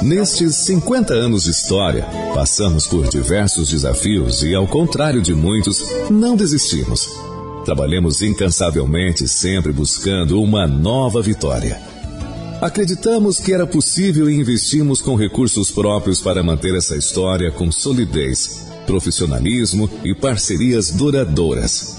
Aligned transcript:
Nestes 0.00 0.56
50 0.56 1.12
anos 1.12 1.44
de 1.44 1.50
história, 1.50 2.04
passamos 2.34 2.88
por 2.88 3.08
diversos 3.08 3.70
desafios 3.70 4.42
e, 4.42 4.52
ao 4.54 4.66
contrário 4.66 5.20
de 5.22 5.32
muitos, 5.34 5.84
não 6.10 6.34
desistimos. 6.34 7.08
Trabalhamos 7.64 8.20
incansavelmente, 8.20 9.28
sempre 9.28 9.70
buscando 9.70 10.40
uma 10.40 10.66
nova 10.66 11.22
vitória. 11.22 11.80
Acreditamos 12.60 13.38
que 13.38 13.52
era 13.52 13.66
possível 13.66 14.28
e 14.28 14.34
investimos 14.34 15.00
com 15.00 15.14
recursos 15.14 15.70
próprios 15.70 16.20
para 16.20 16.42
manter 16.42 16.74
essa 16.74 16.96
história 16.96 17.52
com 17.52 17.70
solidez, 17.70 18.66
profissionalismo 18.86 19.88
e 20.02 20.14
parcerias 20.14 20.90
duradouras. 20.90 21.98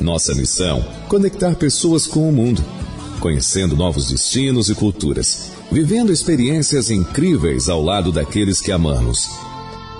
Nossa 0.00 0.34
missão: 0.34 0.84
conectar 1.06 1.54
pessoas 1.54 2.08
com 2.08 2.28
o 2.28 2.32
mundo, 2.32 2.64
conhecendo 3.20 3.76
novos 3.76 4.08
destinos 4.08 4.68
e 4.68 4.74
culturas 4.74 5.59
vivendo 5.70 6.12
experiências 6.12 6.90
incríveis 6.90 7.68
ao 7.68 7.80
lado 7.82 8.10
daqueles 8.10 8.60
que 8.60 8.72
amamos. 8.72 9.30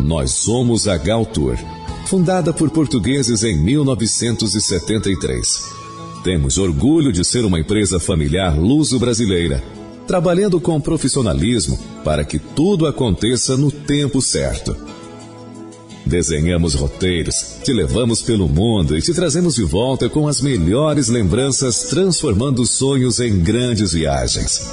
Nós 0.01 0.33
somos 0.33 0.89
a 0.89 0.97
Gal 0.97 1.25
Tour, 1.25 1.57
fundada 2.07 2.53
por 2.53 2.71
portugueses 2.71 3.45
em 3.45 3.57
1973. 3.57 5.63
Temos 6.25 6.59
orgulho 6.59 7.13
de 7.13 7.25
ser 7.25 7.45
uma 7.45 7.61
empresa 7.61 8.01
familiar 8.01 8.59
luso-brasileira, 8.59 9.63
trabalhando 10.07 10.61
com 10.61 10.81
profissionalismo 10.81 11.79
para 12.05 12.25
que 12.25 12.39
tudo 12.39 12.87
aconteça 12.87 13.57
no 13.57 13.71
tempo 13.71 14.21
certo. 14.21 14.77
Desenhamos 16.05 16.75
roteiros, 16.75 17.59
te 17.63 17.73
levamos 17.73 18.21
pelo 18.21 18.49
mundo 18.49 18.99
e 18.99 19.03
te 19.03 19.15
trazemos 19.15 19.55
de 19.55 19.63
volta 19.63 20.09
com 20.09 20.27
as 20.27 20.41
melhores 20.41 21.09
lembranças, 21.09 21.85
transformando 21.85 22.67
sonhos 22.67 23.21
em 23.21 23.39
grandes 23.39 23.93
viagens. 23.93 24.69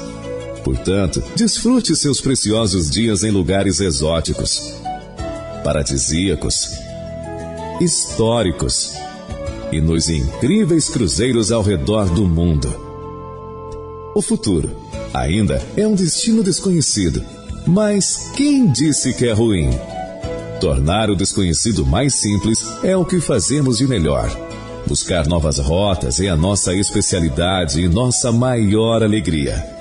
Portanto, 0.68 1.24
desfrute 1.34 1.96
seus 1.96 2.20
preciosos 2.20 2.90
dias 2.90 3.24
em 3.24 3.32
lugares 3.32 3.80
exóticos, 3.80 4.74
paradisíacos, 5.64 6.72
históricos 7.80 8.92
e 9.72 9.80
nos 9.80 10.10
incríveis 10.10 10.90
cruzeiros 10.90 11.54
ao 11.54 11.62
redor 11.62 12.10
do 12.10 12.28
mundo. 12.28 12.68
O 14.14 14.22
futuro 14.22 14.70
ainda 15.14 15.66
é 15.78 15.88
um 15.88 15.96
destino 15.96 16.44
desconhecido, 16.44 17.24
mas 17.66 18.30
quem 18.36 18.70
disse 18.70 19.14
que 19.14 19.26
é 19.26 19.32
ruim? 19.32 19.70
Tornar 20.60 21.10
o 21.10 21.16
desconhecido 21.16 21.86
mais 21.86 22.16
simples 22.16 22.60
é 22.84 22.94
o 22.98 23.06
que 23.06 23.22
fazemos 23.22 23.78
de 23.78 23.88
melhor. 23.88 24.30
Buscar 24.86 25.28
novas 25.28 25.60
rotas 25.60 26.20
é 26.20 26.28
a 26.28 26.36
nossa 26.36 26.74
especialidade 26.74 27.80
e 27.80 27.88
nossa 27.88 28.34
maior 28.34 29.02
alegria. 29.02 29.77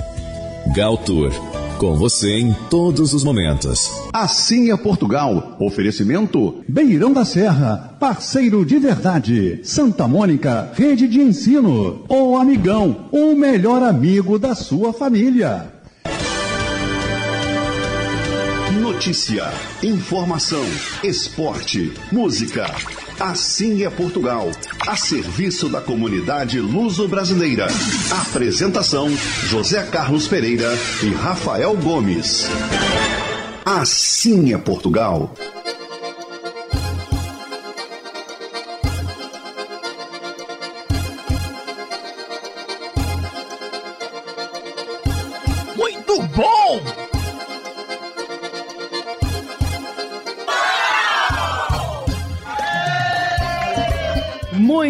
Galtour. 0.75 1.31
Com 1.79 1.95
você 1.95 2.39
em 2.39 2.55
todos 2.71 3.13
os 3.13 3.23
momentos. 3.23 3.91
Assim 4.13 4.71
é 4.71 4.77
Portugal. 4.77 5.57
Oferecimento 5.61 6.65
Beirão 6.67 7.13
da 7.13 7.25
Serra. 7.25 7.97
Parceiro 8.01 8.65
de 8.65 8.79
verdade. 8.79 9.61
Santa 9.63 10.09
Mônica, 10.09 10.71
rede 10.75 11.07
de 11.07 11.21
ensino. 11.21 12.05
O 12.09 12.37
amigão, 12.37 13.09
o 13.13 13.35
melhor 13.35 13.83
amigo 13.83 14.39
da 14.39 14.55
sua 14.55 14.93
família. 14.93 15.71
Notícia, 18.81 19.45
informação, 19.83 20.65
esporte, 21.03 21.93
música. 22.11 22.67
Assim 23.19 23.83
é 23.83 23.89
Portugal, 23.89 24.51
a 24.87 24.95
serviço 24.95 25.71
da 25.71 25.81
comunidade 25.81 26.61
luso-brasileira. 26.61 27.67
Apresentação: 28.11 29.09
José 29.49 29.83
Carlos 29.85 30.29
Pereira 30.29 30.71
e 31.03 31.15
Rafael 31.15 31.75
Gomes. 31.77 32.47
Assim 33.65 34.53
é 34.53 34.59
Portugal. 34.59 35.35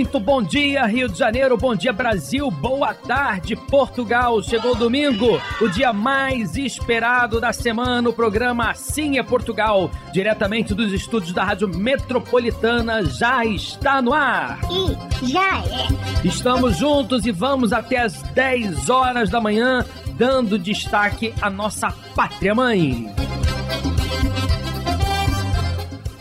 Muito 0.06 0.20
bom 0.20 0.40
dia, 0.40 0.86
Rio 0.86 1.08
de 1.08 1.18
Janeiro, 1.18 1.56
bom 1.56 1.74
dia, 1.74 1.92
Brasil, 1.92 2.48
boa 2.48 2.94
tarde, 2.94 3.56
Portugal. 3.56 4.40
Chegou 4.40 4.76
domingo, 4.76 5.42
o 5.60 5.66
dia 5.68 5.92
mais 5.92 6.56
esperado 6.56 7.40
da 7.40 7.52
semana. 7.52 8.08
O 8.08 8.12
programa 8.12 8.70
Assim 8.70 9.18
é 9.18 9.22
Portugal, 9.24 9.90
diretamente 10.12 10.74
dos 10.74 10.92
estúdios 10.92 11.32
da 11.32 11.42
Rádio 11.42 11.66
Metropolitana, 11.66 13.04
já 13.04 13.44
está 13.44 14.00
no 14.00 14.14
ar. 14.14 14.60
E 14.70 15.28
já 15.28 15.58
é. 15.58 16.24
Estamos 16.24 16.76
juntos 16.76 17.26
e 17.26 17.32
vamos 17.32 17.72
até 17.72 17.98
as 17.98 18.22
10 18.22 18.88
horas 18.88 19.28
da 19.28 19.40
manhã, 19.40 19.84
dando 20.10 20.56
destaque 20.56 21.34
à 21.42 21.50
nossa 21.50 21.92
pátria 22.14 22.54
mãe. 22.54 23.12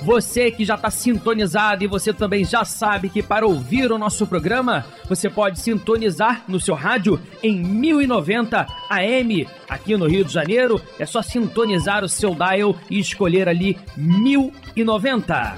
Você 0.06 0.52
que 0.52 0.64
já 0.64 0.76
está 0.76 0.92
sintonizado 0.92 1.84
e 1.84 1.88
você 1.88 2.14
também 2.14 2.46
já 2.46 2.64
sabe 2.64 3.10
que 3.10 3.24
para 3.24 3.48
ouvir 3.48 3.92
o 3.92 3.98
nosso 3.98 4.28
programa, 4.28 4.86
você 5.10 5.32
pode 5.32 5.60
sintonizar 5.60 6.44
no 6.48 6.60
seu 6.60 6.76
rádio 6.76 7.20
em 7.42 7.60
1090 7.60 8.68
AM. 8.88 9.48
Aqui 9.68 9.98
no 9.98 10.06
Rio 10.06 10.24
de 10.24 10.32
Janeiro, 10.32 10.80
é 11.00 11.08
só 11.08 11.24
sintonizar 11.24 12.04
o 12.04 12.08
seu 12.08 12.36
dial 12.36 12.76
e 12.88 13.00
escolher 13.00 13.50
ali 13.50 13.80
1090. 13.98 15.56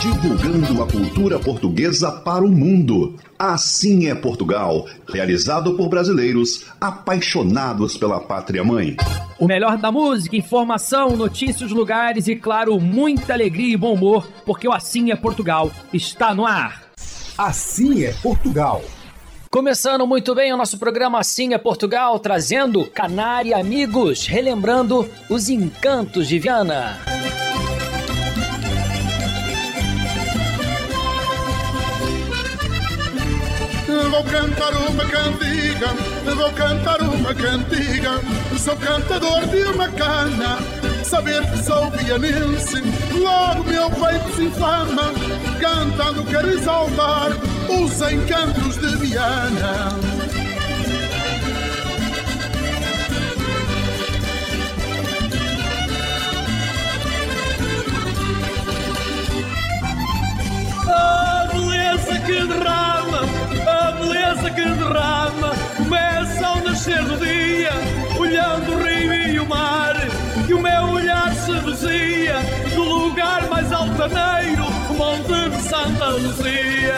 Divulgando 0.04 0.84
a 0.84 0.86
cultura 0.86 1.40
portuguesa 1.40 2.12
para 2.12 2.44
o 2.44 2.50
mundo. 2.50 3.16
Assim 3.40 4.08
é 4.08 4.14
Portugal, 4.14 4.86
realizado 5.08 5.78
por 5.78 5.88
brasileiros 5.88 6.66
apaixonados 6.82 7.96
pela 7.96 8.20
pátria 8.20 8.66
mãe. 8.66 8.98
O 9.40 9.48
melhor 9.48 9.78
da 9.78 9.94
música, 9.94 10.36
informação, 10.36 11.16
notícias, 11.16 11.72
lugares 11.72 12.28
e, 12.28 12.36
claro, 12.36 12.78
muita 12.82 13.32
alegria 13.32 13.76
e 13.76 13.78
bom 13.78 13.94
humor, 13.94 14.28
porque 14.46 14.68
o 14.68 14.74
Assim 14.74 15.10
é 15.10 15.16
Portugal 15.16 15.72
está 15.94 16.36
no 16.36 16.46
ar. 16.46 16.84
Assim 17.38 18.04
é 18.04 18.12
Portugal. 18.12 18.82
Começando 19.50 20.06
muito 20.06 20.36
bem 20.36 20.52
o 20.52 20.58
nosso 20.58 20.78
programa 20.78 21.20
Assim 21.20 21.54
é 21.54 21.58
Portugal, 21.58 22.20
trazendo 22.20 22.86
Canária 22.88 23.56
Amigos, 23.56 24.28
relembrando 24.28 25.10
os 25.30 25.48
encantos 25.48 26.28
de 26.28 26.40
Viana. 26.40 27.00
Vou 34.14 34.24
cantar 34.26 34.72
uma 34.76 35.06
cantiga, 35.06 35.88
vou 36.36 36.52
cantar 36.52 37.02
uma 37.02 37.34
cantiga. 37.34 38.22
Sou 38.60 38.78
cantador 38.78 39.44
de 39.48 39.64
uma 39.64 39.90
cana, 39.90 40.60
saber 41.04 41.44
que 41.50 41.58
sou 41.64 41.90
vianense. 41.90 42.84
Logo 43.12 43.64
meu 43.64 43.90
peito 43.90 44.36
se 44.36 44.44
inflama, 44.44 45.12
cantando 45.60 46.24
quero 46.26 46.48
exaltar 46.52 47.32
os 47.68 48.02
encantos 48.02 48.78
de 48.78 48.96
Viana. 48.98 49.90
Que 62.26 62.42
beleza 64.44 64.52
que 64.52 64.62
derrama, 64.62 65.52
começa 65.78 66.46
ao 66.46 66.62
nascer 66.62 67.04
do 67.04 67.18
dia, 67.18 67.72
olhando 68.20 68.74
o 68.74 68.84
rio 68.84 69.14
e 69.14 69.40
o 69.40 69.46
mar, 69.46 69.96
que 70.46 70.54
o 70.54 70.62
meu 70.62 70.84
olhar 70.92 71.34
seduzia, 71.34 72.36
do 72.76 72.84
lugar 72.84 73.48
mais 73.50 73.72
altaneiro, 73.72 74.66
o 74.90 74.94
Monte 74.94 75.50
de 75.50 75.62
Santa 75.64 76.08
Luzia. 76.10 76.94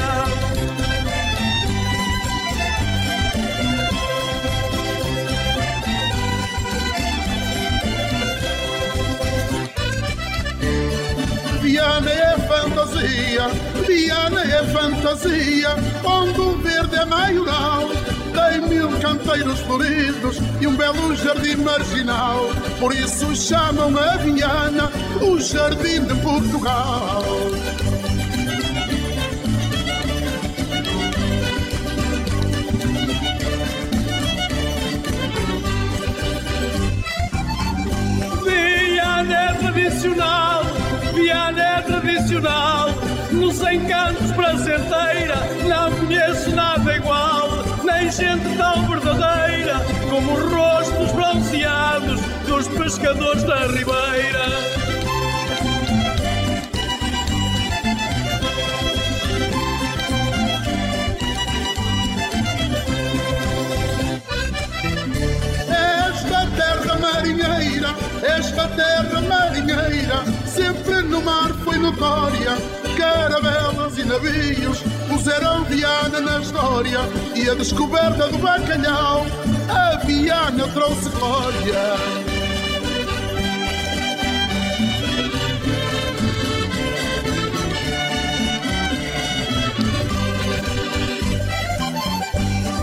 Viana 11.61 12.24
fantasia, 12.65 13.47
é 14.51 14.63
fantasia, 14.67 15.69
onde 16.03 16.39
o 16.41 16.57
verde 16.57 16.95
é 16.95 17.05
maioral. 17.05 17.89
Tem 18.33 18.61
mil 18.67 18.89
canteiros 18.99 19.59
floridos 19.61 20.37
e 20.59 20.67
um 20.67 20.75
belo 20.75 21.15
jardim 21.15 21.57
marginal. 21.57 22.49
Por 22.79 22.93
isso 22.93 23.35
chamam 23.35 23.95
a 23.97 24.17
Viana 24.17 24.91
o 25.21 25.39
Jardim 25.39 26.05
de 26.05 26.15
Portugal. 26.21 27.23
Viana 38.43 39.33
é 39.33 39.53
tradicional, 39.53 40.64
Viana 41.45 41.61
é 41.61 41.81
tradicional, 41.81 42.89
nos 43.31 43.59
encantos 43.61 44.31
prazenteira, 44.31 45.35
não 45.67 45.91
conheço 45.91 46.49
nada 46.55 46.95
igual, 46.95 47.49
nem 47.83 48.11
gente 48.11 48.57
tão 48.57 48.87
verdadeira 48.87 49.75
como 50.09 50.33
os 50.33 50.51
rostos 50.51 51.11
bronzeados 51.11 52.19
dos 52.47 52.67
pescadores 52.69 53.43
da 53.43 53.59
Ribeira. 53.67 54.74
Esta 68.25 68.67
terra 68.69 69.21
marinheira, 69.21 70.23
sempre 70.45 71.01
no 71.01 71.21
mar 71.21 71.53
foi 71.63 71.77
notória. 71.77 72.57
Caravelas 72.97 73.97
e 73.97 74.03
navios 74.03 74.79
puseram 75.07 75.63
Viana 75.65 76.19
na 76.21 76.39
história 76.39 76.99
e 77.35 77.49
a 77.49 77.53
descoberta 77.53 78.27
do 78.29 78.37
bacalhau, 78.37 79.25
a 79.69 79.97
Viana 79.97 80.67
trouxe 80.69 81.09
glória. 81.09 81.95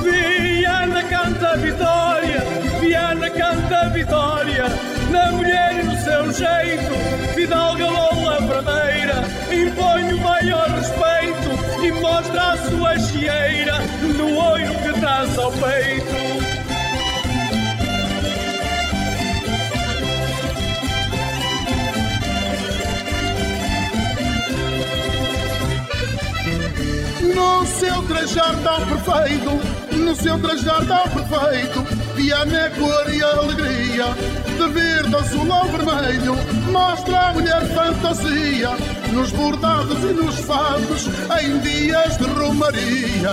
Viana 0.02 1.02
canta 1.04 1.48
a 1.48 1.56
vitória, 1.56 2.44
Viana 2.80 3.30
canta 3.30 3.76
a 3.78 3.88
vitória, 3.88 4.91
na 5.12 5.31
mulher 5.32 5.79
e 5.79 5.82
no 5.82 5.97
seu 6.00 6.32
jeito, 6.32 7.35
Fidalga 7.35 7.87
ou 7.87 8.25
lavradeira, 8.25 9.23
impõe 9.53 10.14
o 10.14 10.20
maior 10.20 10.69
respeito 10.70 11.85
e 11.85 11.93
mostra 11.93 12.53
a 12.53 12.56
sua 12.56 12.99
chieira 12.99 13.79
no 14.17 14.37
oiro 14.53 14.75
que 14.75 15.00
traz 15.00 15.38
ao 15.38 15.53
peito. 15.53 16.32
No 27.35 27.67
seu 27.67 28.03
trajar 28.03 28.55
tão 28.62 28.87
perfeito, 28.87 29.97
no 29.97 30.14
seu 30.17 30.38
trajar 30.38 30.85
tão 30.87 31.09
perfeito, 31.09 31.91
Viana 32.22 32.56
é 32.56 32.70
cor 32.70 33.12
e 33.12 33.20
alegria, 33.20 34.04
de 34.46 34.69
verde, 34.69 35.16
azul 35.16 35.50
ou 35.50 35.64
vermelho, 35.64 36.36
mostra 36.70 37.19
a 37.19 37.32
mulher 37.32 37.62
fantasia, 37.74 38.70
nos 39.12 39.32
bordados 39.32 39.98
e 40.04 40.12
nos 40.12 40.38
fados, 40.38 41.08
em 41.42 41.58
dias 41.58 42.16
de 42.19 42.24
romaria. 42.26 43.32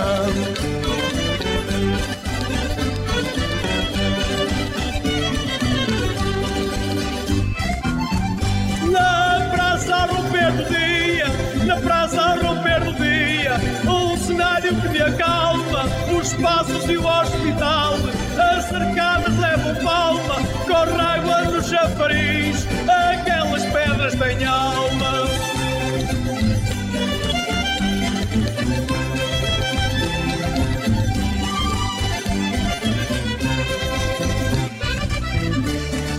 Na 8.91 9.49
praça 9.51 10.05
romper 10.07 10.51
do 10.51 10.65
dia, 10.67 11.27
na 11.67 11.77
praça 11.77 12.21
romper 12.41 12.83
do 12.85 12.93
dia, 12.93 13.53
um 13.87 14.17
cenário 14.17 14.75
que 14.81 14.89
me 14.89 14.99
acalma, 14.99 15.85
os 16.19 16.33
passos 16.33 16.89
e 16.89 16.97
o 16.97 17.05
hospital, 17.05 17.93
as 18.39 18.65
cercadas 18.65 19.37
levam 19.37 19.75
palma, 19.83 20.35
corre 20.65 21.01
água 21.01 21.41
no 21.43 21.63
chafariz, 21.63 22.65
aquelas 22.87 23.63
pedras 23.65 24.15
têm 24.15 24.45
alma. 24.45 25.29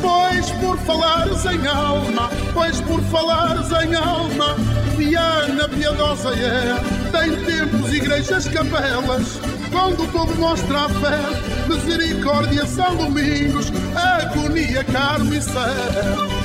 Pois 0.00 0.50
por 0.52 0.78
falares 0.78 1.44
em 1.46 1.66
alma, 1.66 2.30
pois 2.52 2.80
por 2.80 3.00
falares 3.02 3.70
em 3.70 3.94
alma, 3.94 4.56
Viana 4.96 5.68
piedosa 5.68 6.30
é, 6.34 6.76
tem 7.10 7.44
templos, 7.44 7.92
igrejas, 7.92 8.48
capelas, 8.48 9.40
quando 9.70 10.04
o 10.04 10.08
povo 10.08 10.34
mostra 10.40 10.86
a 10.86 10.88
fé, 10.88 11.68
misericórdia, 11.68 12.66
São 12.66 12.96
Domingos, 12.96 13.72
agonia, 13.94 14.84
Carmo 14.84 15.34
e 15.34 15.40
céu. 15.40 16.39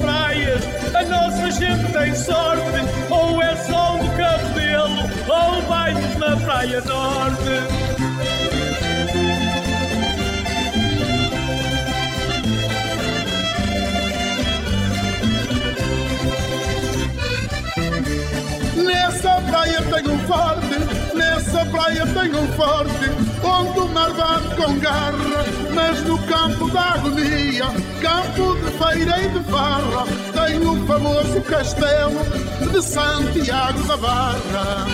praias. 0.00 0.62
A 0.94 1.02
nossa 1.04 1.50
gente 1.50 1.92
tem 1.92 2.14
sorte, 2.14 2.62
ou 3.10 3.42
é 3.42 3.56
sol 3.56 3.98
no 3.98 4.10
cabelo, 4.16 5.10
ou 5.28 5.62
bailes 5.62 6.16
na 6.18 6.36
Praia 6.36 6.80
Norte. 6.82 7.94
Nessa 18.84 19.40
praia 19.50 19.82
tenho 19.82 20.12
um 20.12 20.18
forte, 20.20 21.16
nessa 21.16 21.64
praia 21.66 22.06
tenho 22.06 22.40
um 22.40 22.52
forte 22.52 23.23
onde 23.44 23.80
o 23.80 23.88
bate 23.88 24.56
com 24.56 24.78
garra, 24.78 25.44
mas 25.74 26.02
no 26.04 26.18
campo 26.26 26.70
da 26.70 26.94
agonia, 26.94 27.66
campo 28.00 28.56
de 28.56 28.70
feira 28.72 29.22
e 29.22 29.28
de 29.28 29.44
farra, 29.50 30.06
tem 30.32 30.66
o 30.66 30.86
famoso 30.86 31.40
castelo 31.42 32.20
de 32.72 32.82
Santiago 32.82 33.82
da 33.84 33.96
Barra. 33.96 34.86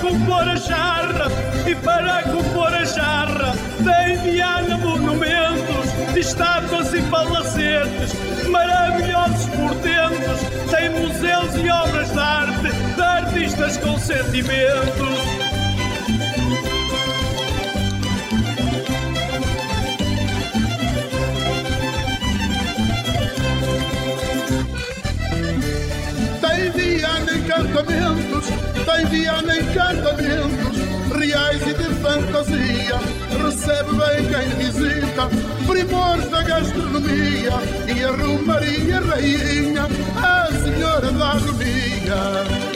compor 0.00 0.48
a 0.48 0.56
jarra 0.56 1.26
e 1.66 1.74
para 1.76 2.22
compor 2.22 2.72
a 2.72 2.84
jarra 2.84 3.52
tem 3.84 4.16
Viana 4.22 4.76
monumentos 4.78 5.66
de 5.66 5.75
estátuas 6.16 6.92
e 6.94 7.02
palacetes 7.02 8.12
maravilhosos 8.48 9.46
portentos 9.46 10.70
tem 10.70 10.90
museus 10.90 11.54
e 11.56 11.70
obras 11.70 12.10
de 12.10 12.18
arte 12.18 12.72
de 12.94 13.02
artistas 13.02 13.76
com 13.78 13.98
sentimentos 13.98 15.46
encantamentos 27.56 28.46
tem 28.84 29.06
Viana 29.06 29.56
encantamentos 29.56 30.76
reais 31.16 31.62
e 31.62 31.74
de 31.74 31.94
fantasia. 32.00 32.98
Recebe 33.42 33.92
bem 33.94 34.26
quem 34.28 34.48
visita, 34.64 35.55
primores 35.66 36.28
da 36.30 36.42
gastronomia 36.42 37.52
e 37.94 38.04
a 38.04 38.10
Romaria 38.12 39.00
Rainha, 39.00 39.86
a 40.16 40.46
Senhora 40.62 41.10
da 41.12 41.32
Agonia. 41.32 42.75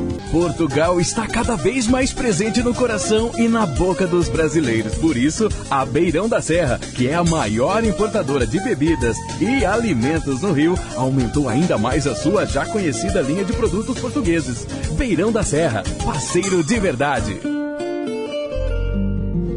Portugal 0.31 1.01
está 1.01 1.27
cada 1.27 1.57
vez 1.57 1.87
mais 1.87 2.13
presente 2.13 2.63
no 2.63 2.73
coração 2.73 3.33
e 3.37 3.49
na 3.49 3.65
boca 3.65 4.07
dos 4.07 4.29
brasileiros. 4.29 4.95
Por 4.95 5.17
isso, 5.17 5.49
a 5.69 5.85
Beirão 5.85 6.29
da 6.29 6.41
Serra, 6.41 6.79
que 6.79 7.09
é 7.09 7.15
a 7.15 7.23
maior 7.23 7.83
importadora 7.83 8.47
de 8.47 8.57
bebidas 8.61 9.17
e 9.41 9.65
alimentos 9.65 10.41
no 10.41 10.53
Rio, 10.53 10.75
aumentou 10.95 11.49
ainda 11.49 11.77
mais 11.77 12.07
a 12.07 12.15
sua 12.15 12.45
já 12.45 12.65
conhecida 12.65 13.21
linha 13.21 13.43
de 13.43 13.51
produtos 13.51 13.99
portugueses. 13.99 14.65
Beirão 14.97 15.33
da 15.33 15.43
Serra, 15.43 15.83
parceiro 16.05 16.63
de 16.63 16.79
verdade. 16.79 17.37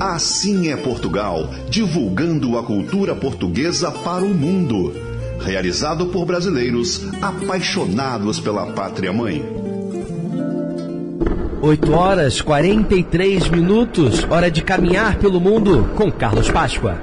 Assim 0.00 0.72
é 0.72 0.76
Portugal, 0.76 1.48
divulgando 1.70 2.58
a 2.58 2.64
cultura 2.64 3.14
portuguesa 3.14 3.92
para 3.92 4.24
o 4.24 4.34
mundo. 4.34 4.92
Realizado 5.38 6.06
por 6.06 6.26
brasileiros 6.26 7.06
apaixonados 7.22 8.40
pela 8.40 8.72
pátria 8.72 9.12
mãe. 9.12 9.63
8 11.66 11.92
horas 11.94 12.42
43 12.42 13.48
minutos, 13.48 14.22
hora 14.24 14.50
de 14.50 14.62
caminhar 14.62 15.18
pelo 15.18 15.40
mundo 15.40 15.88
com 15.96 16.12
Carlos 16.12 16.50
Páscoa. 16.50 16.98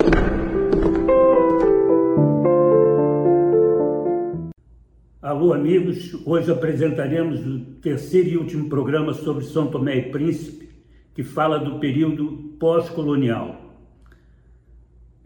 Alô, 5.20 5.52
amigos. 5.52 6.16
Hoje 6.28 6.52
apresentaremos 6.52 7.44
o 7.44 7.60
terceiro 7.82 8.30
e 8.30 8.38
último 8.38 8.70
programa 8.70 9.16
sobre 9.16 9.46
São 9.46 9.66
Tomé 9.66 9.98
e 9.98 10.12
Príncipe, 10.12 10.70
que 11.16 11.24
fala 11.24 11.58
do 11.58 11.80
período 11.80 12.56
pós-colonial. 12.60 13.80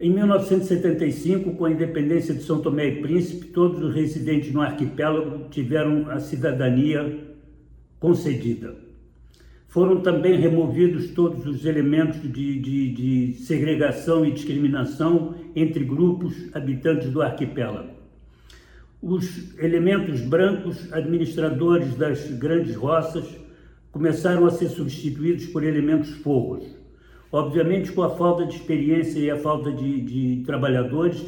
Em 0.00 0.08
1975, 0.14 1.52
com 1.56 1.66
a 1.66 1.70
independência 1.70 2.32
de 2.32 2.42
São 2.42 2.62
Tomé 2.62 2.86
e 2.86 3.02
Príncipe, 3.02 3.48
todos 3.48 3.82
os 3.82 3.94
residentes 3.94 4.50
no 4.50 4.62
arquipélago 4.62 5.50
tiveram 5.50 6.08
a 6.08 6.20
cidadania 6.20 7.18
concedida. 8.00 8.85
Foram 9.68 10.00
também 10.00 10.38
removidos 10.38 11.10
todos 11.10 11.46
os 11.46 11.64
elementos 11.64 12.22
de, 12.22 12.58
de, 12.58 12.90
de 12.92 13.32
segregação 13.34 14.24
e 14.24 14.30
discriminação 14.30 15.34
entre 15.54 15.84
grupos 15.84 16.34
habitantes 16.54 17.10
do 17.10 17.20
arquipélago. 17.20 17.90
Os 19.02 19.58
elementos 19.58 20.20
brancos, 20.22 20.92
administradores 20.92 21.94
das 21.96 22.30
grandes 22.30 22.74
roças, 22.74 23.24
começaram 23.92 24.46
a 24.46 24.50
ser 24.50 24.68
substituídos 24.68 25.46
por 25.46 25.62
elementos 25.62 26.10
forros. 26.10 26.64
Obviamente, 27.30 27.92
com 27.92 28.02
a 28.02 28.10
falta 28.16 28.46
de 28.46 28.56
experiência 28.56 29.18
e 29.18 29.30
a 29.30 29.36
falta 29.36 29.70
de, 29.72 30.00
de 30.00 30.44
trabalhadores, 30.44 31.22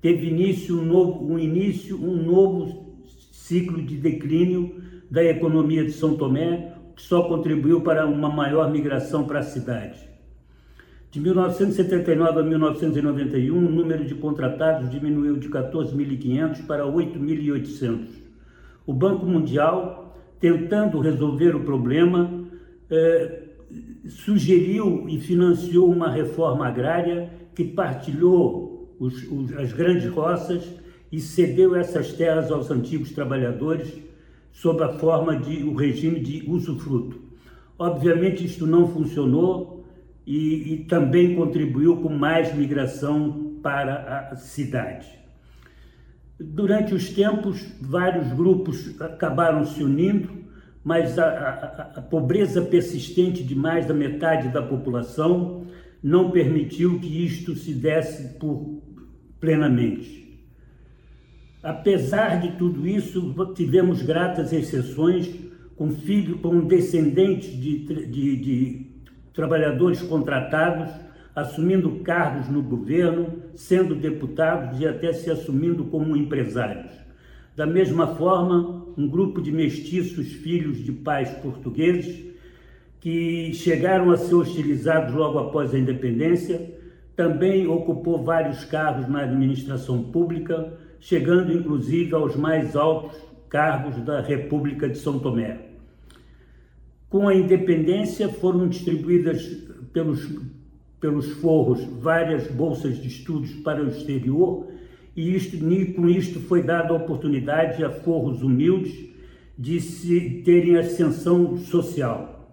teve 0.00 0.26
início 0.26 0.78
um, 0.78 0.84
novo, 0.84 1.32
um 1.32 1.38
início, 1.38 1.96
um 1.96 2.22
novo 2.22 2.96
ciclo 3.30 3.80
de 3.80 3.96
declínio 3.96 4.82
da 5.10 5.22
economia 5.22 5.84
de 5.84 5.92
São 5.92 6.16
Tomé, 6.16 6.73
que 6.94 7.02
só 7.02 7.22
contribuiu 7.22 7.80
para 7.80 8.06
uma 8.06 8.28
maior 8.28 8.70
migração 8.70 9.24
para 9.24 9.40
a 9.40 9.42
cidade. 9.42 10.08
De 11.10 11.20
1979 11.20 12.40
a 12.40 12.42
1991, 12.42 13.56
o 13.56 13.60
número 13.60 14.04
de 14.04 14.14
contratados 14.16 14.90
diminuiu 14.90 15.36
de 15.36 15.48
14.500 15.48 16.66
para 16.66 16.84
8.800. 16.84 18.06
O 18.84 18.92
Banco 18.92 19.24
Mundial, 19.24 20.16
tentando 20.40 20.98
resolver 20.98 21.54
o 21.54 21.60
problema, 21.60 22.44
eh, 22.90 23.42
sugeriu 24.08 25.06
e 25.08 25.20
financiou 25.20 25.90
uma 25.90 26.10
reforma 26.10 26.66
agrária 26.66 27.30
que 27.54 27.64
partilhou 27.64 28.94
os, 28.98 29.22
os, 29.30 29.56
as 29.56 29.72
grandes 29.72 30.08
roças 30.10 30.68
e 31.10 31.20
cedeu 31.20 31.76
essas 31.76 32.12
terras 32.12 32.50
aos 32.50 32.70
antigos 32.70 33.12
trabalhadores 33.12 34.02
sob 34.54 34.82
a 34.82 34.88
forma 34.88 35.36
de 35.36 35.64
o 35.64 35.74
regime 35.74 36.20
de 36.20 36.48
usufruto. 36.48 37.20
Obviamente 37.76 38.44
isto 38.44 38.66
não 38.66 38.88
funcionou 38.88 39.84
e, 40.24 40.74
e 40.74 40.84
também 40.84 41.34
contribuiu 41.34 41.96
com 41.96 42.08
mais 42.08 42.54
migração 42.54 43.58
para 43.62 44.30
a 44.30 44.36
cidade. 44.36 45.08
Durante 46.38 46.94
os 46.94 47.10
tempos, 47.10 47.66
vários 47.80 48.32
grupos 48.32 48.98
acabaram 49.00 49.64
se 49.66 49.82
unindo, 49.82 50.30
mas 50.84 51.18
a, 51.18 51.26
a, 51.26 51.98
a, 51.98 52.02
pobreza 52.02 52.62
persistente 52.62 53.42
de 53.42 53.54
mais 53.54 53.86
da 53.86 53.94
metade 53.94 54.48
da 54.48 54.62
população 54.62 55.66
não 56.02 56.30
permitiu 56.30 57.00
que 57.00 57.24
isto 57.24 57.56
se 57.56 57.72
desse 57.72 58.38
por 58.38 58.82
plenamente. 59.40 60.23
Apesar 61.64 62.42
de 62.42 62.58
tudo 62.58 62.86
isso, 62.86 63.34
tivemos 63.54 64.02
gratas 64.02 64.52
exceções 64.52 65.34
com 65.74 65.88
filho, 65.92 66.36
com 66.40 66.60
descendentes 66.60 67.58
de, 67.58 67.78
de, 68.06 68.36
de 68.36 68.86
trabalhadores 69.32 70.02
contratados, 70.02 70.92
assumindo 71.34 72.00
cargos 72.00 72.50
no 72.50 72.62
governo, 72.62 73.38
sendo 73.54 73.94
deputados 73.94 74.78
e 74.78 74.86
até 74.86 75.14
se 75.14 75.30
assumindo 75.30 75.86
como 75.86 76.14
empresários. 76.14 76.92
Da 77.56 77.64
mesma 77.64 78.08
forma, 78.08 78.86
um 78.98 79.08
grupo 79.08 79.40
de 79.40 79.50
mestiços 79.50 80.34
filhos 80.34 80.84
de 80.84 80.92
pais 80.92 81.30
portugueses 81.30 82.26
que 83.00 83.54
chegaram 83.54 84.10
a 84.10 84.18
ser 84.18 84.34
hostilizados 84.34 85.14
logo 85.14 85.38
após 85.38 85.72
a 85.74 85.78
independência, 85.78 86.74
também 87.16 87.66
ocupou 87.66 88.22
vários 88.22 88.66
cargos 88.66 89.08
na 89.08 89.22
administração 89.22 90.02
pública, 90.02 90.83
chegando 91.04 91.52
inclusive 91.52 92.14
aos 92.14 92.34
mais 92.34 92.74
altos 92.74 93.18
cargos 93.50 94.02
da 94.06 94.22
República 94.22 94.88
de 94.88 94.96
São 94.96 95.18
Tomé. 95.18 95.60
Com 97.10 97.28
a 97.28 97.34
independência 97.34 98.26
foram 98.30 98.66
distribuídas 98.66 99.46
pelos, 99.92 100.26
pelos 100.98 101.30
forros 101.34 101.84
várias 102.00 102.50
bolsas 102.50 102.96
de 102.96 103.08
estudos 103.08 103.52
para 103.56 103.84
o 103.84 103.88
exterior 103.88 104.68
e 105.14 105.36
isto, 105.36 105.58
com 105.94 106.08
isto 106.08 106.40
foi 106.40 106.62
dada 106.62 106.94
a 106.94 106.96
oportunidade 106.96 107.84
a 107.84 107.90
forros 107.90 108.42
humildes 108.42 109.10
de 109.58 109.80
se 109.82 110.42
terem 110.42 110.78
ascensão 110.78 111.58
social. 111.58 112.50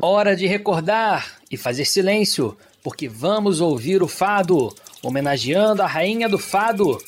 Hora 0.00 0.36
de 0.36 0.46
recordar 0.46 1.38
e 1.50 1.56
fazer 1.56 1.84
silêncio, 1.84 2.56
porque 2.82 3.08
vamos 3.08 3.60
ouvir 3.60 4.02
o 4.02 4.08
fado, 4.08 4.74
homenageando 5.02 5.82
a 5.82 5.86
rainha 5.86 6.28
do 6.28 6.38
fado, 6.38 6.98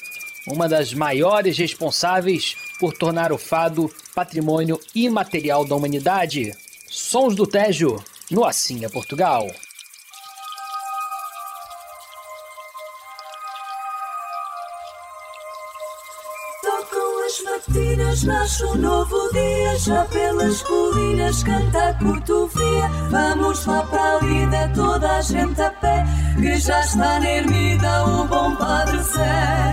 uma 0.46 0.68
das 0.68 0.92
maiores 0.92 1.56
responsáveis 1.58 2.56
por 2.78 2.92
tornar 2.92 3.32
o 3.32 3.38
fado 3.38 3.90
patrimônio 4.14 4.78
imaterial 4.94 5.64
da 5.64 5.74
humanidade. 5.74 6.54
Sons 6.86 7.34
do 7.34 7.46
Tejo, 7.46 8.02
no 8.30 8.44
Assim 8.44 8.84
é 8.84 8.88
Portugal. 8.88 9.46
Matinas 18.14 18.22
nasce 18.22 18.64
um 18.64 18.74
novo 18.76 19.28
dia, 19.32 19.78
já 19.78 20.04
pelas 20.04 20.62
colinas 20.62 21.42
canta 21.42 21.88
a 21.88 21.94
cotovia. 21.94 22.88
Vamos 23.10 23.66
lá 23.66 23.82
para 23.82 24.16
a 24.16 24.20
lida, 24.20 24.70
toda 24.74 25.16
a 25.16 25.20
gente 25.20 25.60
a 25.60 25.70
pé, 25.70 26.04
que 26.36 26.56
já 26.56 26.80
está 26.80 27.18
na 27.18 27.28
ermida 27.28 28.04
o 28.06 28.24
bom 28.26 28.54
Padre 28.56 29.02
Zé. 29.02 29.72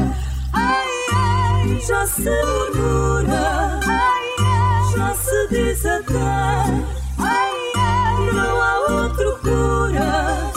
Ai, 0.54 0.88
ai, 1.14 1.80
já 1.88 2.08
se 2.08 2.24
murmura, 2.24 3.80
ai, 3.86 4.22
ai, 4.40 4.96
já 4.96 5.14
se 5.14 5.48
diz 5.50 5.86
até, 5.86 6.18
ai, 7.20 7.52
ai, 7.76 8.34
não 8.34 8.62
há 8.62 8.80
outro 8.90 9.40
cura, 9.42 10.51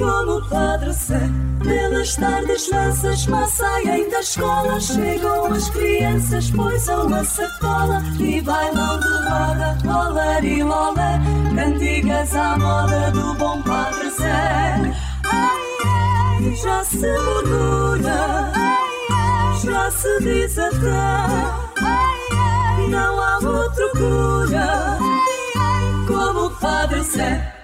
como 0.00 0.38
o 0.38 0.48
Padre 0.48 0.92
Zé. 0.92 1.20
Pelas 1.62 2.16
tardes 2.16 2.70
mal 3.28 3.46
saem 3.46 4.08
da 4.08 4.20
escola. 4.20 4.80
Chegam 4.80 5.52
as 5.52 5.68
crianças, 5.68 6.50
poisam 6.50 7.14
a 7.14 7.22
sacola. 7.22 8.02
E 8.18 8.40
bailam 8.40 8.98
de 8.98 9.08
roda, 9.28 9.78
rolar 9.84 10.44
e 10.44 10.62
lola 10.62 11.20
Cantigas 11.54 12.34
à 12.34 12.56
moda 12.56 13.10
do 13.10 13.34
bom 13.34 13.62
Padre 13.62 14.10
Zé 14.10 14.94
Ai, 15.24 15.60
ai, 15.84 16.54
já 16.54 16.82
se 16.82 16.96
murmura. 16.96 18.50
Ai, 18.54 18.80
ai, 19.10 19.60
já 19.62 19.90
se 19.90 20.20
diz 20.20 20.58
até. 20.58 20.88
Ai, 21.82 22.18
ai, 22.32 22.86
não 22.88 23.20
há 23.20 23.38
outro 23.38 23.90
cura. 23.92 24.98
Ai, 24.98 25.52
ai, 25.56 26.06
como 26.06 26.46
o 26.46 26.50
Padre 26.50 27.02
Zé 27.02 27.59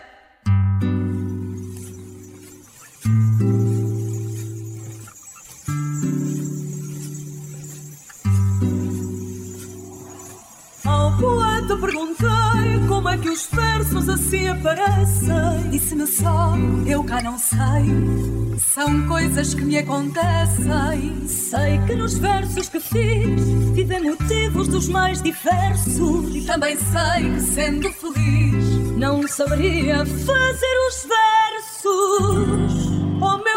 perguntei 11.79 12.87
como 12.89 13.09
é 13.09 13.19
que 13.19 13.29
os 13.29 13.47
versos 13.47 14.09
assim 14.09 14.49
aparecem. 14.49 15.71
Disse-me 15.71 16.07
só, 16.07 16.55
eu 16.87 17.03
cá 17.05 17.23
não 17.23 17.39
sei. 17.39 18.57
São 18.59 19.07
coisas 19.09 19.55
que 19.55 19.63
me 19.63 19.79
acontecem. 19.79 21.27
Sei 21.27 21.79
que 21.87 21.95
nos 21.95 22.19
versos 22.19 22.69
que 22.69 22.81
fiz 22.81 23.41
tive 23.75 24.01
motivos 24.01 24.69
dos 24.69 24.89
mais 24.89 25.23
diversos. 25.23 26.35
E 26.35 26.43
também 26.43 26.77
sei 26.77 27.31
que 27.33 27.41
sendo 27.41 27.91
feliz 27.93 28.97
não 28.97 29.27
saberia 29.27 30.05
fazer 30.05 30.77
os 30.89 31.07
versos. 31.07 32.87
Oh 33.21 33.39
meu 33.39 33.56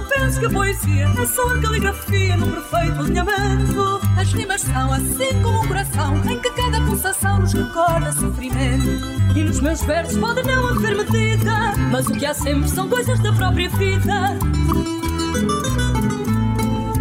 não 0.00 0.06
penso 0.08 0.40
que 0.40 0.46
a 0.46 0.50
poesia 0.50 1.08
é 1.20 1.26
só 1.26 1.46
a 1.48 1.60
caligrafia 1.60 2.36
no 2.36 2.46
perfeito 2.46 3.00
alinhamento. 3.00 4.00
As 4.18 4.32
rimas 4.32 4.62
são 4.62 4.92
assim 4.92 5.42
como 5.42 5.60
um 5.60 5.68
coração 5.68 6.16
em 6.30 6.40
que 6.40 6.50
cada 6.52 6.80
pulsação 6.80 7.40
nos 7.40 7.52
recorda 7.52 8.12
sofrimento. 8.12 8.88
E 9.36 9.44
nos 9.44 9.60
meus 9.60 9.82
versos 9.82 10.16
pode 10.16 10.42
não 10.42 10.68
haver 10.68 10.96
medida, 10.96 11.72
mas 11.90 12.06
o 12.06 12.12
que 12.12 12.24
há 12.24 12.32
sempre 12.32 12.68
são 12.68 12.88
coisas 12.88 13.18
da 13.20 13.32
própria 13.32 13.68
vida. 13.70 14.38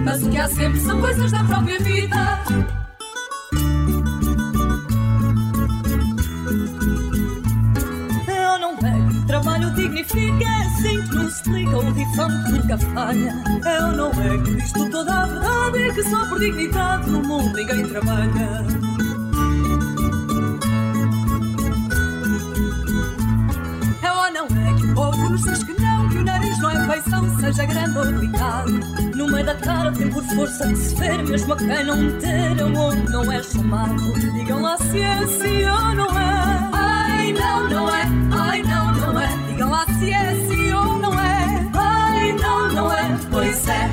Mas 0.04 0.24
o 0.24 0.30
que 0.30 0.38
há 0.38 0.48
sempre 0.48 0.80
são 0.80 1.00
coisas 1.00 1.32
da 1.32 1.44
própria 1.44 1.80
vida. 1.80 2.40
trabalho 9.30 9.72
dignifica, 9.72 10.59
explica 11.30 11.78
o 11.78 11.94
difame 11.94 12.44
que 12.44 12.52
nunca 12.52 12.78
falha. 12.78 13.36
Eu 13.66 13.92
não 13.94 14.10
é 14.10 14.38
que 14.44 14.52
isto 14.58 14.90
toda 14.90 15.14
a 15.14 15.26
verdade, 15.28 15.84
é 15.84 15.94
que 15.94 16.04
só 16.04 16.26
por 16.28 16.40
dignidade 16.40 17.10
no 17.10 17.22
mundo 17.22 17.56
ninguém 17.56 17.88
trabalha. 17.88 18.66
Ou 24.04 24.34
não 24.34 24.46
é 24.46 24.74
que 24.74 24.86
o 24.86 24.96
povo 24.96 25.30
nos 25.30 25.44
diz 25.44 25.64
que 25.64 25.82
não, 25.82 26.10
que 26.10 26.18
o 26.18 26.24
nariz 26.24 26.60
não 26.60 26.72
é 26.72 26.94
feição, 26.94 27.40
seja 27.40 27.66
grande 27.66 27.98
ou 27.98 28.06
pequeno. 28.06 29.16
No 29.16 29.28
meio 29.32 29.46
da 29.46 29.92
tem 29.92 30.10
por 30.10 30.24
força 30.24 30.68
de 30.68 30.76
se 30.76 30.96
ver, 30.96 31.24
mesmo 31.24 31.54
a 31.54 31.58
quem 31.58 31.84
não 31.84 31.98
meter 31.98 32.64
onde 32.64 33.12
não 33.12 33.32
é 33.32 33.44
chamado. 33.44 34.14
Digam 34.34 34.62
lá 34.62 34.78
se 34.78 35.00
é 35.00 35.14
assim 35.14 35.66
ou 35.66 35.96
não 35.96 36.20
é. 36.20 36.70
Ai, 36.74 37.34
não, 37.34 37.70
não 37.70 37.96
é. 37.96 38.04
Ai, 38.32 38.64
não, 38.64 38.94
não 38.94 39.20
é. 39.20 39.28
Digam 39.48 39.70
lá 39.70 39.86
se 39.86 40.10
é 40.12 40.39
Pois 43.40 43.68
é. 43.70 43.90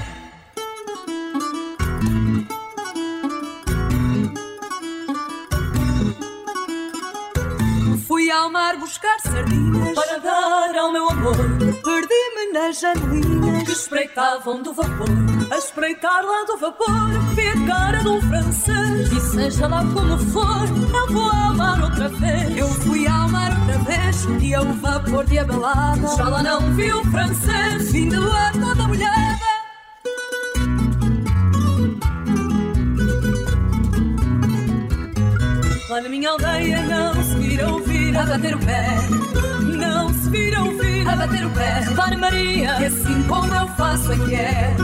Fui 8.09 8.29
ao 8.29 8.51
mar 8.51 8.77
buscar 8.79 9.21
sardinhas 9.21 9.95
para 9.95 10.19
dar 10.19 10.77
ao 10.77 10.91
meu 10.91 11.09
amor. 11.09 11.37
Perdi-me 11.85 12.53
nas 12.55 12.81
janelinhas 12.81 13.63
que 13.63 13.71
espreitavam 13.71 14.63
do 14.65 14.75
vapor. 14.75 15.07
A 15.53 15.59
espreitar 15.59 16.25
lá 16.25 16.43
do 16.43 16.57
vapor, 16.57 17.11
vi 17.37 17.47
a 17.47 17.67
cara 17.69 17.99
de 17.99 18.09
um 18.09 18.21
francês. 18.23 19.13
E 19.13 19.21
seja 19.21 19.69
lá 19.69 19.85
como 19.95 20.19
for, 20.19 20.67
eu 20.93 21.13
vou 21.13 21.46
outra 21.75 22.09
vez. 22.09 22.57
Eu 22.57 22.69
fui 22.69 23.07
ao 23.07 23.29
mar 23.29 23.53
outra 23.59 23.79
vez, 23.79 24.27
e 24.41 24.55
ao 24.55 24.65
vapor 24.65 25.25
de 25.25 25.39
abalada. 25.39 26.17
Já 26.17 26.29
lá 26.29 26.43
não 26.43 26.61
vi 26.75 26.93
o 26.93 27.05
francês, 27.05 27.93
vindo 27.93 28.31
a 28.31 28.53
toda 28.53 28.87
molhada. 28.87 29.47
Lá 35.89 36.01
na 36.03 36.09
minha 36.09 36.31
aldeia 36.31 36.83
não 36.83 37.23
se 37.23 37.35
vira 37.37 37.69
ouvir 37.71 38.17
a 38.17 38.27
bater 38.27 38.55
o 38.55 38.59
pé. 38.59 38.87
Não 39.63 40.13
se 40.13 40.29
vira 40.31 40.63
ouvir 40.63 41.09
a 41.09 41.17
bater 41.17 41.47
o 41.47 41.51
pé. 41.51 41.81
Repare 41.81 42.17
Maria, 42.17 42.75
que 42.75 42.85
assim 42.85 43.23
como 43.23 43.55
eu 43.55 43.69
faço 43.69 44.13
é 44.13 44.17
que 44.17 44.35
é. 44.35 44.77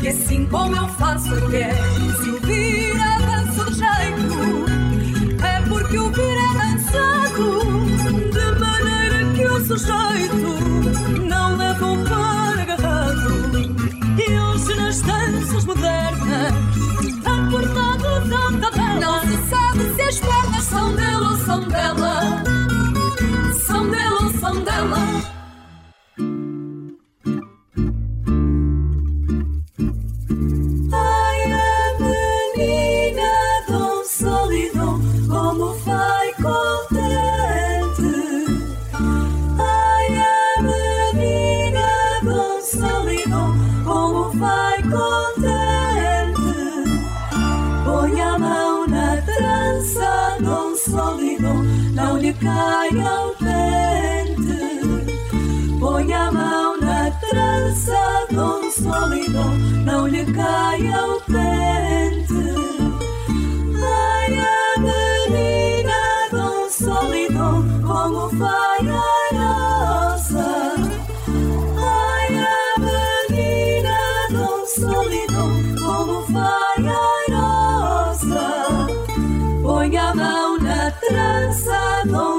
Que 0.00 0.08
assim 0.08 0.46
como 0.46 0.76
eu 0.76 0.88
faço 0.88 1.34
é 1.34 1.40
que 1.50 1.56
é. 1.56 1.74
Se 2.22 2.30
ouvir 2.30 3.00
a 3.00 3.18
dança 3.18 3.64
do 3.64 3.74
jeito 3.74 4.73
é 5.94 5.98
porque 5.98 5.98
ouvir 5.98 6.36
é 6.36 6.52
dançado. 6.58 7.86
De 8.32 8.60
maneira 8.60 9.32
que 9.34 9.46
o 9.46 9.66
sujeito 9.66 11.20
não 11.26 11.56
leva 11.56 11.86
o 11.86 12.04
par 12.04 12.58
agarrado. 12.58 13.74
E 14.18 14.38
hoje 14.38 14.74
nas 14.74 15.00
danças 15.02 15.64
modernas, 15.64 16.54
transportados 17.22 18.32
à 18.32 18.60
tabela. 18.60 19.00
Não 19.00 19.20
se 19.20 19.48
sabe 19.48 19.94
se 19.94 20.02
as 20.02 20.20
pernas 20.20 20.64
são 20.64 20.94
dele 20.94 21.16
ou 21.16 21.36
são 21.36 21.60
dela. 21.68 22.42
São 23.66 23.90
dele 23.90 24.14
ou 24.20 24.30
são 24.40 24.60
dela. 24.62 25.43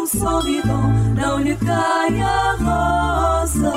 Solidão, 0.08 0.92
não 1.16 1.40
lhe 1.40 1.56
caia 1.56 2.28
a 2.28 3.44
rosa. 3.44 3.74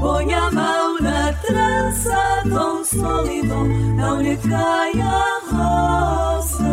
Põe 0.00 0.32
a 0.34 0.50
mão 0.50 0.79
trança, 2.00 2.42
Dom 2.46 2.84
Solidão, 2.84 3.66
não 3.66 4.20
lhe 4.20 4.36
caia 4.36 5.06
a 5.06 6.36
rosa. 6.38 6.64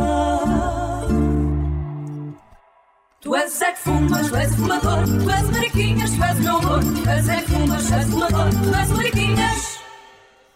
Tu 3.22 3.36
és 3.36 3.62
é 3.62 3.72
que 3.72 3.80
fumas, 3.80 4.30
tu 4.30 4.36
és 4.36 4.56
fumador, 4.56 5.04
tu 5.04 5.30
és 5.30 5.50
mariquinhas, 5.50 6.12
tu 6.12 6.24
és 6.24 6.40
meu 6.40 6.58
amor. 6.58 6.80
Tu 6.80 7.10
és 7.10 7.30
é 7.30 7.42
que 7.42 7.52
fumas, 7.52 7.88
tu 7.88 7.94
és 7.94 8.10
fumador, 8.10 8.50
tu 8.50 8.76
és 8.76 8.90
mariquinhas, 8.92 9.80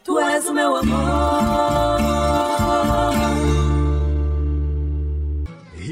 tu 0.04 0.20
és 0.20 0.48
o 0.48 0.54
meu 0.54 0.78
amor. 0.78 2.40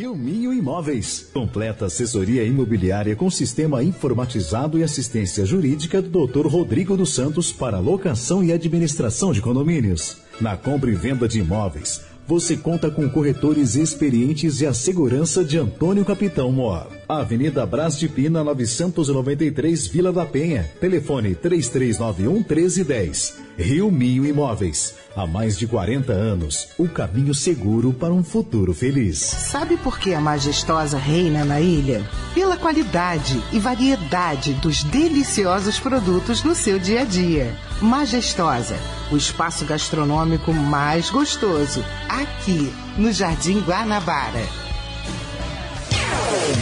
Rio 0.09 0.15
Minho 0.15 0.53
Imóveis. 0.53 1.29
Completa 1.31 1.85
assessoria 1.85 2.43
imobiliária 2.43 3.15
com 3.15 3.29
sistema 3.29 3.83
informatizado 3.83 4.79
e 4.79 4.83
assistência 4.83 5.45
jurídica 5.45 6.01
do 6.01 6.25
Dr. 6.25 6.47
Rodrigo 6.47 6.97
dos 6.97 7.13
Santos 7.13 7.51
para 7.51 7.79
locação 7.79 8.43
e 8.43 8.51
administração 8.51 9.31
de 9.31 9.39
condomínios. 9.39 10.17
Na 10.41 10.57
compra 10.57 10.89
e 10.89 10.95
venda 10.95 11.27
de 11.27 11.39
imóveis, 11.39 12.01
você 12.25 12.57
conta 12.57 12.89
com 12.89 13.07
corretores 13.07 13.75
experientes 13.75 14.61
e 14.61 14.65
a 14.65 14.73
segurança 14.73 15.43
de 15.43 15.59
Antônio 15.59 16.03
Capitão 16.03 16.51
Mor. 16.51 16.98
Avenida 17.09 17.65
Brás 17.65 17.97
de 17.97 18.07
Pina, 18.07 18.43
993, 18.43 19.87
Vila 19.87 20.13
da 20.13 20.27
Penha. 20.27 20.69
Telefone 20.79 21.33
3391 21.33 22.33
1310. 22.35 23.35
Rio 23.57 23.89
Minho 23.89 24.27
Imóveis. 24.27 24.93
Há 25.15 25.25
mais 25.25 25.57
de 25.57 25.65
40 25.65 26.13
anos, 26.13 26.69
o 26.77 26.87
caminho 26.87 27.33
seguro 27.33 27.91
para 27.91 28.13
um 28.13 28.23
futuro 28.23 28.75
feliz. 28.75 29.17
Sabe 29.17 29.75
por 29.75 29.97
que 29.97 30.13
a 30.13 30.21
majestosa 30.21 30.99
reina 30.99 31.43
na 31.43 31.59
ilha? 31.59 32.05
Pela 32.35 32.55
qualidade 32.55 33.41
e 33.51 33.57
variedade 33.57 34.53
dos 34.53 34.83
deliciosos 34.83 35.79
produtos 35.79 36.43
no 36.43 36.53
seu 36.53 36.77
dia 36.77 37.01
a 37.01 37.05
dia. 37.05 37.55
Majestosa, 37.81 38.75
o 39.11 39.17
espaço 39.17 39.65
gastronômico 39.65 40.53
mais 40.53 41.09
gostoso, 41.09 41.83
aqui 42.07 42.71
no 42.99 43.11
Jardim 43.11 43.61
Guanabara. 43.61 44.68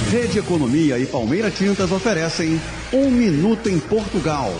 Rede 0.10 0.40
Economia 0.40 0.98
e 0.98 1.06
Palmeira 1.06 1.52
Tintas 1.52 1.92
oferecem 1.92 2.62
Um 2.94 3.12
Minuto 3.12 3.68
em 3.68 3.78
Portugal. 3.78 4.54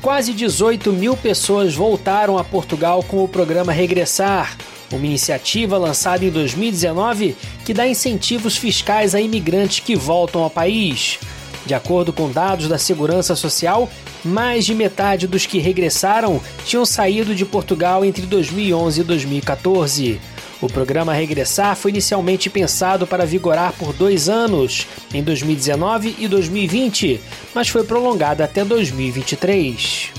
Quase 0.00 0.32
18 0.32 0.92
mil 0.92 1.16
pessoas 1.16 1.74
voltaram 1.74 2.38
a 2.38 2.44
Portugal 2.44 3.02
com 3.02 3.24
o 3.24 3.28
programa 3.28 3.72
Regressar, 3.72 4.56
uma 4.92 5.04
iniciativa 5.04 5.76
lançada 5.76 6.24
em 6.24 6.30
2019 6.30 7.36
que 7.64 7.74
dá 7.74 7.88
incentivos 7.88 8.56
fiscais 8.56 9.16
a 9.16 9.20
imigrantes 9.20 9.80
que 9.80 9.96
voltam 9.96 10.44
ao 10.44 10.50
país. 10.50 11.18
De 11.66 11.74
acordo 11.74 12.12
com 12.12 12.30
dados 12.30 12.68
da 12.68 12.78
Segurança 12.78 13.34
Social, 13.34 13.90
mais 14.24 14.64
de 14.64 14.74
metade 14.74 15.26
dos 15.26 15.44
que 15.44 15.58
regressaram 15.58 16.40
tinham 16.64 16.86
saído 16.86 17.34
de 17.34 17.44
Portugal 17.44 18.04
entre 18.04 18.26
2011 18.26 19.00
e 19.00 19.04
2014. 19.04 20.20
O 20.60 20.68
programa 20.68 21.14
Regressar 21.14 21.74
foi 21.74 21.90
inicialmente 21.90 22.50
pensado 22.50 23.06
para 23.06 23.24
vigorar 23.24 23.72
por 23.72 23.94
dois 23.94 24.28
anos, 24.28 24.86
em 25.14 25.22
2019 25.22 26.16
e 26.18 26.28
2020, 26.28 27.18
mas 27.54 27.68
foi 27.68 27.82
prolongado 27.82 28.42
até 28.42 28.62
2023. 28.62 30.12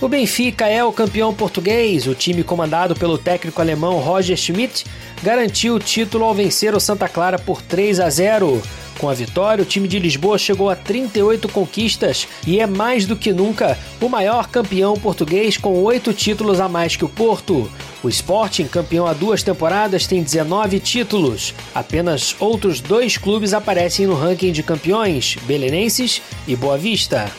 O 0.00 0.08
Benfica 0.08 0.66
é 0.66 0.82
o 0.82 0.92
campeão 0.92 1.34
português. 1.34 2.06
O 2.06 2.14
time 2.14 2.44
comandado 2.44 2.94
pelo 2.94 3.18
técnico 3.18 3.60
alemão 3.60 3.98
Roger 3.98 4.36
Schmidt 4.36 4.86
garantiu 5.22 5.74
o 5.74 5.80
título 5.80 6.24
ao 6.24 6.32
vencer 6.32 6.74
o 6.74 6.80
Santa 6.80 7.08
Clara 7.08 7.38
por 7.38 7.60
3 7.60 7.98
a 7.98 8.08
0. 8.08 8.62
Com 8.98 9.08
a 9.08 9.14
vitória, 9.14 9.62
o 9.62 9.66
time 9.66 9.86
de 9.86 9.98
Lisboa 9.98 10.36
chegou 10.36 10.68
a 10.68 10.74
38 10.74 11.48
conquistas 11.48 12.26
e 12.44 12.58
é 12.58 12.66
mais 12.66 13.06
do 13.06 13.14
que 13.14 13.32
nunca 13.32 13.78
o 14.00 14.08
maior 14.08 14.48
campeão 14.48 14.94
português 14.94 15.56
com 15.56 15.72
oito 15.84 16.12
títulos 16.12 16.58
a 16.58 16.68
mais 16.68 16.96
que 16.96 17.04
o 17.04 17.08
Porto. 17.08 17.70
O 18.02 18.08
Sporting, 18.08 18.66
campeão 18.66 19.06
há 19.06 19.12
duas 19.12 19.42
temporadas, 19.42 20.06
tem 20.06 20.20
19 20.20 20.80
títulos. 20.80 21.54
Apenas 21.72 22.34
outros 22.40 22.80
dois 22.80 23.16
clubes 23.16 23.54
aparecem 23.54 24.06
no 24.06 24.14
ranking 24.14 24.50
de 24.50 24.64
campeões: 24.64 25.36
Belenenses 25.46 26.20
e 26.46 26.56
Boa 26.56 26.76
Vista. 26.76 27.30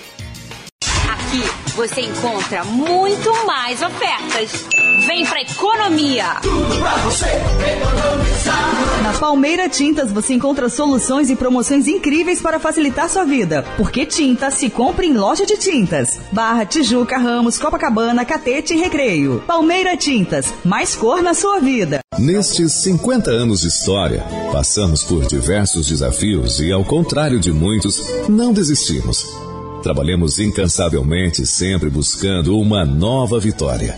Você 1.79 2.01
encontra 2.01 2.65
muito 2.65 3.31
mais 3.45 3.81
ofertas. 3.81 4.65
Vem 5.07 5.25
pra 5.25 5.41
economia! 5.41 6.25
Tudo 6.41 6.77
pra 6.77 6.97
você 6.97 7.25
economizar. 7.25 9.01
Na 9.01 9.13
Palmeira 9.13 9.69
Tintas 9.69 10.11
você 10.11 10.33
encontra 10.33 10.67
soluções 10.67 11.29
e 11.29 11.37
promoções 11.37 11.87
incríveis 11.87 12.41
para 12.41 12.59
facilitar 12.59 13.07
sua 13.07 13.23
vida. 13.23 13.63
Porque 13.77 14.05
tinta 14.05 14.51
se 14.51 14.69
compra 14.69 15.05
em 15.05 15.13
loja 15.13 15.45
de 15.45 15.55
tintas. 15.55 16.19
Barra, 16.33 16.65
Tijuca, 16.65 17.17
Ramos, 17.17 17.57
Copacabana, 17.57 18.25
Catete 18.25 18.73
e 18.73 18.77
Recreio. 18.77 19.41
Palmeira 19.47 19.95
Tintas, 19.95 20.53
mais 20.65 20.97
cor 20.97 21.23
na 21.23 21.33
sua 21.33 21.61
vida. 21.61 22.01
Nestes 22.17 22.73
50 22.73 23.31
anos 23.31 23.61
de 23.61 23.69
história, 23.69 24.21
passamos 24.51 25.05
por 25.05 25.25
diversos 25.27 25.87
desafios 25.87 26.59
e, 26.59 26.73
ao 26.73 26.83
contrário 26.83 27.39
de 27.39 27.53
muitos, 27.53 28.03
não 28.27 28.51
desistimos. 28.51 29.48
Trabalhamos 29.81 30.39
incansavelmente, 30.39 31.45
sempre 31.45 31.89
buscando 31.89 32.57
uma 32.59 32.83
nova 32.83 33.39
vitória. 33.39 33.97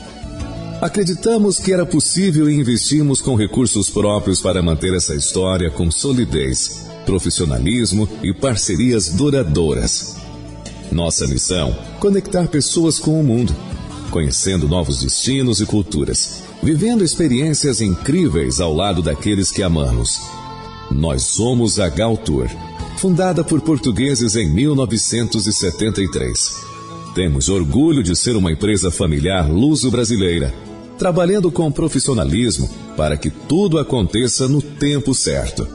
Acreditamos 0.79 1.59
que 1.59 1.73
era 1.73 1.85
possível 1.85 2.49
e 2.49 2.55
investimos 2.55 3.21
com 3.21 3.35
recursos 3.35 3.89
próprios 3.89 4.39
para 4.39 4.61
manter 4.61 4.93
essa 4.95 5.15
história 5.15 5.71
com 5.71 5.89
solidez, 5.89 6.87
profissionalismo 7.05 8.07
e 8.23 8.33
parcerias 8.33 9.09
duradouras. 9.09 10.15
Nossa 10.91 11.27
missão: 11.27 11.75
conectar 11.99 12.47
pessoas 12.47 12.99
com 12.99 13.19
o 13.19 13.23
mundo, 13.23 13.55
conhecendo 14.11 14.67
novos 14.67 15.01
destinos 15.01 15.61
e 15.61 15.65
culturas, 15.65 16.43
vivendo 16.61 17.03
experiências 17.03 17.81
incríveis 17.81 18.59
ao 18.59 18.73
lado 18.73 19.01
daqueles 19.01 19.51
que 19.51 19.63
amamos. 19.63 20.21
Nós 20.91 21.23
somos 21.23 21.79
a 21.79 21.89
Galtour, 21.89 22.47
fundada 23.01 23.43
por 23.43 23.59
portugueses 23.61 24.35
em 24.35 24.47
1973. 24.47 26.61
Temos 27.15 27.49
orgulho 27.49 28.03
de 28.03 28.15
ser 28.15 28.35
uma 28.35 28.51
empresa 28.51 28.91
familiar 28.91 29.49
luso-brasileira 29.49 30.53
trabalhando 30.99 31.51
com 31.51 31.71
profissionalismo 31.71 32.69
para 32.95 33.17
que 33.17 33.31
tudo 33.31 33.79
aconteça 33.79 34.47
no 34.47 34.61
tempo 34.61 35.15
certo. 35.15 35.67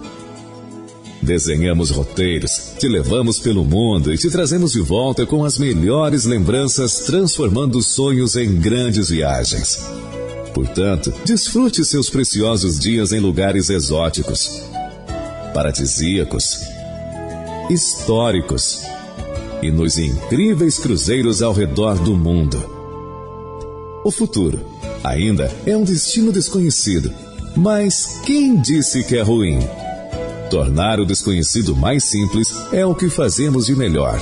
Desenhamos 1.21 1.91
roteiros, 1.91 2.75
te 2.79 2.87
levamos 2.87 3.41
pelo 3.41 3.65
mundo 3.65 4.15
e 4.15 4.19
te 4.19 4.31
trazemos 4.31 4.71
de 4.71 4.81
volta 4.81 5.27
com 5.27 5.45
as 5.45 5.59
melhores 5.59 6.27
lembranças, 6.27 7.01
transformando 7.01 7.83
sonhos 7.83 8.37
em 8.37 8.55
grandes 8.55 9.09
viagens. 9.09 9.85
Portanto, 10.55 11.13
desfrute 11.25 11.85
seus 11.85 12.09
preciosos 12.09 12.79
dias 12.79 13.11
em 13.11 13.19
lugares 13.19 13.69
exóticos, 13.69 14.63
paradisíacos, 15.53 16.76
históricos 17.69 18.83
e 19.63 19.71
nos 19.71 19.99
incríveis 19.99 20.79
cruzeiros 20.79 21.43
ao 21.43 21.53
redor 21.53 21.99
do 21.99 22.17
mundo. 22.17 22.63
O 24.05 24.11
futuro 24.11 24.61
ainda 25.03 25.53
é 25.67 25.77
um 25.77 25.83
destino 25.83 26.31
desconhecido, 26.31 27.13
mas 27.57 28.21
quem 28.25 28.57
disse 28.61 29.03
que 29.03 29.17
é 29.17 29.23
ruim? 29.23 29.59
Tornar 30.51 31.01
o 31.01 31.05
desconhecido 31.05 31.75
mais 31.75 32.05
simples 32.05 32.55
é 32.73 32.87
o 32.87 32.95
que 32.95 33.09
fazemos 33.09 33.67
de 33.67 33.75
melhor. 33.75 34.21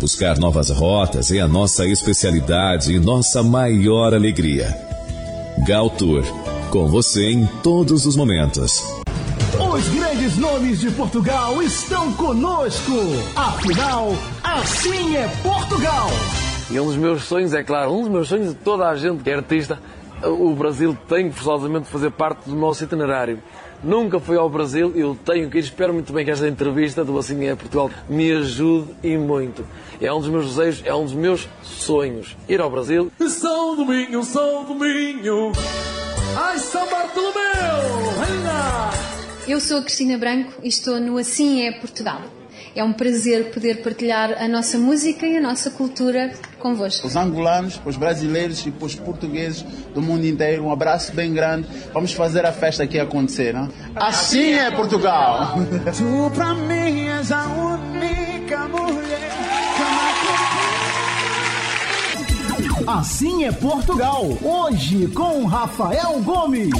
Buscar 0.00 0.38
novas 0.38 0.70
rotas 0.70 1.30
é 1.30 1.40
a 1.40 1.48
nossa 1.48 1.84
especialidade 1.84 2.94
e 2.94 2.98
nossa 2.98 3.42
maior 3.42 4.14
alegria. 4.14 4.74
Gal 5.66 5.90
Tour, 5.90 6.22
com 6.70 6.86
você 6.86 7.30
em 7.30 7.46
todos 7.62 8.06
os 8.06 8.16
momentos. 8.16 8.97
Os 9.78 9.88
grandes 9.90 10.36
nomes 10.36 10.80
de 10.80 10.90
Portugal 10.90 11.62
estão 11.62 12.12
conosco. 12.14 12.92
Afinal, 13.36 14.08
assim 14.42 15.16
é 15.16 15.28
Portugal. 15.40 16.08
E 16.68 16.80
um 16.80 16.86
dos 16.86 16.96
meus 16.96 17.22
sonhos, 17.22 17.54
é 17.54 17.62
claro, 17.62 17.92
um 17.92 18.00
dos 18.00 18.08
meus 18.08 18.28
sonhos 18.28 18.48
de 18.48 18.54
toda 18.56 18.88
a 18.88 18.96
gente 18.96 19.22
que 19.22 19.30
é 19.30 19.34
artista, 19.36 19.78
o 20.24 20.52
Brasil 20.52 20.98
tem 21.08 21.30
que 21.30 21.36
forçosamente 21.36 21.88
fazer 21.88 22.10
parte 22.10 22.50
do 22.50 22.56
nosso 22.56 22.82
itinerário 22.82 23.38
nunca 23.80 24.18
fui 24.18 24.36
ao 24.36 24.50
Brasil, 24.50 24.92
eu 24.96 25.16
tenho 25.24 25.48
que 25.48 25.58
ir. 25.58 25.60
Espero 25.60 25.94
muito 25.94 26.12
bem 26.12 26.24
que 26.24 26.30
esta 26.32 26.48
entrevista 26.48 27.04
do 27.04 27.16
Assim 27.16 27.46
é 27.46 27.54
Portugal 27.54 27.88
me 28.08 28.32
ajude 28.32 28.88
e 29.00 29.16
muito. 29.16 29.64
É 30.00 30.12
um 30.12 30.18
dos 30.18 30.28
meus 30.28 30.46
desejos, 30.56 30.82
é 30.84 30.92
um 30.92 31.04
dos 31.04 31.14
meus 31.14 31.48
sonhos. 31.62 32.36
Ir 32.48 32.60
ao 32.60 32.68
Brasil. 32.68 33.12
São 33.28 33.76
Domingo, 33.76 34.24
São 34.24 34.64
Domingo, 34.64 35.52
ai 36.36 36.58
São 36.58 36.84
Bartolomeu, 36.90 37.32
reina! 38.26 39.07
Eu 39.48 39.60
sou 39.60 39.78
a 39.78 39.82
Cristina 39.82 40.18
Branco 40.18 40.52
e 40.62 40.68
estou 40.68 41.00
no 41.00 41.16
Assim 41.16 41.62
é 41.62 41.72
Portugal. 41.72 42.20
É 42.76 42.84
um 42.84 42.92
prazer 42.92 43.50
poder 43.50 43.82
partilhar 43.82 44.36
a 44.38 44.46
nossa 44.46 44.76
música 44.76 45.26
e 45.26 45.38
a 45.38 45.40
nossa 45.40 45.70
cultura 45.70 46.34
convosco. 46.58 47.06
Os 47.06 47.16
angolanos, 47.16 47.80
os 47.86 47.96
brasileiros 47.96 48.66
e 48.66 48.74
os 48.78 48.94
portugueses 48.94 49.62
do 49.94 50.02
mundo 50.02 50.26
inteiro, 50.26 50.66
um 50.66 50.70
abraço 50.70 51.14
bem 51.14 51.32
grande. 51.32 51.66
Vamos 51.94 52.12
fazer 52.12 52.44
a 52.44 52.52
festa 52.52 52.82
aqui 52.82 53.00
acontecer, 53.00 53.54
não? 53.54 53.70
Assim 53.96 54.52
é 54.52 54.70
Portugal! 54.70 55.54
Tu 55.96 56.30
pra 56.34 56.52
mim 56.52 57.08
és 57.08 57.32
a 57.32 57.46
única 57.46 58.68
mulher. 58.68 59.28
Assim 62.86 63.44
é 63.44 63.52
Portugal, 63.52 64.26
hoje 64.42 65.06
com 65.08 65.46
Rafael 65.46 66.20
Gomes. 66.20 66.70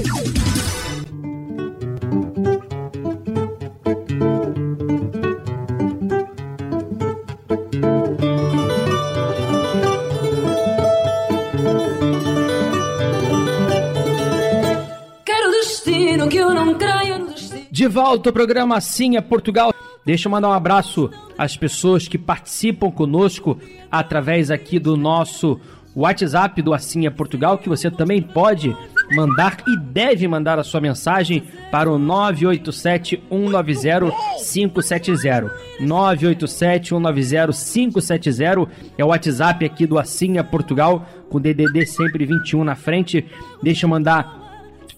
De 17.70 17.87
volta 17.87 18.29
ao 18.29 18.33
programa 18.33 18.77
Assim 18.77 19.16
é 19.16 19.20
Portugal. 19.20 19.72
Deixa 20.05 20.29
eu 20.29 20.33
mandar 20.33 20.48
um 20.48 20.53
abraço 20.53 21.11
às 21.37 21.57
pessoas 21.57 22.09
que 22.09 22.16
participam 22.16 22.90
conosco 22.90 23.59
através 23.90 24.51
aqui 24.51 24.79
do 24.79 24.96
nosso 24.96 25.61
WhatsApp 25.94 26.62
do 26.62 26.72
Assim 26.72 27.07
é 27.07 27.11
Portugal, 27.11 27.59
que 27.59 27.68
você 27.68 27.90
também 27.90 28.22
pode 28.22 28.74
mandar 29.11 29.59
e 29.66 29.77
deve 29.77 30.29
mandar 30.29 30.59
a 30.59 30.64
sua 30.64 30.81
mensagem 30.81 31.42
para 31.70 31.90
o 31.90 31.98
987 31.98 33.22
190 33.29 34.12
570. 34.38 35.55
987 35.81 36.88
190 36.90 37.53
570 37.53 38.68
é 38.96 39.05
o 39.05 39.09
WhatsApp 39.09 39.64
aqui 39.64 39.87
do 39.87 39.98
Assim 39.98 40.38
é 40.38 40.42
Portugal, 40.42 41.05
com 41.29 41.40
DDD 41.40 41.85
sempre 41.85 42.24
21 42.24 42.62
na 42.62 42.77
frente. 42.77 43.27
Deixa 43.62 43.87
eu 43.87 43.90
mandar 43.90 44.47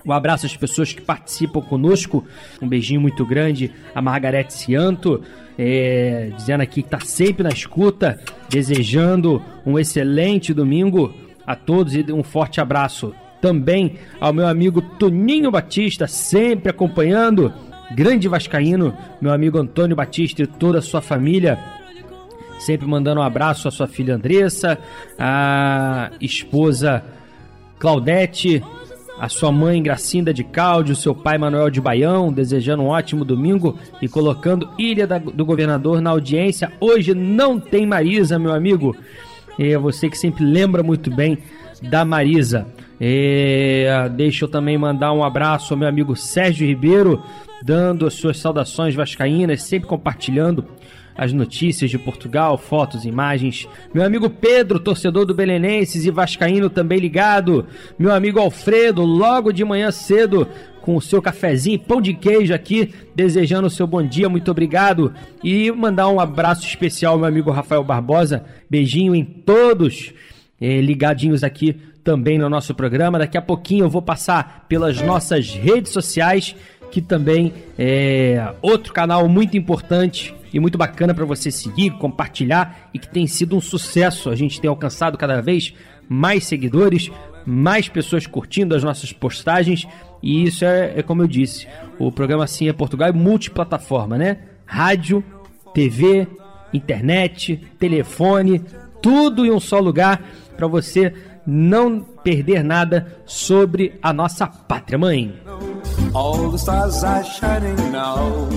um 0.04 0.12
abraço 0.12 0.46
às 0.46 0.56
pessoas 0.56 0.92
que 0.92 1.02
participam 1.02 1.60
conosco. 1.60 2.24
Um 2.60 2.68
beijinho 2.68 3.00
muito 3.00 3.24
grande 3.24 3.70
a 3.94 4.00
Margarete 4.00 4.54
Cianto, 4.54 5.22
é, 5.58 6.30
dizendo 6.36 6.62
aqui 6.62 6.82
que 6.82 6.88
está 6.88 7.00
sempre 7.00 7.42
na 7.42 7.50
escuta, 7.50 8.18
desejando 8.48 9.42
um 9.64 9.78
excelente 9.78 10.54
domingo 10.54 11.14
a 11.46 11.54
todos 11.54 11.94
e 11.94 12.04
um 12.12 12.22
forte 12.22 12.60
abraço. 12.60 13.14
Também 13.40 13.96
ao 14.20 14.32
meu 14.32 14.46
amigo 14.46 14.80
Toninho 14.80 15.50
Batista, 15.50 16.06
sempre 16.06 16.70
acompanhando. 16.70 17.52
Grande 17.92 18.28
Vascaíno, 18.28 18.96
meu 19.20 19.32
amigo 19.32 19.58
Antônio 19.58 19.96
Batista 19.96 20.42
e 20.42 20.46
toda 20.46 20.78
a 20.78 20.82
sua 20.82 21.00
família. 21.00 21.58
Sempre 22.58 22.86
mandando 22.86 23.20
um 23.20 23.24
abraço 23.24 23.66
à 23.66 23.70
sua 23.70 23.88
filha 23.88 24.14
Andressa, 24.14 24.78
à 25.18 26.10
esposa 26.20 27.02
Claudete, 27.78 28.62
a 29.20 29.28
sua 29.28 29.52
mãe 29.52 29.82
Gracinda 29.82 30.32
de 30.32 30.42
Cáudio, 30.42 30.96
seu 30.96 31.14
pai 31.14 31.36
Manuel 31.36 31.68
de 31.68 31.78
Baião, 31.78 32.32
desejando 32.32 32.82
um 32.82 32.86
ótimo 32.86 33.22
domingo 33.22 33.78
e 34.00 34.08
colocando 34.08 34.70
Ilha 34.78 35.06
do 35.06 35.44
Governador 35.44 36.00
na 36.00 36.08
audiência. 36.08 36.72
Hoje 36.80 37.14
não 37.14 37.60
tem 37.60 37.84
Marisa, 37.84 38.38
meu 38.38 38.54
amigo. 38.54 38.96
É 39.58 39.76
você 39.76 40.08
que 40.08 40.16
sempre 40.16 40.42
lembra 40.42 40.82
muito 40.82 41.14
bem 41.14 41.36
da 41.82 42.02
Marisa. 42.02 42.66
É, 42.98 44.08
deixa 44.16 44.46
eu 44.46 44.48
também 44.48 44.78
mandar 44.78 45.12
um 45.12 45.22
abraço 45.22 45.74
ao 45.74 45.78
meu 45.78 45.88
amigo 45.88 46.16
Sérgio 46.16 46.66
Ribeiro, 46.66 47.22
dando 47.62 48.06
as 48.06 48.14
suas 48.14 48.38
saudações 48.38 48.94
vascaínas, 48.94 49.62
sempre 49.62 49.86
compartilhando 49.86 50.64
as 51.20 51.34
notícias 51.34 51.90
de 51.90 51.98
Portugal, 51.98 52.56
fotos, 52.56 53.04
imagens. 53.04 53.68
Meu 53.92 54.02
amigo 54.02 54.30
Pedro, 54.30 54.80
torcedor 54.80 55.26
do 55.26 55.34
Belenenses 55.34 56.06
e 56.06 56.10
Vascaíno 56.10 56.70
também 56.70 56.98
ligado. 56.98 57.66
Meu 57.98 58.10
amigo 58.10 58.40
Alfredo, 58.40 59.02
logo 59.02 59.52
de 59.52 59.62
manhã 59.62 59.90
cedo, 59.90 60.48
com 60.80 60.96
o 60.96 61.00
seu 61.00 61.20
cafezinho, 61.20 61.78
pão 61.78 62.00
de 62.00 62.14
queijo 62.14 62.54
aqui, 62.54 62.94
desejando 63.14 63.66
o 63.66 63.70
seu 63.70 63.86
bom 63.86 64.02
dia, 64.02 64.30
muito 64.30 64.50
obrigado. 64.50 65.12
E 65.44 65.70
mandar 65.70 66.08
um 66.08 66.18
abraço 66.18 66.66
especial 66.66 67.12
ao 67.12 67.18
meu 67.18 67.28
amigo 67.28 67.50
Rafael 67.50 67.84
Barbosa. 67.84 68.42
Beijinho 68.70 69.14
em 69.14 69.22
todos 69.22 70.14
eh, 70.58 70.80
ligadinhos 70.80 71.44
aqui 71.44 71.76
também 72.02 72.38
no 72.38 72.48
nosso 72.48 72.74
programa. 72.74 73.18
Daqui 73.18 73.36
a 73.36 73.42
pouquinho 73.42 73.84
eu 73.84 73.90
vou 73.90 74.00
passar 74.00 74.64
pelas 74.70 75.02
nossas 75.02 75.50
redes 75.50 75.92
sociais, 75.92 76.56
que 76.90 77.00
também 77.00 77.52
é 77.78 78.52
outro 78.60 78.92
canal 78.92 79.28
muito 79.28 79.56
importante 79.56 80.34
e 80.52 80.58
muito 80.58 80.76
bacana 80.76 81.14
para 81.14 81.24
você 81.24 81.50
seguir, 81.50 81.90
compartilhar 81.92 82.90
e 82.92 82.98
que 82.98 83.08
tem 83.08 83.26
sido 83.26 83.56
um 83.56 83.60
sucesso. 83.60 84.30
A 84.30 84.36
gente 84.36 84.60
tem 84.60 84.68
alcançado 84.68 85.16
cada 85.16 85.40
vez 85.40 85.74
mais 86.08 86.44
seguidores, 86.44 87.10
mais 87.46 87.88
pessoas 87.88 88.26
curtindo 88.26 88.74
as 88.74 88.82
nossas 88.82 89.12
postagens 89.12 89.86
e 90.22 90.44
isso 90.44 90.64
é, 90.64 90.98
é 90.98 91.02
como 91.02 91.22
eu 91.22 91.26
disse, 91.26 91.66
o 91.98 92.12
programa 92.12 92.44
Assim 92.44 92.68
é 92.68 92.72
Portugal 92.72 93.08
é 93.08 93.12
multiplataforma, 93.12 94.18
né? 94.18 94.38
Rádio, 94.66 95.24
TV, 95.72 96.26
internet, 96.72 97.60
telefone, 97.78 98.62
tudo 99.00 99.46
em 99.46 99.50
um 99.50 99.60
só 99.60 99.78
lugar 99.78 100.22
para 100.56 100.66
você 100.66 101.12
não 101.52 102.00
perder 102.00 102.62
nada 102.62 103.20
sobre 103.26 103.98
a 104.00 104.12
nossa 104.12 104.46
pátria 104.46 104.96
mãe. 104.96 105.34
All 106.14 106.48
the 106.50 106.58
stars 106.58 107.02
are 107.02 107.24
shining 107.24 107.90
now. 107.90 108.48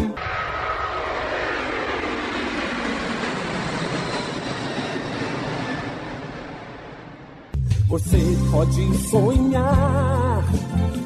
Você 7.88 8.18
pode 8.52 8.98
sonhar 9.10 10.44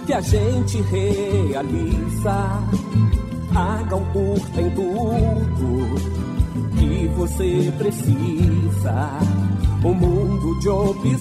que 0.06 0.14
a 0.14 0.22
gente 0.22 0.82
realiza. 0.82 2.64
Haga 3.56 3.96
um 3.96 4.06
curta 4.12 4.62
em 4.62 4.70
tudo 4.72 5.96
que 6.78 7.08
você 7.16 7.74
precisa. 7.78 9.47
Um 9.88 9.94
mundo 9.94 10.60
de 10.60 10.68
opções 10.68 11.16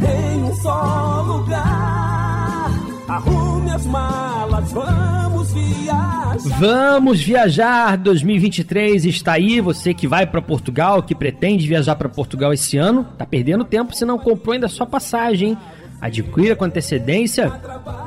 em 0.00 0.44
um 0.44 0.54
só 0.54 1.22
lugar. 1.26 2.70
Arrume 3.06 3.70
as 3.70 3.84
malas, 3.84 4.72
vamos 4.72 5.52
viajar. 5.52 6.38
Vamos 6.58 7.20
viajar 7.20 7.98
2023 7.98 9.04
está 9.04 9.32
aí. 9.34 9.60
Você 9.60 9.92
que 9.92 10.06
vai 10.06 10.26
para 10.26 10.40
Portugal, 10.40 11.02
que 11.02 11.14
pretende 11.14 11.68
viajar 11.68 11.96
para 11.96 12.08
Portugal 12.08 12.50
esse 12.50 12.78
ano, 12.78 13.06
tá 13.18 13.26
perdendo 13.26 13.62
tempo 13.62 13.94
se 13.94 14.06
não 14.06 14.18
comprou 14.18 14.54
ainda 14.54 14.66
sua 14.66 14.86
passagem. 14.86 15.50
Hein? 15.50 15.58
Adquira 16.00 16.54
com 16.54 16.64
antecedência. 16.64 17.52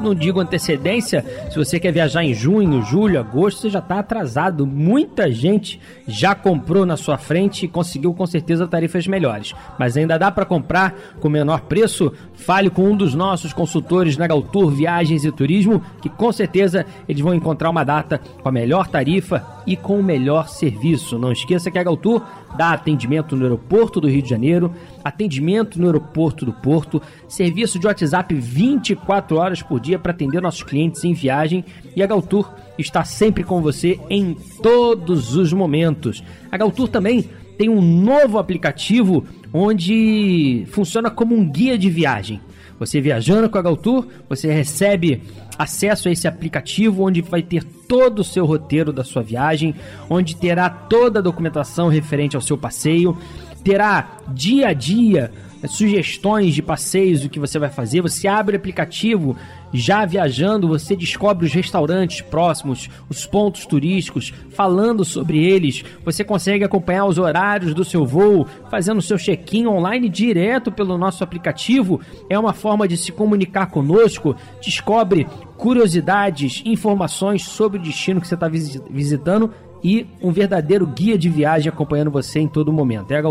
Não 0.02 0.14
digo 0.14 0.40
antecedência, 0.40 1.26
se 1.50 1.58
você 1.58 1.80
quer 1.80 1.92
viajar 1.92 2.24
em 2.24 2.34
junho, 2.34 2.84
julho, 2.84 3.20
agosto, 3.20 3.62
você 3.62 3.70
já 3.70 3.80
está 3.80 4.00
atrasado. 4.00 4.68
Muita 4.68 5.32
gente 5.32 5.80
já 6.08 6.36
comprou 6.36 6.86
na 6.86 6.96
sua 6.96 7.18
frente 7.18 7.66
e 7.66 7.68
conseguiu 7.68 8.14
com 8.14 8.26
certeza 8.28 8.68
tarifas 8.68 9.08
melhores. 9.08 9.54
Mas 9.80 9.98
ainda 9.98 10.18
dá 10.18 10.30
para 10.30 10.46
comprar 10.46 10.94
com 11.20 11.30
menor 11.30 11.62
preço? 11.62 12.14
Fale 12.36 12.70
com 12.70 12.84
um 12.84 12.96
dos 12.96 13.16
nossos 13.16 13.52
consultores 13.52 14.16
na 14.18 14.28
Galtour 14.28 14.70
Viagens 14.70 15.26
e 15.26 15.32
Turismo, 15.32 15.82
que 16.02 16.10
com 16.10 16.32
certeza 16.32 16.86
eles 17.10 17.22
vão 17.22 17.34
encontrar 17.34 17.70
uma 17.70 17.84
data 17.84 18.22
com 18.42 18.50
a 18.50 18.52
melhor 18.52 18.88
tarifa 18.88 19.44
e 19.66 19.76
com 19.76 20.00
o 20.00 20.04
melhor 20.04 20.48
serviço. 20.48 21.18
Não 21.18 21.32
esqueça 21.32 21.72
que 21.72 21.80
a 21.80 21.84
Galtour 21.84 22.22
dá 22.58 22.72
atendimento 22.72 23.36
no 23.36 23.44
aeroporto 23.44 24.02
do 24.02 24.10
Rio 24.10 24.22
de 24.22 24.30
Janeiro, 24.30 24.74
atendimento 25.04 25.80
no 25.80 25.86
aeroporto 25.86 26.46
do 26.46 26.52
Porto, 26.52 27.02
serviço 27.28 27.80
de 27.80 27.88
WhatsApp 27.88 28.34
24 28.34 29.38
horas 29.38 29.62
por 29.62 29.80
dia 29.80 30.00
para 30.00 30.12
atender 30.12 30.42
nossos 30.42 30.64
clientes 30.64 31.04
em 31.04 31.14
viagem 31.14 31.64
e 31.96 32.02
a 32.02 32.08
Galtour 32.08 32.52
está 32.78 33.04
sempre 33.04 33.44
com 33.44 33.62
você 33.62 34.00
em 34.10 34.36
todos 34.62 35.36
os 35.36 35.54
momentos. 35.54 36.24
A 36.52 36.58
Galtour 36.58 36.88
também 36.88 37.30
tem 37.58 37.70
um 37.70 37.82
novo 37.82 38.38
aplicativo 38.38 39.24
onde 39.54 40.66
funciona 40.70 41.10
como 41.10 41.36
um 41.36 41.50
guia 41.50 41.78
de 41.78 41.90
viagem. 41.90 42.42
Você 42.80 43.02
viajando 43.02 43.50
com 43.50 43.58
a 43.58 43.62
Galtour, 43.62 44.08
você 44.30 44.52
recebe 44.52 45.24
acesso 45.58 46.08
a 46.08 46.12
esse 46.12 46.28
aplicativo 46.28 47.04
onde 47.04 47.22
vai 47.22 47.42
ter 47.42 47.64
todo 47.64 48.20
o 48.20 48.24
seu 48.24 48.46
roteiro 48.46 48.94
da 48.94 49.04
sua 49.04 49.24
viagem, 49.24 49.74
onde 50.10 50.36
terá 50.36 50.70
toda 50.70 51.20
a 51.20 51.22
documentação 51.22 51.88
referente 51.88 52.36
ao 52.36 52.42
seu 52.42 52.58
passeio, 52.58 53.18
terá 53.64 54.20
dia 54.30 54.68
a 54.70 54.74
dia 54.74 55.32
sugestões 55.66 56.54
de 56.54 56.62
passeios, 56.62 57.24
o 57.24 57.30
que 57.30 57.40
você 57.40 57.58
vai 57.58 57.70
fazer. 57.70 58.02
Você 58.02 58.28
abre 58.28 58.56
o 58.56 58.60
aplicativo, 58.60 59.36
já 59.74 60.06
viajando, 60.06 60.68
você 60.68 60.96
descobre 60.96 61.46
os 61.46 61.54
restaurantes 61.54 62.22
próximos, 62.22 62.90
os 63.10 63.26
pontos 63.26 63.66
turísticos, 63.66 64.34
falando 64.50 65.04
sobre 65.04 65.44
eles. 65.44 65.84
Você 66.06 66.24
consegue 66.24 66.64
acompanhar 66.64 67.06
os 67.06 67.18
horários 67.18 67.74
do 67.74 67.84
seu 67.84 68.06
voo, 68.06 68.48
fazendo 68.70 69.02
seu 69.02 69.18
check-in 69.18 69.68
online 69.68 70.10
direto 70.10 70.72
pelo 70.72 70.98
nosso 70.98 71.24
aplicativo. 71.24 72.00
É 72.30 72.38
uma 72.38 72.54
forma 72.54 72.88
de 72.88 72.98
se 72.98 73.12
comunicar 73.12 73.68
conosco. 73.68 74.36
Descobre 74.62 75.28
curiosidades, 75.58 76.62
informações 76.66 77.44
sobre 77.44 77.80
o 77.80 77.82
destino 77.82 78.22
que 78.22 78.28
você 78.28 78.36
está 78.36 78.48
visitando 78.48 79.52
e 79.84 80.08
um 80.22 80.32
verdadeiro 80.32 80.86
guia 80.86 81.18
de 81.18 81.30
viagem 81.30 81.70
acompanhando 81.70 82.12
você 82.12 82.40
em 82.40 82.48
todo 82.48 82.74
momento. 82.74 83.12
É 83.12 83.18
a 83.18 83.22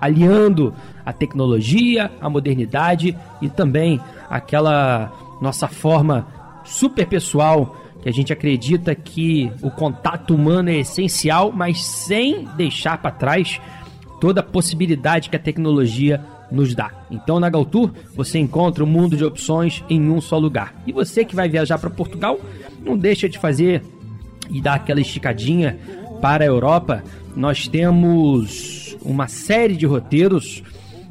aliando 0.00 0.74
a 1.04 1.12
tecnologia, 1.12 2.10
a 2.20 2.28
modernidade 2.30 3.16
e 3.40 3.48
também 3.48 4.00
aquela 4.28 5.12
nossa 5.40 5.68
forma 5.68 6.26
super 6.64 7.06
pessoal 7.06 7.76
que 8.02 8.08
a 8.08 8.12
gente 8.12 8.32
acredita 8.32 8.94
que 8.94 9.52
o 9.60 9.70
contato 9.70 10.34
humano 10.34 10.70
é 10.70 10.78
essencial, 10.78 11.52
mas 11.52 11.84
sem 11.84 12.46
deixar 12.56 12.98
para 12.98 13.10
trás 13.10 13.60
toda 14.20 14.40
a 14.40 14.44
possibilidade 14.44 15.28
que 15.28 15.36
a 15.36 15.40
tecnologia 15.40 16.24
nos 16.50 16.74
dá. 16.74 16.90
Então 17.10 17.38
na 17.38 17.48
Galtour 17.48 17.90
você 18.14 18.38
encontra 18.38 18.82
um 18.82 18.86
mundo 18.86 19.16
de 19.16 19.24
opções 19.24 19.84
em 19.88 20.10
um 20.10 20.20
só 20.20 20.38
lugar. 20.38 20.74
E 20.86 20.92
você 20.92 21.24
que 21.24 21.36
vai 21.36 21.48
viajar 21.48 21.78
para 21.78 21.90
Portugal, 21.90 22.40
não 22.84 22.96
deixa 22.96 23.28
de 23.28 23.38
fazer 23.38 23.82
e 24.50 24.60
dar 24.60 24.74
aquela 24.74 25.00
esticadinha 25.00 25.78
para 26.20 26.44
a 26.44 26.46
Europa. 26.46 27.02
Nós 27.36 27.68
temos 27.68 28.96
uma 29.02 29.28
série 29.28 29.76
de 29.76 29.86
roteiros 29.86 30.64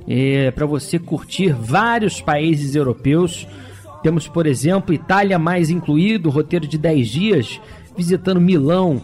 é, 0.08 0.52
para 0.52 0.66
você 0.66 1.00
curtir 1.00 1.54
vários 1.54 2.22
países 2.22 2.76
europeus. 2.76 3.48
Temos, 4.02 4.28
por 4.28 4.48
exemplo, 4.48 4.94
Itália 4.94 5.40
mais 5.40 5.70
incluído, 5.70 6.30
roteiro 6.30 6.68
de 6.68 6.78
10 6.78 7.08
dias, 7.08 7.62
visitando 7.96 8.42
Milão, 8.42 9.02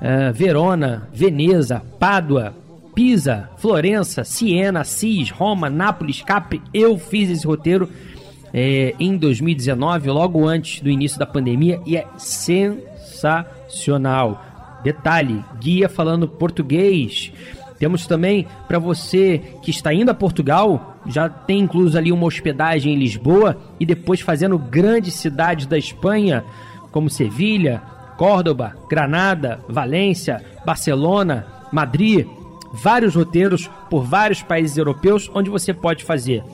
é, 0.00 0.32
Verona, 0.32 1.08
Veneza, 1.12 1.80
Pádua, 1.98 2.54
Pisa, 2.94 3.50
Florença, 3.56 4.22
Siena, 4.24 4.80
Assis, 4.80 5.30
Roma, 5.30 5.70
Nápoles, 5.70 6.20
Capri. 6.22 6.60
Eu 6.74 6.98
fiz 6.98 7.30
esse 7.30 7.46
roteiro 7.46 7.88
é, 8.52 8.94
em 8.98 9.16
2019, 9.16 10.10
logo 10.10 10.44
antes 10.46 10.82
do 10.82 10.90
início 10.90 11.18
da 11.18 11.24
pandemia, 11.26 11.80
e 11.86 11.96
é 11.96 12.06
sensacional. 12.18 14.51
Detalhe: 14.82 15.44
guia 15.60 15.88
falando 15.88 16.28
português. 16.28 17.32
Temos 17.78 18.06
também 18.06 18.46
para 18.68 18.78
você 18.78 19.40
que 19.60 19.70
está 19.70 19.92
indo 19.92 20.10
a 20.10 20.14
Portugal, 20.14 20.98
já 21.06 21.28
tem 21.28 21.60
incluso 21.60 21.98
ali 21.98 22.12
uma 22.12 22.26
hospedagem 22.26 22.94
em 22.94 22.98
Lisboa 22.98 23.58
e 23.80 23.84
depois 23.84 24.20
fazendo 24.20 24.56
grandes 24.56 25.14
cidades 25.14 25.66
da 25.66 25.76
Espanha, 25.76 26.44
como 26.92 27.10
Sevilha, 27.10 27.82
Córdoba, 28.16 28.76
Granada, 28.88 29.58
Valência, 29.68 30.44
Barcelona, 30.64 31.44
Madrid, 31.72 32.24
vários 32.72 33.16
roteiros 33.16 33.68
por 33.90 34.04
vários 34.04 34.42
países 34.42 34.76
europeus 34.76 35.28
onde 35.34 35.50
você 35.50 35.74
pode 35.74 36.04
fazer 36.04 36.44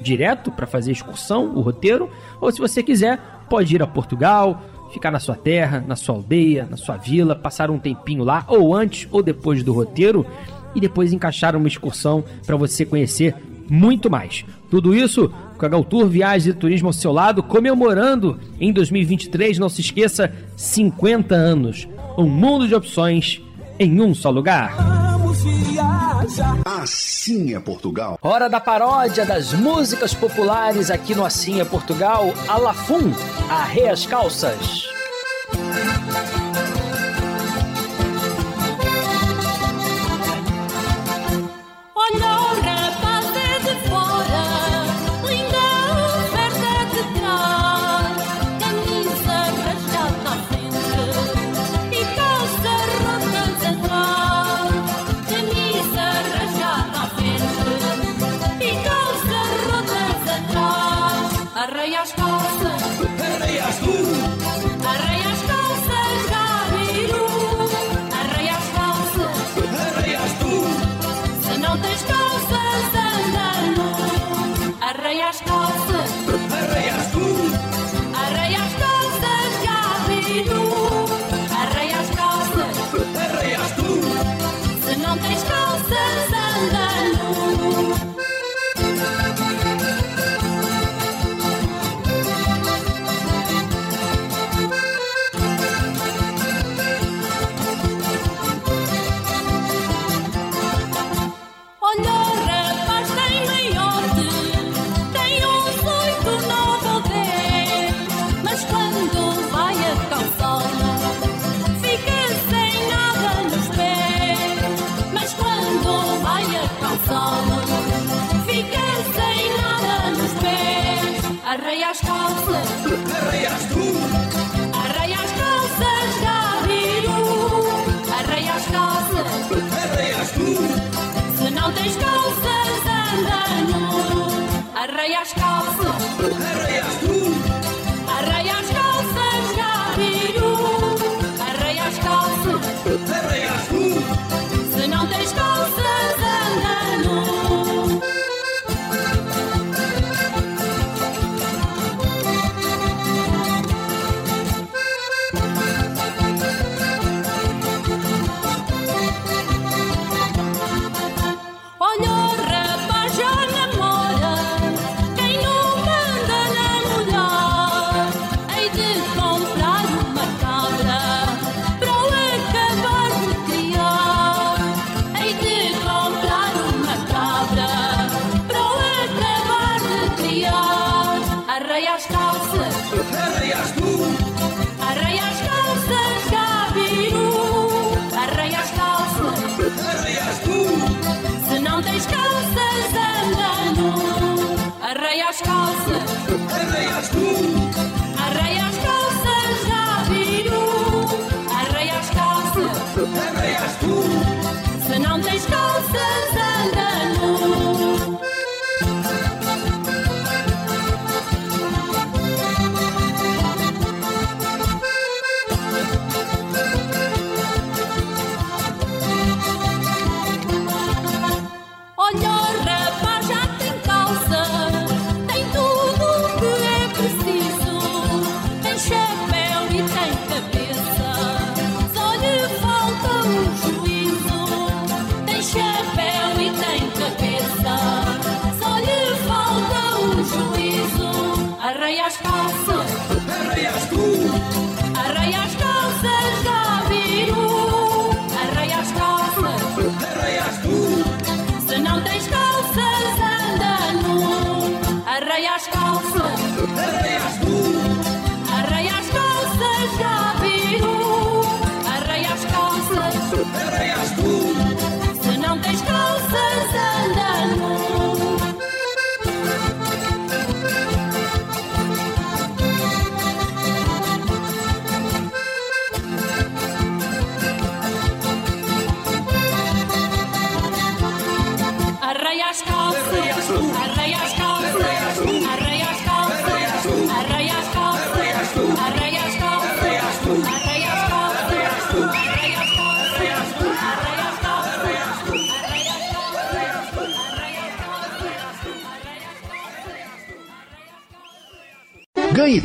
direto 0.00 0.52
para 0.52 0.66
fazer 0.66 0.92
excursão, 0.92 1.54
o 1.56 1.62
roteiro, 1.62 2.10
ou 2.40 2.52
se 2.52 2.60
você 2.60 2.82
quiser, 2.82 3.18
pode 3.48 3.74
ir 3.74 3.82
a 3.82 3.86
Portugal, 3.86 4.62
ficar 4.92 5.10
na 5.10 5.20
sua 5.20 5.34
terra, 5.34 5.84
na 5.86 5.96
sua 5.96 6.14
aldeia, 6.14 6.66
na 6.70 6.76
sua 6.76 6.96
vila, 6.96 7.34
passar 7.34 7.70
um 7.70 7.78
tempinho 7.78 8.24
lá, 8.24 8.44
ou 8.48 8.74
antes 8.74 9.08
ou 9.10 9.22
depois 9.22 9.62
do 9.62 9.72
roteiro, 9.72 10.26
e 10.74 10.80
depois 10.80 11.12
encaixar 11.12 11.56
uma 11.56 11.68
excursão 11.68 12.24
para 12.46 12.56
você 12.56 12.84
conhecer 12.84 13.34
muito 13.68 14.10
mais. 14.10 14.44
Tudo 14.70 14.94
isso 14.94 15.32
com 15.56 15.66
a 15.66 15.68
Galtour 15.68 16.06
Viagens 16.06 16.46
e 16.46 16.58
Turismo 16.58 16.88
ao 16.88 16.92
seu 16.92 17.12
lado, 17.12 17.42
comemorando 17.42 18.38
em 18.60 18.72
2023, 18.72 19.58
não 19.58 19.68
se 19.68 19.80
esqueça, 19.80 20.32
50 20.56 21.34
anos. 21.34 21.88
Um 22.18 22.28
mundo 22.28 22.66
de 22.66 22.74
opções 22.74 23.40
em 23.78 24.00
um 24.00 24.14
só 24.14 24.30
lugar 24.30 25.13
viaja. 25.34 26.56
Assim 26.64 27.54
é 27.54 27.60
Portugal. 27.60 28.18
Hora 28.22 28.48
da 28.48 28.60
paródia 28.60 29.26
das 29.26 29.52
músicas 29.52 30.14
populares 30.14 30.90
aqui 30.90 31.14
no 31.14 31.24
Assim 31.24 31.60
é 31.60 31.64
Portugal. 31.64 32.32
Alafum, 32.48 33.12
arre. 33.50 33.74
Arreia 33.74 33.92
as 33.92 34.06
calças, 34.06 34.88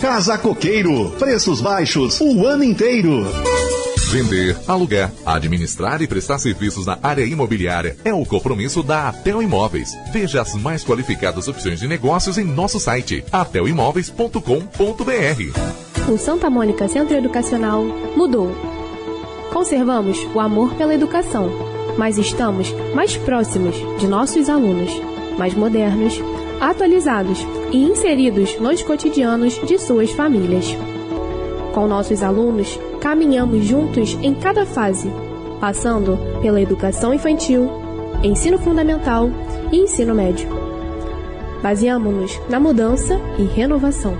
Casa 0.00 0.38
Coqueiro. 0.38 1.10
Preços 1.18 1.60
baixos 1.60 2.18
o 2.20 2.46
ano 2.46 2.64
inteiro. 2.64 3.26
Vender, 4.10 4.56
alugar, 4.66 5.12
administrar 5.24 6.00
e 6.00 6.06
prestar 6.06 6.38
serviços 6.38 6.86
na 6.86 6.98
área 7.02 7.24
imobiliária 7.24 7.96
é 8.04 8.12
o 8.12 8.24
compromisso 8.24 8.82
da 8.82 9.08
Atel 9.08 9.42
Imóveis. 9.42 9.90
Veja 10.12 10.40
as 10.40 10.54
mais 10.54 10.82
qualificadas 10.82 11.46
opções 11.46 11.80
de 11.80 11.86
negócios 11.86 12.38
em 12.38 12.44
nosso 12.44 12.80
site 12.80 13.24
atelimóveis.com.br. 13.30 16.10
O 16.10 16.18
Santa 16.18 16.48
Mônica 16.48 16.88
Centro 16.88 17.16
Educacional 17.16 17.84
mudou. 18.16 18.50
Conservamos 19.52 20.18
o 20.34 20.40
amor 20.40 20.74
pela 20.74 20.94
educação, 20.94 21.50
mas 21.98 22.16
estamos 22.16 22.72
mais 22.94 23.16
próximos 23.16 23.76
de 23.98 24.06
nossos 24.06 24.48
alunos, 24.48 24.90
mais 25.38 25.54
modernos, 25.54 26.18
atualizados 26.60 27.38
e 27.72 27.78
inseridos 27.78 28.60
nos 28.60 28.82
cotidianos 28.82 29.58
de 29.66 29.78
suas 29.78 30.10
famílias. 30.12 30.76
Com 31.72 31.86
nossos 31.86 32.22
alunos, 32.22 32.78
caminhamos 33.00 33.64
juntos 33.64 34.16
em 34.22 34.34
cada 34.34 34.66
fase, 34.66 35.10
passando 35.58 36.18
pela 36.42 36.60
educação 36.60 37.14
infantil, 37.14 37.70
ensino 38.22 38.58
fundamental 38.58 39.30
e 39.72 39.78
ensino 39.78 40.14
médio. 40.14 40.48
Baseamos-nos 41.62 42.38
na 42.50 42.60
mudança 42.60 43.18
e 43.38 43.44
renovação, 43.44 44.16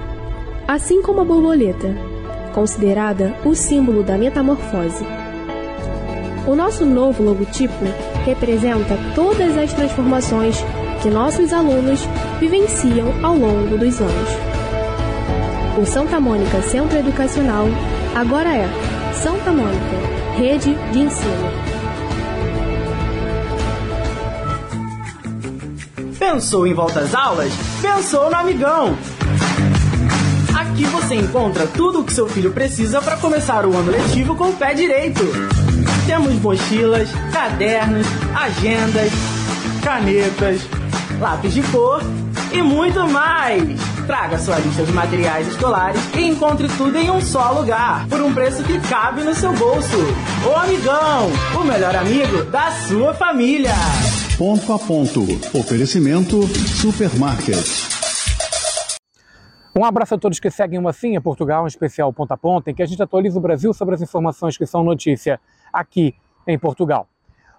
assim 0.67 1.03
como 1.03 1.21
a 1.21 1.25
borboleta, 1.25 1.95
considerada 2.55 3.35
o 3.45 3.55
símbolo 3.55 4.03
da 4.03 4.17
metamorfose. 4.17 5.05
O 6.47 6.57
nosso 6.57 6.87
novo 6.87 7.23
logotipo 7.23 7.85
representa 8.25 8.99
todas 9.15 9.57
as 9.57 9.73
transformações 9.73 10.57
que 11.03 11.11
nossos 11.11 11.53
alunos 11.53 12.01
vivenciam 12.39 13.13
ao 13.25 13.35
longo 13.35 13.77
dos 13.77 14.01
anos. 14.01 14.29
O 15.77 15.85
Santa 15.85 16.21
Mônica 16.21 16.63
Centro 16.63 16.97
Educacional 16.97 17.67
agora 18.15 18.55
é 18.55 18.69
Santa 19.13 19.51
Mônica, 19.51 19.97
Rede 20.37 20.75
de 20.93 20.99
Ensino. 21.01 21.51
Pensou 26.19 26.67
em 26.69 26.73
volta 26.73 27.01
às 27.01 27.13
aulas? 27.15 27.53
Pensou 27.83 28.31
no 28.31 28.37
Amigão! 28.37 28.97
Aqui 30.57 30.85
você 30.85 31.17
encontra 31.17 31.67
tudo 31.67 32.01
o 32.01 32.05
que 32.05 32.13
seu 32.13 32.29
filho 32.29 32.53
precisa 32.53 33.03
para 33.03 33.17
começar 33.17 33.67
o 33.67 33.77
ano 33.77 33.91
letivo 33.91 34.37
com 34.37 34.51
o 34.51 34.57
pé 34.57 34.73
direito. 34.73 35.21
Temos 36.07 36.33
mochilas, 36.41 37.09
cadernos, 37.33 38.07
agendas, 38.35 39.11
canetas, 39.83 40.61
lápis 41.23 41.55
de 41.55 41.62
cor 41.70 42.03
e 42.53 42.61
muito 42.61 43.09
mais! 43.09 43.81
Traga 44.07 44.37
sua 44.39 44.59
lista 44.59 44.85
de 44.85 44.93
materiais 44.93 45.47
escolares 45.47 46.01
e 46.16 46.27
encontre 46.27 46.66
tudo 46.77 46.99
em 46.99 47.09
um 47.11 47.20
só 47.20 47.53
lugar, 47.53 48.09
por 48.09 48.20
um 48.20 48.35
preço 48.35 48.64
que 48.64 48.81
cabe 48.81 49.23
no 49.23 49.33
seu 49.33 49.53
bolso. 49.53 49.97
O 50.45 50.57
Amigão, 50.57 51.31
o 51.61 51.64
melhor 51.64 51.95
amigo 51.95 52.43
da 52.51 52.73
sua 52.73 53.14
família. 53.14 53.70
Ponto 54.37 54.73
a 54.73 54.79
ponto. 54.81 55.23
Oferecimento 55.57 56.43
Supermarket. 56.49 57.93
Um 59.77 59.85
abraço 59.85 60.16
a 60.16 60.18
todos 60.18 60.41
que 60.41 60.51
seguem 60.51 60.81
o 60.81 60.89
Assim 60.89 61.16
é 61.16 61.20
Portugal, 61.20 61.64
em 61.64 61.68
especial 61.68 62.12
Ponta 62.12 62.35
a 62.35 62.37
Ponta, 62.37 62.70
em 62.70 62.75
que 62.75 62.83
a 62.83 62.87
gente 62.87 63.01
atualiza 63.01 63.39
o 63.39 63.43
Brasil 63.43 63.73
sobre 63.73 63.95
as 63.95 64.03
informações 64.03 64.59
que 64.59 64.66
são 64.66 64.83
notícia 64.83 65.41
aqui 65.73 66.16
em 66.49 66.59
Portugal. 66.59 67.07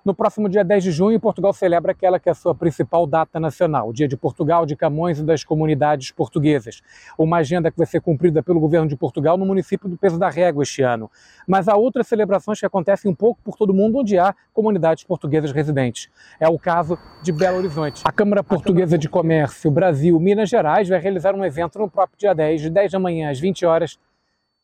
No 0.06 0.14
próximo 0.14 0.50
dia 0.50 0.66
10 0.66 0.84
de 0.84 0.92
junho, 0.92 1.18
Portugal 1.18 1.54
celebra 1.54 1.94
aquela 1.94 2.20
que 2.20 2.28
é 2.28 2.34
a 2.34 2.36
sua 2.36 2.54
principal 2.54 3.08
data 3.08 3.40
nacional, 3.40 3.88
o 3.88 3.94
Dia 3.94 4.06
de 4.06 4.18
Portugal, 4.18 4.66
de 4.66 4.76
Camões 4.76 5.18
e 5.18 5.24
das 5.24 5.46
comunidades 5.46 6.12
portuguesas. 6.12 6.82
Uma 7.18 7.38
agenda 7.38 7.72
que 7.72 7.78
vai 7.78 7.88
ser 7.88 8.02
cumprida 8.02 8.44
pelo 8.44 8.60
governo 8.60 8.86
de 8.86 8.98
Portugal 8.98 9.38
no 9.38 9.46
município 9.46 9.88
do 9.88 9.96
Peso 9.96 10.20
da 10.20 10.30
Régua 10.30 10.64
este 10.64 10.82
ano. 10.82 11.10
Mas 11.48 11.70
há 11.70 11.78
outras 11.78 12.06
celebrações 12.06 12.60
que 12.60 12.66
acontecem 12.66 13.10
um 13.10 13.16
pouco 13.16 13.40
por 13.46 13.56
todo 13.56 13.70
o 13.70 13.74
mundo 13.74 14.00
onde 14.00 14.18
há 14.18 14.36
comunidades 14.52 15.06
portuguesas 15.06 15.54
residentes. 15.54 16.10
É 16.38 16.50
o 16.50 16.60
caso 16.60 17.00
de 17.22 17.32
Belo 17.32 17.60
Horizonte. 17.60 18.02
A 18.04 18.12
Câmara 18.12 18.44
Portuguesa 18.44 18.98
de 18.98 19.08
Comércio 19.08 19.72
Brasil 19.72 20.20
Minas 20.20 20.50
Gerais 20.50 20.90
vai 20.90 21.00
realizar 21.00 21.34
um 21.34 21.46
evento 21.46 21.80
no 21.80 21.90
próprio 21.90 22.20
dia 22.20 22.36
10, 22.36 22.60
de 22.64 22.70
10 22.70 22.92
da 22.92 23.00
manhã 23.00 23.32
às 23.32 23.40
20 23.40 23.66
horas, 23.66 23.98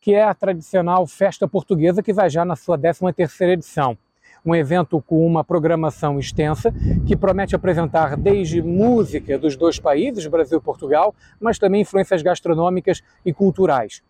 que 0.02 0.14
é 0.14 0.22
a 0.22 0.34
tradicional 0.34 1.08
festa 1.08 1.48
portuguesa 1.48 2.04
que 2.04 2.12
vai 2.12 2.30
já 2.30 2.44
na 2.44 2.58
sua 2.58 2.78
13ª 2.78 3.48
edição 3.48 3.98
um 4.46 4.56
evento 4.56 5.02
com 5.02 5.26
uma 5.26 5.44
programação 5.44 6.20
extensa 6.20 6.74
que 7.06 7.16
promete 7.16 7.56
apresentar 7.56 8.16
desde 8.16 8.62
música 8.62 9.38
dos 9.38 9.56
dois 9.56 9.80
países, 9.80 10.26
Brasil 10.28 10.60
e 10.60 10.62
Portugal, 10.62 11.14
mas 11.40 11.60
também 11.60 11.82
influências 11.82 12.22
gastronômicas 12.22 13.02
e 13.26 13.34
culturais. 13.34 14.02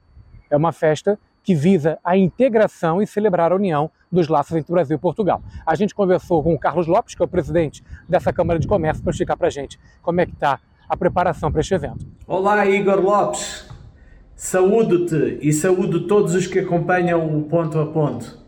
É 0.49 0.57
uma 0.57 0.71
festa 0.71 1.19
que 1.43 1.55
visa 1.55 1.97
a 2.03 2.17
integração 2.17 3.01
e 3.01 3.07
celebrar 3.07 3.51
a 3.51 3.55
união 3.55 3.89
dos 4.11 4.27
laços 4.27 4.55
entre 4.55 4.71
Brasil 4.71 4.97
e 4.97 4.99
Portugal. 4.99 5.41
A 5.65 5.75
gente 5.75 5.95
conversou 5.95 6.43
com 6.43 6.53
o 6.53 6.59
Carlos 6.59 6.87
Lopes, 6.87 7.15
que 7.15 7.21
é 7.21 7.25
o 7.25 7.27
presidente 7.27 7.83
dessa 8.07 8.33
Câmara 8.33 8.59
de 8.59 8.67
Comércio, 8.67 9.03
para 9.03 9.11
explicar 9.11 9.37
para 9.37 9.47
a 9.47 9.51
gente 9.51 9.79
como 10.01 10.21
é 10.21 10.25
que 10.25 10.33
está 10.33 10.59
a 10.87 10.97
preparação 10.97 11.51
para 11.51 11.61
este 11.61 11.73
evento. 11.73 12.05
Olá, 12.27 12.65
Igor 12.65 12.99
Lopes. 12.99 13.69
Saúdo-te 14.35 15.37
e 15.41 15.51
saúdo 15.51 16.07
todos 16.07 16.33
os 16.33 16.47
que 16.47 16.59
acompanham 16.59 17.37
o 17.37 17.43
Ponto 17.43 17.77
a 17.77 17.85
Ponto. 17.85 18.38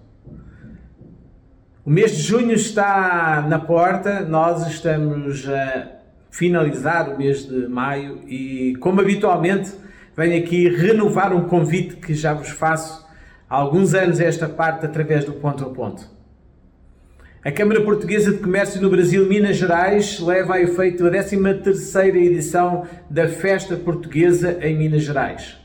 O 1.84 1.90
mês 1.90 2.16
de 2.16 2.22
junho 2.22 2.54
está 2.54 3.44
na 3.50 3.58
porta, 3.58 4.20
nós 4.20 4.68
estamos 4.68 5.50
a 5.50 5.88
finalizar 6.30 7.10
o 7.10 7.18
mês 7.18 7.48
de 7.48 7.68
maio 7.68 8.20
e, 8.28 8.76
como 8.80 9.02
habitualmente, 9.02 9.72
venho 10.16 10.38
aqui 10.38 10.70
renovar 10.70 11.34
um 11.34 11.48
convite 11.48 11.96
que 11.96 12.14
já 12.14 12.36
vos 12.36 12.50
faço 12.50 13.04
há 13.50 13.56
alguns 13.56 13.96
anos 13.96 14.20
esta 14.20 14.48
parte 14.48 14.86
através 14.86 15.26
do 15.26 15.34
ponto 15.34 15.66
a 15.66 15.70
ponto. 15.72 16.08
A 17.44 17.52
Câmara 17.52 17.82
Portuguesa 17.82 18.32
de 18.32 18.38
Comércio 18.38 18.80
no 18.80 18.92
Brasil, 18.92 19.26
Minas 19.28 19.58
Gerais, 19.58 20.20
leva 20.20 20.58
a 20.58 20.62
efeito 20.62 21.08
a 21.08 21.10
13ª 21.10 22.16
edição 22.16 22.86
da 23.10 23.28
Festa 23.28 23.76
Portuguesa 23.76 24.60
em 24.62 24.78
Minas 24.78 25.02
Gerais. 25.02 25.58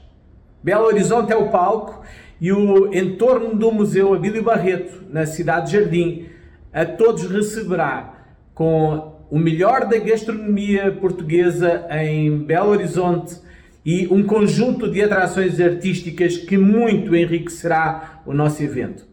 Belo 0.62 0.86
Horizonte 0.86 1.30
é 1.30 1.36
o 1.36 1.50
palco 1.50 2.02
e 2.40 2.52
o 2.52 2.92
entorno 2.94 3.54
do 3.54 3.72
Museu 3.72 4.12
Abílio 4.14 4.42
Barreto, 4.42 5.04
na 5.10 5.24
cidade 5.26 5.66
de 5.66 5.78
Jardim, 5.78 6.26
a 6.72 6.84
todos 6.84 7.30
receberá 7.30 8.26
com 8.54 9.16
o 9.30 9.38
melhor 9.38 9.86
da 9.86 9.98
gastronomia 9.98 10.92
portuguesa 10.92 11.86
em 11.90 12.38
Belo 12.38 12.70
Horizonte 12.70 13.36
e 13.84 14.06
um 14.08 14.22
conjunto 14.24 14.90
de 14.90 15.02
atrações 15.02 15.60
artísticas 15.60 16.36
que 16.36 16.58
muito 16.58 17.14
enriquecerá 17.14 18.22
o 18.26 18.32
nosso 18.32 18.62
evento. 18.62 19.06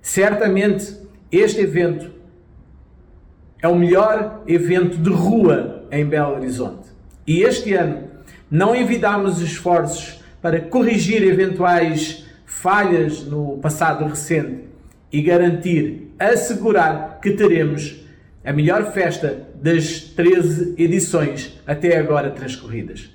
Certamente 0.00 0.96
este 1.32 1.62
evento 1.62 2.10
é 3.60 3.66
o 3.66 3.76
melhor 3.76 4.42
evento 4.46 4.98
de 4.98 5.10
rua 5.10 5.86
em 5.90 6.04
Belo 6.04 6.34
Horizonte. 6.34 6.88
E 7.26 7.42
este 7.42 7.72
ano 7.74 8.08
não 8.50 8.76
envidamos 8.76 9.40
esforços 9.40 10.22
para 10.40 10.60
corrigir 10.60 11.22
eventuais 11.22 12.23
falhas 12.60 13.24
no 13.24 13.58
passado 13.58 14.06
recente 14.06 14.64
e 15.12 15.20
garantir, 15.22 16.14
assegurar 16.18 17.18
que 17.20 17.32
teremos 17.32 18.04
a 18.44 18.52
melhor 18.52 18.92
festa 18.92 19.46
das 19.54 20.00
13 20.00 20.74
edições 20.78 21.60
até 21.66 21.96
agora 21.96 22.30
transcorridas. 22.30 23.10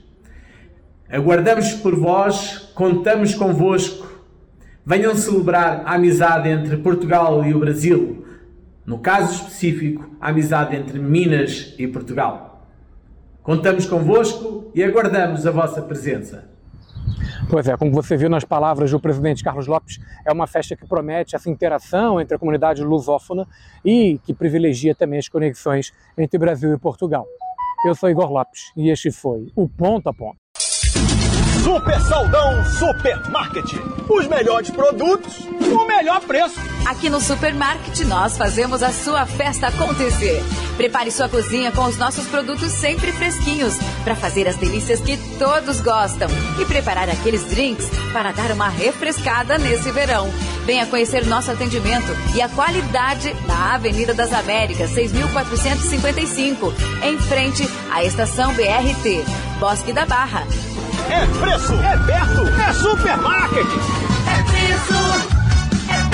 Aguardamos 1.09 1.73
por 1.73 1.95
vós, 1.95 2.71
contamos 2.75 3.33
convosco. 3.33 4.07
Venham 4.85 5.15
celebrar 5.15 5.83
a 5.85 5.95
amizade 5.95 6.49
entre 6.49 6.77
Portugal 6.77 7.45
e 7.45 7.53
o 7.53 7.59
Brasil. 7.59 8.25
No 8.85 8.99
caso 8.99 9.33
específico, 9.33 10.15
a 10.19 10.29
amizade 10.29 10.75
entre 10.75 10.99
Minas 10.99 11.75
e 11.77 11.87
Portugal. 11.87 12.67
Contamos 13.41 13.85
convosco 13.85 14.71
e 14.75 14.83
aguardamos 14.83 15.45
a 15.45 15.51
vossa 15.51 15.81
presença. 15.81 16.49
Pois 17.49 17.67
é, 17.67 17.75
como 17.75 17.91
você 17.91 18.15
viu 18.15 18.29
nas 18.29 18.43
palavras 18.43 18.91
do 18.91 18.99
presidente 18.99 19.43
Carlos 19.43 19.65
Lopes, 19.65 19.99
é 20.23 20.31
uma 20.31 20.45
festa 20.45 20.75
que 20.75 20.85
promete 20.85 21.35
essa 21.35 21.49
interação 21.49 22.21
entre 22.21 22.35
a 22.35 22.39
comunidade 22.39 22.83
lusófona 22.83 23.47
e 23.83 24.19
que 24.23 24.35
privilegia 24.35 24.93
também 24.93 25.17
as 25.17 25.27
conexões 25.27 25.91
entre 26.15 26.37
Brasil 26.37 26.71
e 26.71 26.77
Portugal. 26.77 27.25
Eu 27.83 27.95
sou 27.95 28.07
Igor 28.07 28.31
Lopes 28.31 28.71
e 28.77 28.91
este 28.91 29.11
foi 29.11 29.47
o 29.55 29.67
Ponto 29.67 30.07
a 30.09 30.13
Ponto. 30.13 30.37
Super 31.63 31.99
Saldão 32.01 32.63
Supermarket. 32.65 33.73
Os 34.07 34.27
melhores 34.27 34.69
produtos, 34.69 35.47
o 35.47 35.87
melhor 35.87 36.21
preço. 36.21 36.78
Aqui 36.89 37.07
no 37.07 37.21
Supermarket 37.21 37.99
nós 38.07 38.35
fazemos 38.35 38.81
a 38.81 38.91
sua 38.91 39.23
festa 39.23 39.67
acontecer. 39.67 40.43
Prepare 40.75 41.11
sua 41.11 41.29
cozinha 41.29 41.71
com 41.71 41.83
os 41.83 41.97
nossos 41.99 42.25
produtos 42.25 42.71
sempre 42.71 43.11
fresquinhos 43.11 43.75
para 44.03 44.15
fazer 44.15 44.47
as 44.47 44.55
delícias 44.55 44.99
que 44.99 45.15
todos 45.37 45.81
gostam 45.81 46.27
e 46.59 46.65
preparar 46.65 47.07
aqueles 47.07 47.45
drinks 47.45 47.87
para 48.11 48.31
dar 48.31 48.49
uma 48.53 48.69
refrescada 48.69 49.59
nesse 49.59 49.91
verão. 49.91 50.33
Venha 50.65 50.87
conhecer 50.87 51.27
nosso 51.27 51.51
atendimento 51.51 52.07
e 52.33 52.41
a 52.41 52.49
qualidade 52.49 53.35
na 53.45 53.75
Avenida 53.75 54.11
das 54.15 54.33
Américas, 54.33 54.89
6455, 54.89 56.73
em 57.03 57.19
frente 57.19 57.69
à 57.91 58.03
estação 58.03 58.51
BRT, 58.55 59.23
Bosque 59.59 59.93
da 59.93 60.07
Barra. 60.07 60.43
É 61.07 61.23
preço, 61.39 61.73
é 61.73 61.97
perto, 62.07 62.47
é 62.67 62.73
supermarket. 62.73 63.67
É 64.27 64.43
preço, 64.43 65.37
é 65.91 66.09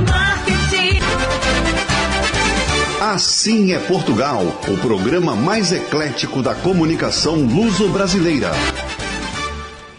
é 0.00 0.52
supermarket. 0.70 1.02
Assim 3.00 3.72
é 3.72 3.78
Portugal, 3.78 4.42
o 4.68 4.78
programa 4.78 5.34
mais 5.34 5.72
eclético 5.72 6.42
da 6.42 6.54
comunicação 6.54 7.36
luso-brasileira. 7.36 8.50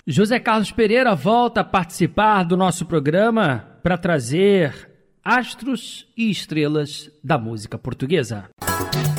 José 0.07 0.39
Carlos 0.39 0.71
Pereira 0.71 1.13
volta 1.15 1.61
a 1.61 1.63
participar 1.63 2.43
do 2.43 2.57
nosso 2.57 2.85
programa 2.85 3.65
para 3.83 3.97
trazer 3.97 4.89
astros 5.23 6.07
e 6.17 6.31
estrelas 6.31 7.11
da 7.23 7.37
música 7.37 7.77
portuguesa. 7.77 8.45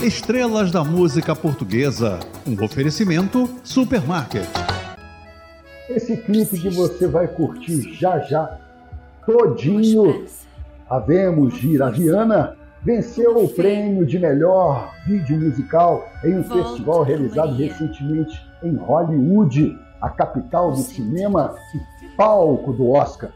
Estrelas 0.03 0.73
da 0.73 0.83
música 0.83 1.37
portuguesa. 1.37 2.19
Um 2.47 2.63
oferecimento 2.65 3.49
Supermarket. 3.63 4.49
Esse 5.89 6.17
clipe 6.17 6.59
que 6.59 6.71
você 6.71 7.07
vai 7.07 7.29
curtir 7.29 7.95
já 7.95 8.19
já, 8.21 8.59
todinho. 9.25 10.25
Havemos 10.93 11.55
Gira 11.55 11.91
Viana 11.91 12.55
venceu 12.83 13.43
o 13.43 13.49
prêmio 13.49 14.05
de 14.05 14.19
melhor 14.19 14.93
vídeo 15.07 15.41
musical 15.41 16.05
em 16.23 16.41
um 16.41 16.45
festival 16.45 17.03
realizado 17.03 17.55
recentemente 17.55 18.39
em 18.63 18.77
Hollywood, 18.77 19.75
a 20.03 20.11
capital 20.11 20.73
do 20.73 20.77
cinema 20.77 21.55
e 22.03 22.09
palco 22.09 22.75
do 22.75 22.91
Oscar. 22.91 23.31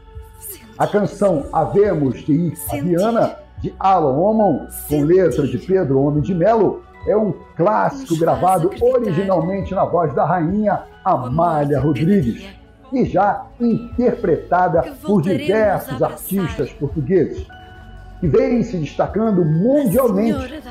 A 0.77 0.85
canção 0.85 1.47
Havemos 1.51 2.23
de 2.23 2.31
Ir 2.31 2.53
a 2.69 2.75
Viana, 2.75 3.35
de 3.57 3.73
Alan 3.79 4.15
Omon, 4.15 4.67
com 4.87 5.01
letra 5.01 5.47
de 5.47 5.57
Pedro 5.57 5.99
Homem 5.99 6.21
de 6.21 6.35
Melo, 6.35 6.83
é 7.07 7.17
um 7.17 7.33
clássico 7.55 8.19
gravado 8.19 8.69
originalmente 8.79 9.73
na 9.73 9.83
voz 9.83 10.13
da 10.13 10.25
rainha 10.25 10.83
Amália 11.03 11.79
Rodrigues 11.79 12.56
e 12.91 13.05
já 13.05 13.45
interpretada 13.59 14.83
por 15.03 15.21
diversos 15.21 16.01
artistas 16.01 16.71
portugueses 16.71 17.45
que 18.19 18.27
vem 18.27 18.63
se 18.63 18.77
destacando 18.77 19.45
mundialmente 19.45 20.61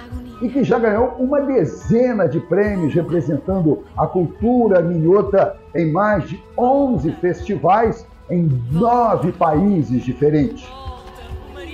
e 0.42 0.48
que 0.48 0.64
já 0.64 0.78
ganhou 0.78 1.14
uma 1.18 1.40
dezena 1.40 2.28
de 2.28 2.40
prêmios 2.40 2.92
representando 2.92 3.84
a 3.96 4.06
cultura 4.06 4.82
minhota 4.82 5.56
em 5.74 5.90
mais 5.90 6.28
de 6.28 6.42
11 6.58 7.12
festivais 7.12 8.06
em 8.28 8.50
nove 8.72 9.32
países 9.32 10.04
diferentes. 10.04 10.66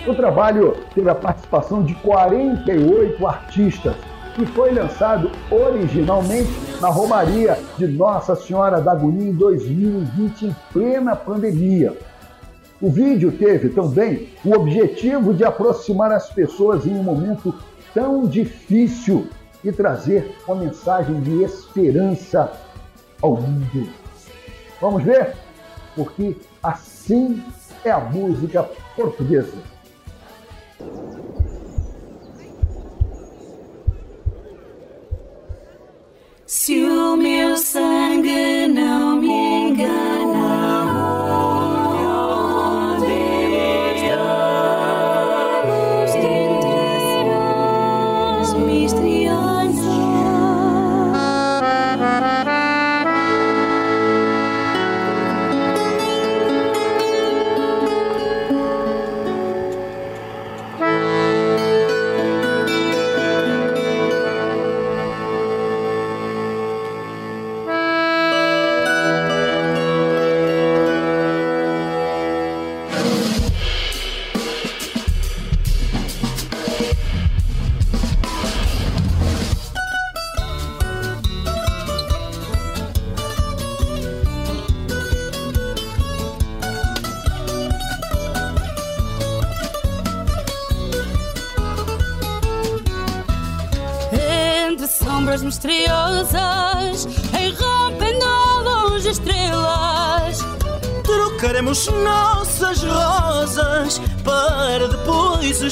O 0.07 0.14
trabalho 0.14 0.76
teve 0.95 1.09
a 1.09 1.14
participação 1.14 1.82
de 1.82 1.95
48 1.97 3.26
artistas, 3.26 3.95
que 4.34 4.45
foi 4.47 4.72
lançado 4.72 5.30
originalmente 5.51 6.71
na 6.82 6.88
Romaria 6.88 7.56
de 7.78 7.86
Nossa 7.86 8.34
Senhora 8.34 8.80
da 8.80 8.90
Agonia 8.90 9.30
em 9.30 9.32
2020, 9.32 10.46
em 10.46 10.56
plena 10.72 11.14
pandemia. 11.14 11.96
O 12.80 12.90
vídeo 12.90 13.30
teve 13.30 13.68
também 13.68 14.30
o 14.44 14.52
objetivo 14.52 15.32
de 15.32 15.44
aproximar 15.44 16.10
as 16.10 16.28
pessoas 16.30 16.84
em 16.84 16.90
um 16.90 17.04
momento 17.04 17.54
tão 17.94 18.26
difícil 18.26 19.28
e 19.62 19.70
trazer 19.70 20.36
uma 20.44 20.56
mensagem 20.56 21.20
de 21.20 21.44
esperança 21.44 22.50
ao 23.22 23.36
mundo. 23.36 23.88
Vamos 24.80 25.04
ver? 25.04 25.36
Porque 25.94 26.36
assim 26.60 27.40
é 27.84 27.92
a 27.92 28.00
música 28.00 28.68
portuguesa. 28.96 29.56
Se 36.55 36.84
o 36.84 37.16
meu 37.16 37.57
sangue 37.57 38.68
não 38.68 39.16
me 39.16 39.70
engana. 39.70 40.11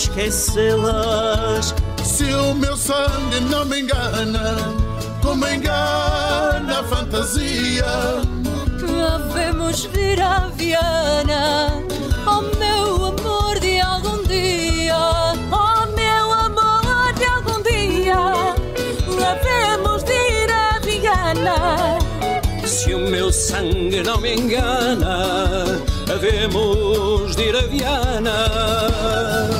Esquecê-las. 0.00 1.74
Se 2.02 2.32
o 2.34 2.54
meu 2.54 2.76
sangue 2.76 3.40
não 3.50 3.64
me 3.66 3.80
engana, 3.80 4.56
como 5.22 5.46
engana 5.46 6.80
a 6.80 6.84
fantasia. 6.84 7.84
Havemos 9.14 9.84
vir 9.86 10.20
a 10.20 10.48
Viana, 10.56 11.82
oh 12.26 12.42
meu 12.58 13.06
amor 13.06 13.58
de 13.60 13.80
algum 13.80 14.22
dia, 14.24 14.96
oh 15.52 15.86
meu 15.94 16.32
amor 16.32 17.12
de 17.18 17.24
algum 17.24 17.62
dia. 17.62 18.16
Havemos 19.30 20.02
de 20.04 20.12
ir 20.12 20.50
a 20.50 20.78
Viana. 20.80 21.98
Se 22.66 22.94
o 22.94 22.98
meu 22.98 23.30
sangue 23.32 24.02
não 24.02 24.18
me 24.18 24.34
engana, 24.34 25.80
havemos 26.10 27.36
de 27.36 27.42
ir 27.42 27.56
a 27.56 27.62
Viana. 27.62 29.59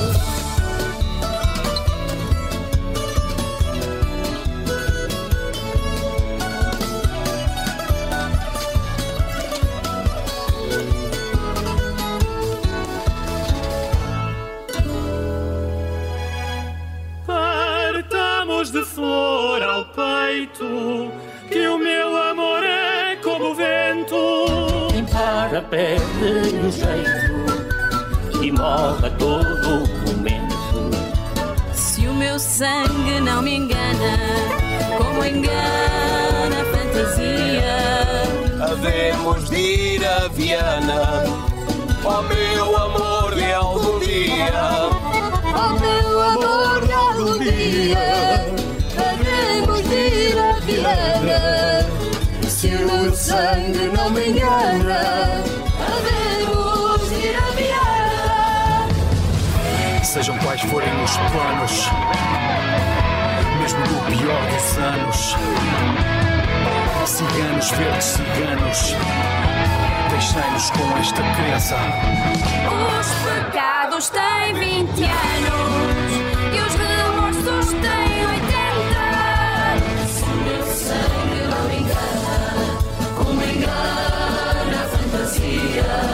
Perde 25.71 26.57
um 26.57 26.71
jeito 26.71 28.43
e 28.43 28.51
morre 28.51 29.07
a 29.07 29.11
todo 29.11 29.89
momento. 30.05 30.91
Se 31.73 32.09
o 32.09 32.15
meu 32.15 32.39
sangue 32.39 33.21
não 33.21 33.41
me 33.41 33.57
engana, 33.57 34.19
como 34.99 35.25
engana 35.25 36.57
a 36.61 36.65
fantasia. 36.77 37.79
Havemos 38.61 39.49
de 39.49 39.57
ir 39.57 40.05
a 40.05 40.29
Viana, 40.29 41.25
ó 42.05 42.23
meu 42.23 42.77
amor 42.77 43.35
de 43.35 43.53
algum 43.53 43.99
dia. 44.01 44.91
Oh 45.55 45.79
meu 45.79 46.21
amor 46.21 46.85
de 46.85 46.93
algum 46.93 47.39
dia, 47.39 48.45
havemos 48.99 49.89
de 49.89 50.31
ir 50.31 50.39
a 50.39 50.53
Viana. 50.61 51.87
Se 52.49 52.67
o 52.67 52.87
meu 52.87 53.15
sangue 53.15 53.91
não 53.97 54.11
me 54.11 54.29
engana, 54.31 55.50
quais 60.61 60.71
forem 60.71 61.03
os 61.03 61.17
planos, 61.17 61.89
mesmo 63.59 63.81
no 63.81 64.01
pior 64.07 64.43
dos 64.47 64.79
anos. 64.79 65.37
Ciganos, 67.07 67.71
verdes 67.71 68.05
ciganos, 68.05 68.95
deixai-nos 70.11 70.71
com 70.71 70.99
esta 70.99 71.23
crença. 71.35 71.77
Os 72.99 73.09
pecados 73.25 74.11
têm 74.11 74.55
20 74.55 75.03
anos 75.05 76.13
e 76.55 76.61
os 76.61 76.75
remorsos 76.75 77.73
têm 77.73 78.27
80. 78.27 78.51
Se 80.07 80.23
o 80.23 80.27
meu 80.45 80.65
sangue 80.67 81.41
não 81.49 81.65
engana, 81.73 82.65
como 83.17 83.43
engana 83.43 84.77
a 84.77 84.89
fantasia, 84.97 86.10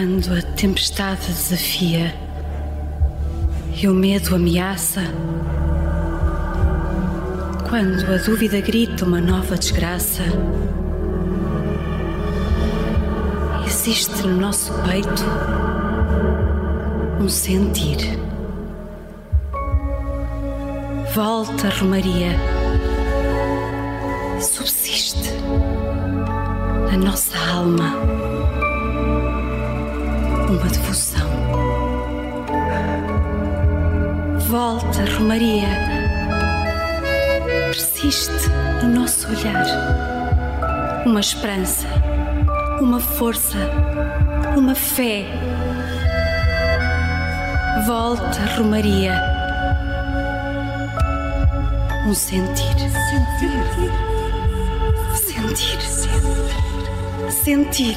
Quando 0.00 0.32
a 0.32 0.40
tempestade 0.56 1.26
desafia 1.26 2.14
e 3.76 3.86
o 3.86 3.92
medo 3.92 4.34
ameaça, 4.34 5.02
quando 7.68 8.10
a 8.10 8.16
dúvida 8.16 8.62
grita 8.62 9.04
uma 9.04 9.20
nova 9.20 9.58
desgraça, 9.58 10.22
existe 13.66 14.26
no 14.26 14.40
nosso 14.40 14.72
peito 14.84 15.22
um 17.20 17.28
sentir. 17.28 18.18
Volta, 21.14 21.68
Romaria, 21.78 22.38
subsiste 24.40 25.30
na 26.90 26.96
nossa 26.96 27.36
alma 27.50 28.19
Volta, 35.00 35.14
Romaria, 35.16 35.66
persiste 37.68 38.50
no 38.82 39.00
nosso 39.00 39.28
olhar 39.28 39.64
uma 41.06 41.20
esperança, 41.20 41.86
uma 42.80 43.00
força, 43.00 43.56
uma 44.56 44.74
fé. 44.74 45.24
Volta, 47.86 48.40
Romaria, 48.58 49.14
um. 52.06 52.12
Sentir. 52.12 52.76
Sentir. 55.16 55.80
sentir. 55.80 55.80
sentir, 57.30 57.96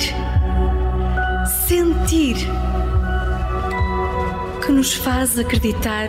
sentir, 1.68 2.38
que 4.66 4.72
nos 4.72 4.94
faz 4.94 5.38
acreditar 5.38 6.08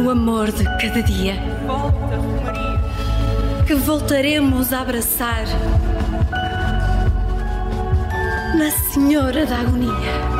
o 0.00 0.08
amor 0.08 0.50
de 0.50 0.64
cada 0.64 1.02
dia. 1.02 1.34
Que 3.66 3.74
voltaremos 3.74 4.72
a 4.72 4.80
abraçar 4.80 5.44
na 8.56 8.70
Senhora 8.70 9.44
da 9.44 9.58
Agonia. 9.58 10.39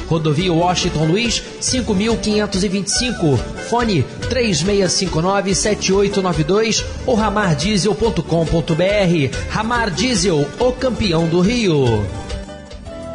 Rodovia 0.11 0.51
Washington 0.51 1.05
Luiz, 1.05 1.41
5525. 1.61 3.37
Fone 3.69 4.03
3659-7892 4.29 6.83
ou 7.07 7.15
ramardiesel.com.br. 7.15 8.21
Ramar 9.49 9.89
Diesel, 9.89 10.45
o 10.59 10.71
campeão 10.73 11.29
do 11.29 11.39
Rio. 11.39 11.85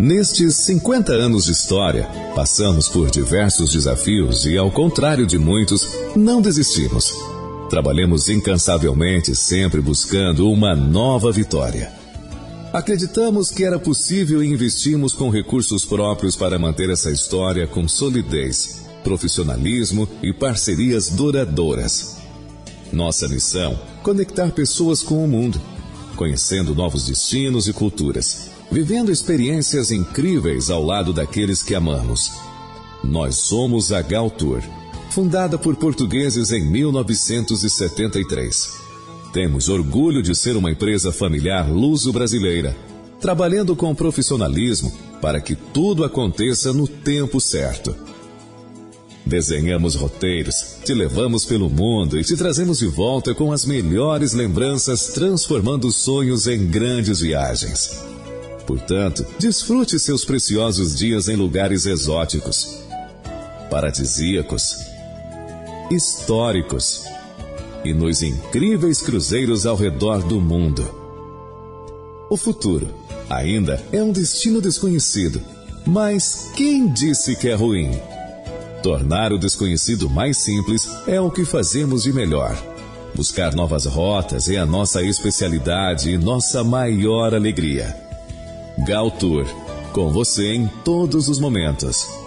Nestes 0.00 0.56
50 0.56 1.12
anos 1.12 1.44
de 1.44 1.52
história, 1.52 2.08
passamos 2.34 2.88
por 2.88 3.10
diversos 3.10 3.72
desafios 3.72 4.46
e, 4.46 4.56
ao 4.56 4.70
contrário 4.70 5.26
de 5.26 5.38
muitos, 5.38 5.86
não 6.16 6.40
desistimos. 6.40 7.12
Trabalhamos 7.68 8.30
incansavelmente, 8.30 9.34
sempre 9.34 9.82
buscando 9.82 10.50
uma 10.50 10.74
nova 10.74 11.30
vitória. 11.30 12.05
Acreditamos 12.76 13.50
que 13.50 13.64
era 13.64 13.78
possível 13.78 14.44
e 14.44 14.48
investimos 14.48 15.14
com 15.14 15.30
recursos 15.30 15.86
próprios 15.86 16.36
para 16.36 16.58
manter 16.58 16.90
essa 16.90 17.10
história 17.10 17.66
com 17.66 17.88
solidez, 17.88 18.82
profissionalismo 19.02 20.06
e 20.22 20.30
parcerias 20.30 21.08
duradouras. 21.08 22.18
Nossa 22.92 23.26
missão: 23.28 23.80
conectar 24.02 24.50
pessoas 24.50 25.02
com 25.02 25.24
o 25.24 25.28
mundo, 25.28 25.58
conhecendo 26.16 26.74
novos 26.74 27.06
destinos 27.06 27.66
e 27.66 27.72
culturas, 27.72 28.50
vivendo 28.70 29.10
experiências 29.10 29.90
incríveis 29.90 30.68
ao 30.68 30.84
lado 30.84 31.14
daqueles 31.14 31.62
que 31.62 31.74
amamos. 31.74 32.30
Nós 33.02 33.36
somos 33.36 33.90
a 33.90 34.02
Gal 34.02 34.28
Tour, 34.28 34.60
fundada 35.08 35.56
por 35.56 35.76
portugueses 35.76 36.52
em 36.52 36.70
1973. 36.70 38.85
Temos 39.36 39.68
orgulho 39.68 40.22
de 40.22 40.34
ser 40.34 40.56
uma 40.56 40.70
empresa 40.70 41.12
familiar 41.12 41.70
luso-brasileira, 41.70 42.74
trabalhando 43.20 43.76
com 43.76 43.94
profissionalismo 43.94 44.90
para 45.20 45.42
que 45.42 45.54
tudo 45.54 46.04
aconteça 46.04 46.72
no 46.72 46.88
tempo 46.88 47.38
certo. 47.38 47.94
Desenhamos 49.26 49.94
roteiros, 49.94 50.78
te 50.82 50.94
levamos 50.94 51.44
pelo 51.44 51.68
mundo 51.68 52.18
e 52.18 52.24
te 52.24 52.34
trazemos 52.34 52.78
de 52.78 52.86
volta 52.86 53.34
com 53.34 53.52
as 53.52 53.66
melhores 53.66 54.32
lembranças, 54.32 55.08
transformando 55.08 55.92
sonhos 55.92 56.46
em 56.46 56.66
grandes 56.66 57.20
viagens. 57.20 57.90
Portanto, 58.66 59.22
desfrute 59.38 59.98
seus 59.98 60.24
preciosos 60.24 60.96
dias 60.96 61.28
em 61.28 61.36
lugares 61.36 61.84
exóticos, 61.84 62.78
paradisíacos, 63.68 64.76
históricos 65.90 67.04
e 67.84 67.92
nos 67.92 68.22
incríveis 68.22 69.00
cruzeiros 69.00 69.66
ao 69.66 69.76
redor 69.76 70.22
do 70.22 70.40
mundo. 70.40 70.88
O 72.28 72.36
futuro 72.36 72.88
ainda 73.30 73.82
é 73.92 74.02
um 74.02 74.12
destino 74.12 74.60
desconhecido, 74.60 75.40
mas 75.86 76.50
quem 76.54 76.88
disse 76.88 77.36
que 77.36 77.48
é 77.48 77.54
ruim? 77.54 77.90
Tornar 78.82 79.32
o 79.32 79.38
desconhecido 79.38 80.08
mais 80.08 80.36
simples 80.38 80.88
é 81.06 81.20
o 81.20 81.30
que 81.30 81.44
fazemos 81.44 82.02
de 82.02 82.12
melhor. 82.12 82.56
Buscar 83.14 83.54
novas 83.54 83.86
rotas 83.86 84.48
é 84.48 84.58
a 84.58 84.66
nossa 84.66 85.02
especialidade 85.02 86.10
e 86.10 86.18
nossa 86.18 86.62
maior 86.62 87.34
alegria. 87.34 87.96
Gal 88.86 89.10
Tour, 89.10 89.46
com 89.92 90.10
você 90.10 90.52
em 90.52 90.68
todos 90.84 91.28
os 91.28 91.38
momentos. 91.38 92.25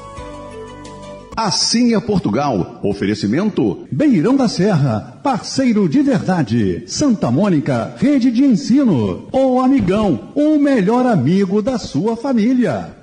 Assim 1.39 1.95
é 1.95 1.99
Portugal. 2.01 2.81
Oferecimento 2.83 3.87
Beirão 3.89 4.35
da 4.35 4.49
Serra, 4.49 5.21
parceiro 5.23 5.87
de 5.87 6.01
verdade. 6.01 6.83
Santa 6.85 7.31
Mônica, 7.31 7.95
rede 7.97 8.29
de 8.29 8.43
ensino. 8.43 9.29
O 9.31 9.61
amigão, 9.61 10.33
o 10.35 10.57
melhor 10.57 11.05
amigo 11.05 11.61
da 11.61 11.79
sua 11.79 12.17
família. 12.17 12.93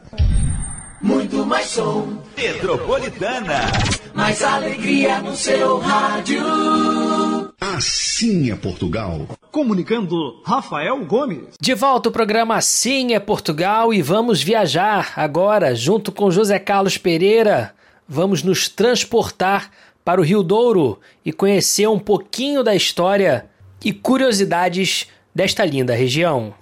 Muito 1.00 1.46
mais 1.46 1.64
som, 1.68 2.18
Metropolitana. 2.36 3.72
mais 4.12 4.42
alegria 4.42 5.18
no 5.22 5.34
seu 5.34 5.78
rádio. 5.78 6.42
Assim 7.58 8.50
é 8.50 8.54
Portugal. 8.54 9.26
Comunicando 9.50 10.42
Rafael 10.44 11.02
Gomes. 11.06 11.54
De 11.58 11.72
volta 11.72 12.10
o 12.10 12.12
programa 12.12 12.56
Assim 12.56 13.14
é 13.14 13.18
Portugal 13.18 13.94
e 13.94 14.02
vamos 14.02 14.42
viajar 14.42 15.14
agora 15.16 15.74
junto 15.74 16.12
com 16.12 16.30
José 16.30 16.58
Carlos 16.58 16.98
Pereira. 16.98 17.75
Vamos 18.08 18.44
nos 18.44 18.68
transportar 18.68 19.68
para 20.04 20.20
o 20.20 20.24
Rio 20.24 20.44
Douro 20.44 21.00
e 21.24 21.32
conhecer 21.32 21.88
um 21.88 21.98
pouquinho 21.98 22.62
da 22.62 22.72
história 22.72 23.46
e 23.84 23.92
curiosidades 23.92 25.08
desta 25.34 25.64
linda 25.64 25.92
região. 25.92 26.54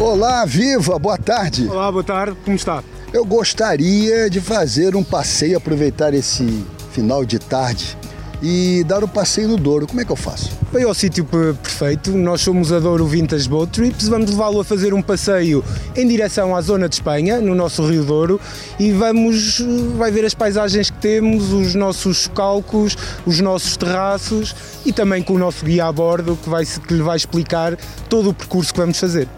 Olá, 0.00 0.44
Viva, 0.44 0.98
boa 0.98 1.16
tarde. 1.16 1.68
Olá, 1.68 1.92
boa 1.92 2.02
tarde, 2.02 2.36
como 2.44 2.56
está? 2.56 2.82
Eu 3.12 3.24
gostaria 3.24 4.28
de 4.28 4.40
fazer 4.40 4.96
um 4.96 5.04
passeio, 5.04 5.56
aproveitar 5.56 6.12
esse 6.12 6.66
final 6.90 7.24
de 7.24 7.38
tarde 7.38 7.96
e 8.42 8.84
dar 8.84 9.04
um 9.04 9.08
passeio 9.08 9.46
no 9.48 9.56
Douro. 9.56 9.86
Como 9.86 10.00
é 10.00 10.04
que 10.04 10.10
eu 10.10 10.16
faço? 10.16 10.50
Veio 10.72 10.88
ao 10.88 10.94
sítio 10.94 11.24
per- 11.24 11.54
perfeito, 11.54 12.10
nós 12.10 12.40
somos 12.40 12.72
a 12.72 12.80
Douro 12.80 13.06
Vintage 13.06 13.48
Boat 13.48 13.70
Trips, 13.72 14.08
vamos 14.08 14.30
levá-lo 14.30 14.60
a 14.60 14.64
fazer 14.64 14.92
um 14.92 15.00
passeio 15.00 15.64
em 15.94 16.08
direção 16.08 16.56
à 16.56 16.60
zona 16.60 16.88
de 16.88 16.96
Espanha, 16.96 17.40
no 17.40 17.54
nosso 17.54 17.86
Rio 17.86 18.04
Douro, 18.04 18.40
e 18.80 18.90
vamos, 18.90 19.62
vai 19.96 20.10
ver 20.10 20.24
as 20.24 20.34
paisagens 20.34 20.90
que 20.90 20.98
temos, 20.98 21.52
os 21.52 21.74
nossos 21.74 22.26
calcos, 22.26 22.96
os 23.24 23.38
nossos 23.40 23.76
terraços 23.76 24.54
e 24.84 24.92
também 24.92 25.22
com 25.22 25.34
o 25.34 25.38
nosso 25.38 25.64
guia 25.64 25.86
a 25.86 25.92
bordo 25.92 26.36
que, 26.42 26.48
vai, 26.48 26.64
que 26.64 26.94
lhe 26.94 27.02
vai 27.02 27.16
explicar 27.16 27.76
todo 28.08 28.30
o 28.30 28.34
percurso 28.34 28.72
que 28.72 28.80
vamos 28.80 28.98
fazer. 28.98 29.28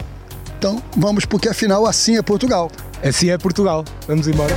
Então 0.57 0.81
vamos, 0.97 1.25
porque 1.25 1.49
afinal 1.49 1.85
assim 1.85 2.17
é 2.17 2.21
Portugal. 2.21 2.71
Assim 3.03 3.29
é 3.29 3.37
Portugal, 3.37 3.83
vamos 4.07 4.27
embora. 4.27 4.55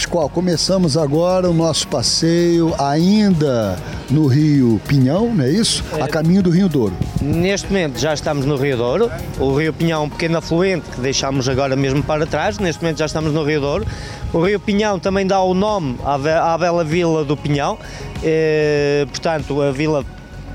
Pascoal, 0.00 0.30
começamos 0.30 0.96
agora 0.96 1.50
o 1.50 1.52
nosso 1.52 1.86
passeio 1.86 2.74
ainda 2.78 3.78
no 4.08 4.28
Rio 4.28 4.80
Pinhão, 4.88 5.34
não 5.34 5.44
é 5.44 5.50
isso? 5.50 5.84
A 6.00 6.08
caminho 6.08 6.42
do 6.42 6.48
Rio 6.48 6.70
Douro. 6.70 6.96
Neste 7.20 7.66
momento 7.66 7.98
já 7.98 8.14
estamos 8.14 8.46
no 8.46 8.56
Rio 8.56 8.78
Douro. 8.78 9.10
O 9.38 9.54
Rio 9.54 9.74
Pinhão 9.74 10.00
é 10.00 10.04
um 10.06 10.08
pequeno 10.08 10.38
afluente 10.38 10.88
que 10.88 11.02
deixámos 11.02 11.50
agora 11.50 11.76
mesmo 11.76 12.02
para 12.02 12.24
trás. 12.24 12.58
Neste 12.58 12.80
momento 12.80 12.96
já 12.96 13.04
estamos 13.04 13.34
no 13.34 13.44
Rio 13.44 13.60
Douro. 13.60 13.86
O 14.32 14.40
Rio 14.40 14.58
Pinhão 14.58 14.98
também 14.98 15.26
dá 15.26 15.38
o 15.42 15.52
nome 15.52 15.98
à 16.02 16.56
bela 16.56 16.82
vila 16.82 17.22
do 17.22 17.36
Pinhão. 17.36 17.76
Eh, 18.24 19.06
portanto, 19.12 19.60
a 19.60 19.70
vila 19.70 20.02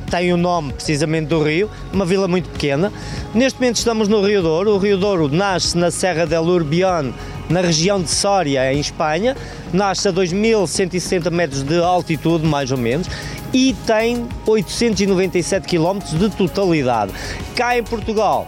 tem 0.10 0.34
o 0.34 0.38
nome 0.38 0.74
precisamente 0.74 1.28
do 1.28 1.43
rio, 1.43 1.70
uma 1.91 2.06
vila 2.06 2.28
muito 2.28 2.50
pequena. 2.50 2.91
Neste 3.34 3.60
momento 3.60 3.78
estamos 3.78 4.08
no 4.08 4.26
Rio 4.26 4.41
Douro. 4.41 4.76
O 4.76 4.78
Rio 4.78 4.98
Douro 4.98 5.30
nasce 5.30 5.78
na 5.78 5.91
Serra 5.91 6.26
del 6.26 6.41
Urbión, 6.41 7.14
na 7.50 7.62
região 7.62 8.02
de 8.02 8.10
Sória, 8.10 8.74
em 8.74 8.80
Espanha. 8.80 9.36
Nasce 9.74 10.08
a 10.08 10.14
2.160 10.14 11.30
metros 11.32 11.64
de 11.64 11.80
altitude, 11.80 12.46
mais 12.46 12.72
ou 12.72 12.78
menos, 12.78 13.08
e 13.54 13.76
tem 13.86 14.28
897 14.46 15.68
quilómetros 15.68 16.18
de 16.18 16.30
totalidade. 16.30 17.12
Cá 17.56 17.78
em 17.78 17.84
Portugal, 17.84 18.46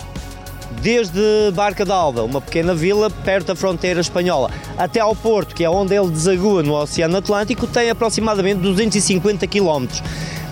desde 0.82 1.52
Barca 1.54 1.86
d'Alva, 1.86 2.24
uma 2.24 2.42
pequena 2.42 2.74
vila 2.74 3.10
perto 3.10 3.48
da 3.48 3.56
fronteira 3.56 4.00
espanhola, 4.00 4.52
até 4.78 5.00
ao 5.00 5.16
Porto, 5.16 5.56
que 5.56 5.64
é 5.64 5.70
onde 5.70 5.96
ele 5.96 6.10
desagua 6.10 6.64
no 6.64 6.74
Oceano 6.74 7.18
Atlântico, 7.18 7.68
tem 7.68 7.90
aproximadamente 7.90 8.62
250 8.62 9.48
km. 9.48 9.88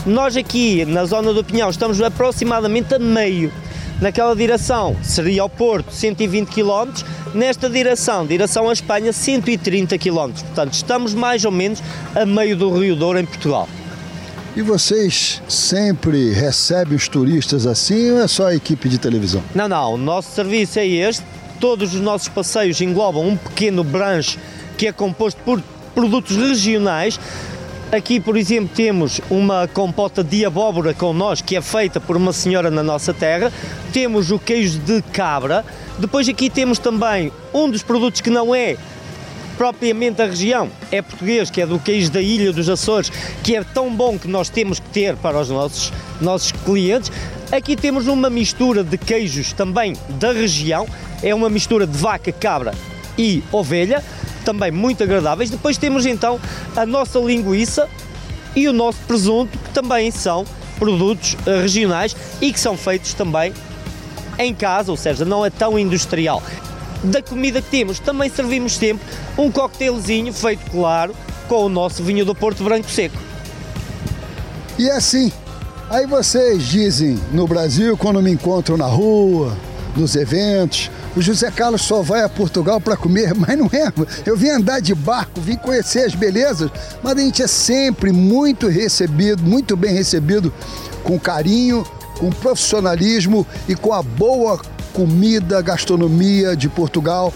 Nós 0.06 0.38
aqui, 0.38 0.86
na 0.86 1.04
zona 1.06 1.34
do 1.34 1.44
Pinhão, 1.44 1.70
estamos 1.70 2.00
aproximadamente 2.02 2.94
a 2.94 3.00
meio. 3.00 3.52
Naquela 4.02 4.36
direção 4.36 4.96
seria 5.02 5.42
ao 5.42 5.50
Porto 5.50 5.92
120 5.92 6.50
km, 6.50 6.92
nesta 7.34 7.70
direção, 7.70 8.26
direção 8.28 8.70
à 8.70 8.74
Espanha, 8.74 9.14
130 9.14 9.98
km. 9.98 10.32
Portanto, 10.34 10.74
estamos 10.74 11.14
mais 11.14 11.46
ou 11.46 11.52
menos 11.52 11.82
a 12.14 12.26
meio 12.26 12.58
do 12.58 12.78
Rio 12.78 12.96
Douro 12.96 13.20
em 13.20 13.26
Portugal. 13.26 13.70
E 14.56 14.62
vocês 14.62 15.42
sempre 15.48 16.32
recebem 16.32 16.96
os 16.96 17.08
turistas 17.08 17.66
assim 17.66 18.12
ou 18.12 18.20
é 18.20 18.28
só 18.28 18.48
a 18.48 18.56
equipe 18.56 18.90
de 18.90 18.98
televisão? 18.98 19.42
Não, 19.54 19.68
não, 19.68 19.94
o 19.94 19.98
nosso 19.98 20.34
serviço 20.34 20.80
é 20.80 20.88
este. 20.88 21.24
Todos 21.60 21.94
os 21.94 22.02
nossos 22.02 22.28
passeios 22.28 22.80
englobam 22.82 23.26
um 23.26 23.38
pequeno 23.38 23.84
branche 23.84 24.38
que 24.78 24.88
é 24.88 24.92
composto 24.92 25.42
por 25.44 25.62
produtos 25.94 26.36
regionais. 26.36 27.18
Aqui, 27.92 28.20
por 28.20 28.36
exemplo, 28.36 28.70
temos 28.76 29.22
uma 29.30 29.68
compota 29.68 30.24
de 30.24 30.44
abóbora 30.44 30.94
com 30.94 31.14
nós, 31.14 31.40
que 31.40 31.56
é 31.56 31.62
feita 31.62 32.00
por 32.00 32.18
uma 32.18 32.34
senhora 32.34 32.72
na 32.72 32.82
nossa 32.82 33.14
terra. 33.14 33.54
Temos 33.94 34.32
o 34.32 34.40
queijo 34.40 34.80
de 34.80 35.02
cabra. 35.02 35.64
Depois 36.00 36.28
aqui 36.28 36.50
temos 36.50 36.80
também 36.80 37.32
um 37.54 37.70
dos 37.70 37.84
produtos 37.84 38.22
que 38.22 38.30
não 38.30 38.54
é 38.54 38.76
propriamente 39.58 40.18
da 40.18 40.26
região, 40.26 40.70
é 40.92 41.02
português, 41.02 41.50
que 41.50 41.62
é 41.62 41.66
do 41.66 41.80
queijo 41.80 42.12
da 42.12 42.22
Ilha 42.22 42.52
dos 42.52 42.68
Açores, 42.68 43.10
que 43.42 43.56
é 43.56 43.64
tão 43.64 43.96
bom 43.96 44.20
que 44.20 44.28
nós 44.28 44.50
temos 44.50 44.80
que 44.80 44.90
ter 44.90 45.16
para 45.16 45.40
os 45.40 45.50
nossos, 45.50 45.94
nossos 46.20 46.52
clientes. 46.52 47.12
Aqui 47.52 47.76
temos 47.76 48.08
uma 48.08 48.30
mistura 48.30 48.84
de 48.84 48.98
queijos 48.98 49.54
também 49.54 49.96
da 50.10 50.34
região, 50.34 50.88
é 51.24 51.34
uma 51.34 51.50
mistura 51.50 51.88
de 51.88 51.98
vaca, 51.98 52.32
cabra 52.34 52.74
e 53.18 53.42
ovelha, 53.52 54.04
também 54.46 54.72
muito 54.72 55.04
agradáveis. 55.04 55.50
Depois 55.50 55.78
temos 55.78 56.06
então 56.06 56.40
a 56.76 56.86
nossa 56.86 57.20
linguiça 57.20 57.90
e 58.56 58.68
o 58.70 58.74
nosso 58.74 59.00
presunto, 59.08 59.58
que 59.58 59.70
também 59.72 60.12
são 60.12 60.46
produtos 60.80 61.36
eh, 61.46 61.62
regionais 61.62 62.16
e 62.40 62.54
que 62.54 62.60
são 62.60 62.78
feitos 62.78 63.14
também 63.14 63.52
em 64.38 64.54
casa, 64.54 64.92
ou 64.92 64.98
seja, 64.98 65.26
não 65.26 65.46
é 65.46 65.50
tão 65.50 65.78
industrial. 65.80 66.42
Da 67.04 67.22
comida 67.22 67.62
que 67.62 67.70
temos, 67.70 68.00
também 68.00 68.30
servimos 68.30 68.76
sempre 68.76 69.06
um 69.38 69.52
cocktailzinho 69.52 70.32
feito, 70.34 70.70
claro, 70.72 71.16
com 71.48 71.66
o 71.66 71.70
nosso 71.70 72.04
vinho 72.04 72.26
do 72.26 72.34
Porto 72.34 72.64
Branco 72.64 72.90
Seco. 72.90 73.18
E 74.78 74.90
é 74.90 74.96
assim, 74.96 75.32
aí 75.90 76.06
vocês 76.06 76.64
dizem 76.64 77.20
no 77.32 77.48
Brasil 77.48 77.98
quando 77.98 78.22
me 78.22 78.32
encontram 78.32 78.76
na 78.76 78.88
rua, 78.88 79.56
nos 79.96 80.16
eventos, 80.16 80.90
o 81.16 81.22
José 81.22 81.50
Carlos 81.50 81.82
só 81.82 82.02
vai 82.02 82.22
a 82.22 82.30
Portugal 82.30 82.82
para 82.82 82.98
comer, 82.98 83.34
mas 83.36 83.58
não 83.58 83.70
é. 83.72 83.92
Eu 84.26 84.36
vim 84.36 84.50
andar 84.50 84.82
de 84.82 84.94
barco, 84.94 85.40
vim 85.40 85.56
conhecer 85.56 86.06
as 86.06 86.14
belezas, 86.14 86.70
mas 87.02 87.18
a 87.18 87.22
gente 87.22 87.42
é 87.42 87.48
sempre 87.48 88.12
muito 88.12 88.68
recebido, 88.68 89.42
muito 89.44 89.78
bem 89.78 89.94
recebido, 89.94 90.54
com 91.04 91.20
carinho, 91.20 91.86
com 92.20 92.30
profissionalismo 92.30 93.46
e 93.68 93.76
com 93.76 93.94
a 93.94 94.02
boa 94.02 94.60
comida, 94.94 95.62
gastronomia 95.62 96.56
de 96.56 96.70
Portugal, 96.70 97.34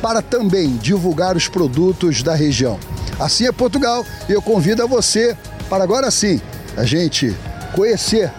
para 0.00 0.22
também 0.22 0.76
divulgar 0.76 1.36
os 1.36 1.48
produtos 1.48 2.22
da 2.22 2.34
região. 2.34 2.78
Assim 3.18 3.46
é 3.46 3.52
Portugal 3.52 4.04
e 4.28 4.32
eu 4.32 4.40
convido 4.40 4.82
a 4.82 4.86
você 4.86 5.36
para 5.68 5.84
agora 5.84 6.10
sim 6.10 6.40
a 6.76 6.84
gente 6.84 7.36
conhecer 7.74 8.32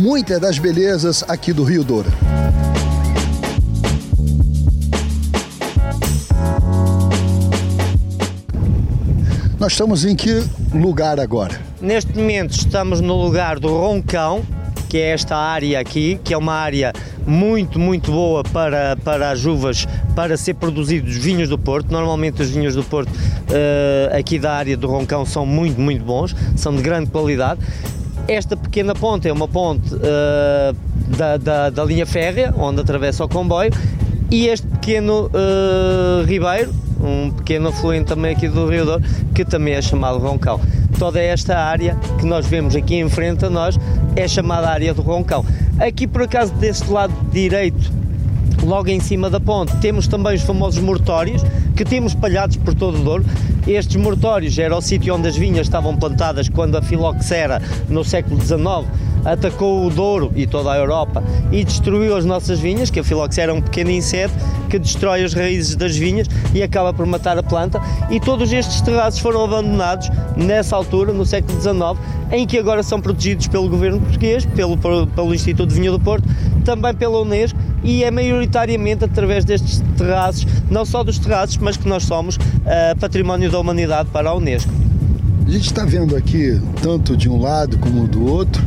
muitas 0.00 0.40
das 0.40 0.58
belezas 0.58 1.22
aqui 1.28 1.52
do 1.52 1.64
Rio 1.64 1.84
Douro. 1.84 2.10
Nós 9.66 9.72
estamos 9.72 10.04
em 10.04 10.14
que 10.14 10.44
lugar 10.72 11.18
agora? 11.18 11.60
Neste 11.80 12.16
momento 12.16 12.52
estamos 12.52 13.00
no 13.00 13.20
lugar 13.20 13.58
do 13.58 13.66
Roncão, 13.66 14.44
que 14.88 14.96
é 14.96 15.10
esta 15.10 15.36
área 15.36 15.80
aqui, 15.80 16.20
que 16.22 16.32
é 16.32 16.38
uma 16.38 16.52
área 16.52 16.92
muito, 17.26 17.76
muito 17.76 18.12
boa 18.12 18.44
para, 18.44 18.96
para 18.98 19.28
as 19.28 19.44
uvas, 19.44 19.84
para 20.14 20.36
ser 20.36 20.54
produzidos 20.54 21.16
vinhos 21.16 21.48
do 21.48 21.58
Porto. 21.58 21.90
Normalmente 21.90 22.40
os 22.42 22.48
vinhos 22.48 22.76
do 22.76 22.84
Porto 22.84 23.10
eh, 23.50 24.16
aqui 24.16 24.38
da 24.38 24.52
área 24.52 24.76
do 24.76 24.86
Roncão 24.86 25.26
são 25.26 25.44
muito, 25.44 25.80
muito 25.80 26.04
bons, 26.04 26.32
são 26.54 26.72
de 26.72 26.80
grande 26.80 27.10
qualidade. 27.10 27.58
Esta 28.28 28.56
pequena 28.56 28.94
ponte 28.94 29.26
é 29.26 29.32
uma 29.32 29.48
ponte 29.48 29.92
eh, 30.00 30.74
da, 31.18 31.36
da, 31.38 31.70
da 31.70 31.84
linha 31.84 32.06
férrea, 32.06 32.54
onde 32.56 32.82
atravessa 32.82 33.24
o 33.24 33.28
comboio, 33.28 33.72
e 34.30 34.46
este 34.46 34.68
pequeno 34.68 35.28
eh, 35.34 36.24
ribeiro, 36.24 36.72
um 37.00 37.30
pequeno 37.30 37.68
afluente 37.68 38.06
também 38.06 38.32
aqui 38.34 38.48
do 38.48 38.68
Rio 38.68 38.84
Douro, 38.84 39.04
que 39.34 39.44
também 39.44 39.74
é 39.74 39.82
chamado 39.82 40.18
Roncão. 40.18 40.60
Toda 40.98 41.20
esta 41.20 41.58
área 41.58 41.96
que 42.18 42.26
nós 42.26 42.46
vemos 42.46 42.74
aqui 42.74 42.96
em 42.96 43.08
frente 43.08 43.44
a 43.44 43.50
nós 43.50 43.78
é 44.14 44.26
chamada 44.26 44.68
área 44.68 44.94
do 44.94 45.02
Roncão. 45.02 45.44
Aqui 45.78 46.06
por 46.06 46.22
acaso 46.22 46.52
deste 46.54 46.90
lado 46.90 47.12
direito, 47.30 47.92
logo 48.62 48.88
em 48.88 49.00
cima 49.00 49.28
da 49.28 49.38
ponte, 49.38 49.76
temos 49.76 50.06
também 50.06 50.34
os 50.34 50.42
famosos 50.42 50.82
mortórios, 50.82 51.42
que 51.76 51.84
temos 51.84 52.12
espalhados 52.12 52.56
por 52.56 52.74
todo 52.74 52.98
o 52.98 53.04
Douro. 53.04 53.24
Estes 53.66 53.96
mortórios 53.96 54.58
era 54.58 54.76
o 54.76 54.80
sítio 54.80 55.14
onde 55.14 55.28
as 55.28 55.36
vinhas 55.36 55.66
estavam 55.66 55.96
plantadas 55.96 56.48
quando 56.48 56.76
a 56.76 56.82
filoxera, 56.82 57.60
no 57.88 58.04
século 58.04 58.40
XIX, 58.40 58.86
atacou 59.26 59.86
o 59.86 59.90
Douro 59.90 60.32
e 60.34 60.46
toda 60.46 60.72
a 60.72 60.76
Europa 60.76 61.22
e 61.50 61.64
destruiu 61.64 62.16
as 62.16 62.24
nossas 62.24 62.58
vinhas, 62.58 62.90
que 62.90 63.00
a 63.00 63.04
filoxera 63.04 63.52
é 63.52 63.54
um 63.54 63.60
pequeno 63.60 63.90
inseto 63.90 64.34
que 64.70 64.78
destrói 64.78 65.24
as 65.24 65.34
raízes 65.34 65.76
das 65.76 65.96
vinhas 65.96 66.28
e 66.54 66.62
acaba 66.62 66.92
por 66.92 67.06
matar 67.06 67.36
a 67.38 67.42
planta. 67.42 67.80
E 68.10 68.20
todos 68.20 68.52
estes 68.52 68.80
terraços 68.80 69.20
foram 69.20 69.44
abandonados 69.44 70.08
nessa 70.36 70.76
altura, 70.76 71.12
no 71.12 71.26
século 71.26 71.60
XIX, 71.60 71.76
em 72.32 72.46
que 72.46 72.58
agora 72.58 72.82
são 72.82 73.00
protegidos 73.00 73.46
pelo 73.48 73.68
governo 73.68 74.00
português, 74.00 74.44
pelo, 74.46 74.76
pelo 74.76 75.34
Instituto 75.34 75.68
de 75.68 75.74
Vinho 75.74 75.92
do 75.92 76.00
Porto, 76.00 76.28
também 76.64 76.94
pela 76.94 77.20
Unesco 77.20 77.58
e 77.84 78.02
é 78.02 78.10
maioritariamente 78.10 79.04
através 79.04 79.44
destes 79.44 79.82
terraços, 79.96 80.46
não 80.68 80.84
só 80.84 81.04
dos 81.04 81.18
terraços, 81.18 81.56
mas 81.58 81.76
que 81.76 81.88
nós 81.88 82.02
somos 82.02 82.36
uh, 82.36 82.98
património 82.98 83.50
da 83.50 83.58
humanidade 83.58 84.08
para 84.12 84.30
a 84.30 84.34
Unesco. 84.34 84.72
A 85.46 85.50
gente 85.50 85.66
está 85.66 85.84
vendo 85.84 86.16
aqui, 86.16 86.60
tanto 86.82 87.16
de 87.16 87.28
um 87.28 87.40
lado 87.40 87.78
como 87.78 88.08
do 88.08 88.26
outro, 88.26 88.60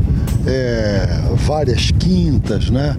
é, 0.46 1.22
várias 1.36 1.92
quintas, 1.92 2.70
né? 2.70 2.96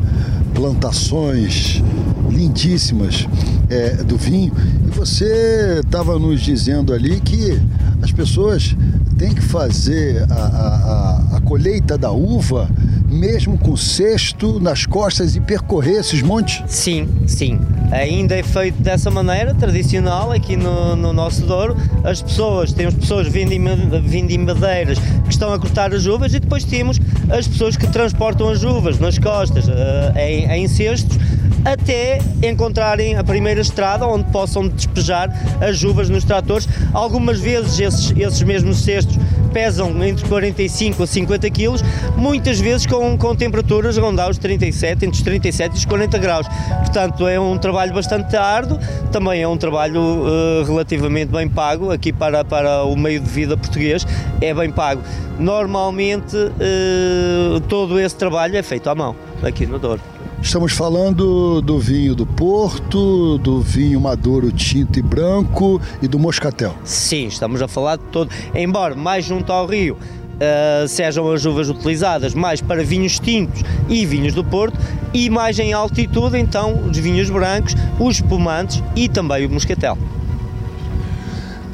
plantações 0.55 1.83
lindíssimas 2.29 3.27
é, 3.69 3.97
do 4.05 4.17
vinho. 4.17 4.53
E 4.87 4.91
você 4.91 5.81
estava 5.85 6.19
nos 6.19 6.41
dizendo 6.41 6.93
ali 6.93 7.21
que 7.21 7.61
as 8.03 8.13
pessoas 8.13 8.77
têm 9.17 9.35
que 9.35 9.43
fazer 9.43 10.25
a, 10.31 10.35
a, 10.35 11.37
a 11.37 11.41
colheita 11.41 11.97
da 11.97 12.11
uva 12.11 12.69
mesmo 13.11 13.59
com 13.59 13.77
cesto 13.77 14.61
nas 14.61 14.87
costas 14.87 15.35
e 15.35 15.41
percorrer 15.41 16.01
esses 16.01 16.23
montes? 16.23 16.63
Sim, 16.69 17.09
sim. 17.27 17.59
Ainda 17.91 18.37
é 18.37 18.43
feito 18.43 18.81
dessa 18.81 19.11
maneira, 19.11 19.53
tradicional, 19.53 20.31
aqui 20.31 20.57
no, 20.57 20.95
no 20.95 21.13
nosso 21.13 21.43
Douro. 21.43 21.77
As 22.05 22.23
pessoas, 22.23 22.73
temos 22.73 22.95
pessoas 22.95 23.27
vindimadeiras 23.27 24.99
que 24.99 25.31
estão 25.31 25.53
a 25.53 25.59
cortar 25.59 25.93
as 25.93 26.07
uvas 26.07 26.33
e 26.33 26.39
depois 26.39 26.65
temos 26.65 27.01
as 27.29 27.49
pessoas 27.49 27.77
que 27.77 27.87
transportam 27.89 28.49
as 28.49 28.63
uvas 28.63 28.99
nas 28.99 29.19
costas, 29.19 29.67
uh, 29.67 29.73
em, 30.17 30.45
em 30.51 30.69
cestos, 30.69 31.19
até 31.65 32.21
encontrarem 32.43 33.17
a 33.17 33.25
primeira 33.25 33.61
estrada 33.61 34.07
onde 34.07 34.25
possam 34.31 34.69
despejar 34.69 35.29
as 35.61 35.83
uvas 35.83 36.09
nos 36.09 36.25
tratores. 36.25 36.69
Algumas 36.93 37.41
vezes 37.41 37.79
esses, 37.79 38.13
esses 38.17 38.43
mesmos 38.43 38.79
cestos 38.79 39.17
pesam 39.53 40.03
entre 40.05 40.27
45 40.27 41.03
a 41.03 41.07
50 41.07 41.51
quilos, 41.51 41.83
muitas 42.17 42.59
vezes 42.59 42.87
com, 42.87 43.17
com 43.17 43.35
temperaturas 43.35 43.97
rondar 43.99 44.31
os 44.31 44.39
37, 44.39 45.07
entre 45.07 45.19
os 45.19 45.23
37 45.23 45.75
e 45.75 45.79
os 45.79 45.85
40 45.85 46.19
graus. 46.19 46.47
Portanto, 46.79 47.27
é 47.27 47.39
um 47.39 47.59
trabalho 47.59 47.93
bastante 47.93 48.37
árduo, 48.37 48.79
também 49.13 49.43
é 49.43 49.49
um 49.49 49.57
trabalho 49.57 50.01
uh, 50.01 50.65
relativamente 50.65 51.31
bem 51.31 51.49
pago, 51.49 51.91
aqui 51.91 52.13
para, 52.13 52.45
para 52.45 52.85
o 52.85 52.97
meio 52.97 53.21
de 53.21 53.29
vida 53.29 53.57
português 53.57 54.07
é 54.41 54.55
bem 54.55 54.71
pago. 54.71 55.03
Normalmente, 55.39 56.37
uh, 56.37 57.61
todo 57.69 57.99
esse 57.99 58.17
trabalho 58.17 58.57
é 58.57 58.63
feito 58.63 58.89
à 58.89 58.95
mão, 58.95 59.15
aqui 59.43 59.67
no 59.67 59.79
Douro. 59.79 60.20
Estamos 60.43 60.73
falando 60.73 61.61
do 61.61 61.79
vinho 61.79 62.15
do 62.15 62.27
Porto, 62.27 63.39
do 63.39 63.61
vinho 63.61 64.01
maduro 64.01 64.51
tinto 64.51 64.99
e 64.99 65.03
branco 65.03 65.81
e 66.03 66.09
do 66.09 66.19
moscatel. 66.19 66.75
Sim, 66.83 67.27
estamos 67.27 67.61
a 67.63 67.69
falar 67.69 67.97
de 67.97 68.05
todo. 68.05 68.31
Embora 68.55 68.95
mais 68.97 69.25
junto 69.25 69.53
ao 69.53 69.67
rio 69.67 69.97
uh, 69.97 70.89
sejam 70.89 71.31
as 71.31 71.45
uvas 71.45 71.69
utilizadas 71.69 72.35
mais 72.35 72.61
para 72.61 72.83
vinhos 72.83 73.21
tintos 73.21 73.63
e 73.89 74.05
vinhos 74.07 74.35
do 74.35 74.43
Porto, 74.43 74.77
e 75.13 75.29
mais 75.29 75.59
em 75.59 75.73
altitude, 75.73 76.39
então, 76.39 76.75
os 76.89 76.97
vinhos 76.97 77.29
brancos, 77.29 77.75
os 77.99 78.17
espumantes 78.17 78.83
e 78.97 79.09
também 79.09 79.47
o 79.47 79.51
moscatel. 79.51 79.97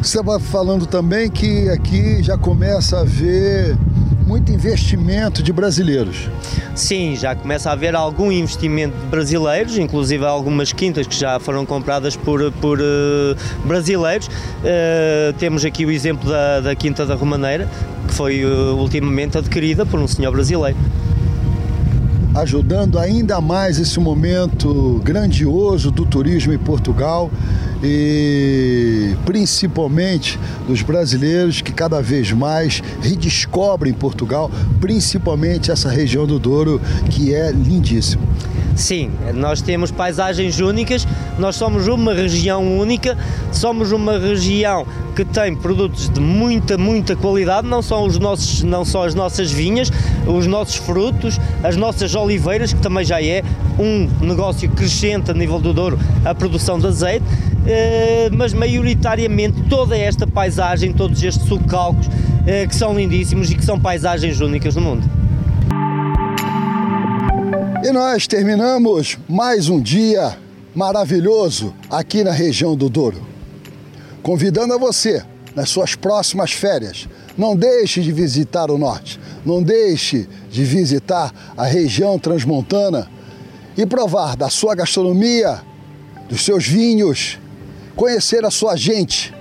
Você 0.02 0.18
estava 0.18 0.38
falando 0.38 0.86
também 0.86 1.30
que 1.30 1.68
aqui 1.68 2.22
já 2.22 2.36
começa 2.36 2.98
a 2.98 3.00
haver 3.00 3.76
muito 4.26 4.50
investimento 4.50 5.40
de 5.40 5.52
brasileiros. 5.52 6.28
Sim, 6.74 7.14
já 7.14 7.34
começa 7.34 7.70
a 7.70 7.72
haver 7.72 7.94
algum 7.94 8.32
investimento 8.32 8.96
de 8.96 9.06
brasileiros, 9.06 9.78
inclusive 9.78 10.24
algumas 10.26 10.72
quintas 10.72 11.06
que 11.06 11.14
já 11.14 11.38
foram 11.38 11.64
compradas 11.64 12.16
por, 12.16 12.50
por 12.52 12.80
uh, 12.80 13.36
brasileiros. 13.64 14.26
Uh, 14.26 15.32
temos 15.38 15.64
aqui 15.64 15.86
o 15.86 15.90
exemplo 15.90 16.28
da, 16.28 16.60
da 16.60 16.74
Quinta 16.74 17.06
da 17.06 17.14
Romaneira, 17.14 17.68
que 18.08 18.14
foi 18.14 18.44
uh, 18.44 18.74
ultimamente 18.76 19.38
adquirida 19.38 19.86
por 19.86 20.00
um 20.00 20.08
senhor 20.08 20.32
brasileiro 20.32 20.76
ajudando 22.36 22.98
ainda 22.98 23.40
mais 23.40 23.78
esse 23.78 23.98
momento 23.98 25.00
grandioso 25.02 25.90
do 25.90 26.04
turismo 26.04 26.52
em 26.52 26.58
Portugal 26.58 27.30
e 27.82 29.14
principalmente 29.24 30.38
dos 30.66 30.82
brasileiros 30.82 31.62
que 31.62 31.72
cada 31.72 32.02
vez 32.02 32.32
mais 32.32 32.82
redescobrem 33.00 33.92
Portugal, 33.94 34.50
principalmente 34.80 35.70
essa 35.70 35.88
região 35.88 36.26
do 36.26 36.38
Douro 36.38 36.80
que 37.10 37.34
é 37.34 37.50
lindíssima. 37.50 38.22
Sim, 38.76 39.10
nós 39.34 39.62
temos 39.62 39.90
paisagens 39.90 40.60
únicas, 40.60 41.08
nós 41.38 41.56
somos 41.56 41.88
uma 41.88 42.12
região 42.12 42.78
única, 42.78 43.16
somos 43.50 43.90
uma 43.90 44.18
região 44.18 44.86
que 45.16 45.24
tem 45.24 45.56
produtos 45.56 46.10
de 46.10 46.20
muita, 46.20 46.76
muita 46.76 47.16
qualidade, 47.16 47.66
não 47.66 47.80
são, 47.80 48.04
os 48.04 48.18
nossos, 48.18 48.62
não 48.62 48.84
só 48.84 49.06
as 49.06 49.14
nossas 49.14 49.50
vinhas, 49.50 49.90
os 50.26 50.46
nossos 50.46 50.76
frutos, 50.76 51.40
as 51.64 51.74
nossas 51.74 52.14
oliveiras, 52.14 52.74
que 52.74 52.80
também 52.80 53.02
já 53.02 53.20
é 53.22 53.42
um 53.78 54.10
negócio 54.20 54.68
crescente 54.68 55.30
a 55.30 55.34
nível 55.34 55.58
do 55.58 55.72
Douro, 55.72 55.98
a 56.22 56.34
produção 56.34 56.78
de 56.78 56.86
azeite, 56.86 57.24
eh, 57.66 58.28
mas 58.30 58.52
maioritariamente 58.52 59.62
toda 59.70 59.96
esta 59.96 60.26
paisagem, 60.26 60.92
todos 60.92 61.22
estes 61.22 61.48
subcalcos, 61.48 62.10
eh, 62.46 62.66
que 62.66 62.76
são 62.76 62.94
lindíssimos 62.94 63.50
e 63.50 63.54
que 63.54 63.64
são 63.64 63.80
paisagens 63.80 64.38
únicas 64.42 64.76
no 64.76 64.82
mundo. 64.82 65.16
E 67.86 67.92
nós 67.92 68.26
terminamos 68.26 69.16
mais 69.28 69.68
um 69.68 69.80
dia 69.80 70.36
maravilhoso 70.74 71.72
aqui 71.88 72.24
na 72.24 72.32
região 72.32 72.74
do 72.74 72.88
Douro. 72.88 73.24
Convidando 74.24 74.74
a 74.74 74.76
você, 74.76 75.22
nas 75.54 75.68
suas 75.68 75.94
próximas 75.94 76.50
férias, 76.50 77.08
não 77.38 77.54
deixe 77.54 78.02
de 78.02 78.10
visitar 78.10 78.72
o 78.72 78.76
norte, 78.76 79.20
não 79.44 79.62
deixe 79.62 80.28
de 80.50 80.64
visitar 80.64 81.32
a 81.56 81.64
região 81.64 82.18
transmontana 82.18 83.08
e 83.76 83.86
provar 83.86 84.36
da 84.36 84.50
sua 84.50 84.74
gastronomia, 84.74 85.62
dos 86.28 86.44
seus 86.44 86.66
vinhos, 86.66 87.38
conhecer 87.94 88.44
a 88.44 88.50
sua 88.50 88.74
gente, 88.74 89.32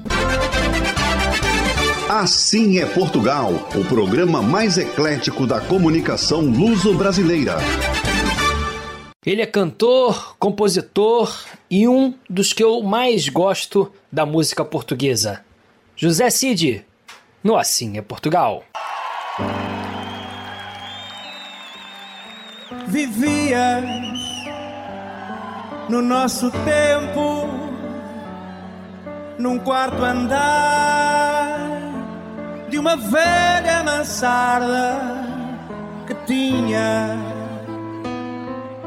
Assim 2.10 2.80
é 2.80 2.88
Portugal, 2.88 3.54
o 3.76 3.86
programa 3.86 4.42
mais 4.42 4.80
eclético 4.80 5.46
da 5.46 5.62
comunicação 5.62 6.42
luso-brasileira. 6.42 7.58
Ele 9.24 9.44
é 9.44 9.46
cantor, 9.46 10.36
compositor 10.40 11.32
e 11.70 11.88
um 11.88 12.14
dos 12.30 12.54
que 12.54 12.64
eu 12.64 12.82
mais 12.82 13.30
gosto 13.30 13.92
da 14.12 14.26
música 14.26 14.66
portuguesa. 14.66 15.44
José 15.96 16.30
Cid, 16.30 16.86
no 17.44 17.58
Assim 17.58 17.98
é 17.98 18.02
Portugal. 18.02 18.64
Vivias 22.88 23.84
no 25.90 26.02
nosso 26.02 26.52
tempo, 26.52 27.48
num 29.38 29.58
quarto 29.60 30.04
andar 30.04 31.58
de 32.70 32.78
uma 32.78 32.96
velha 32.96 33.84
mansarda 33.84 35.00
que 36.06 36.14
tinha 36.26 37.18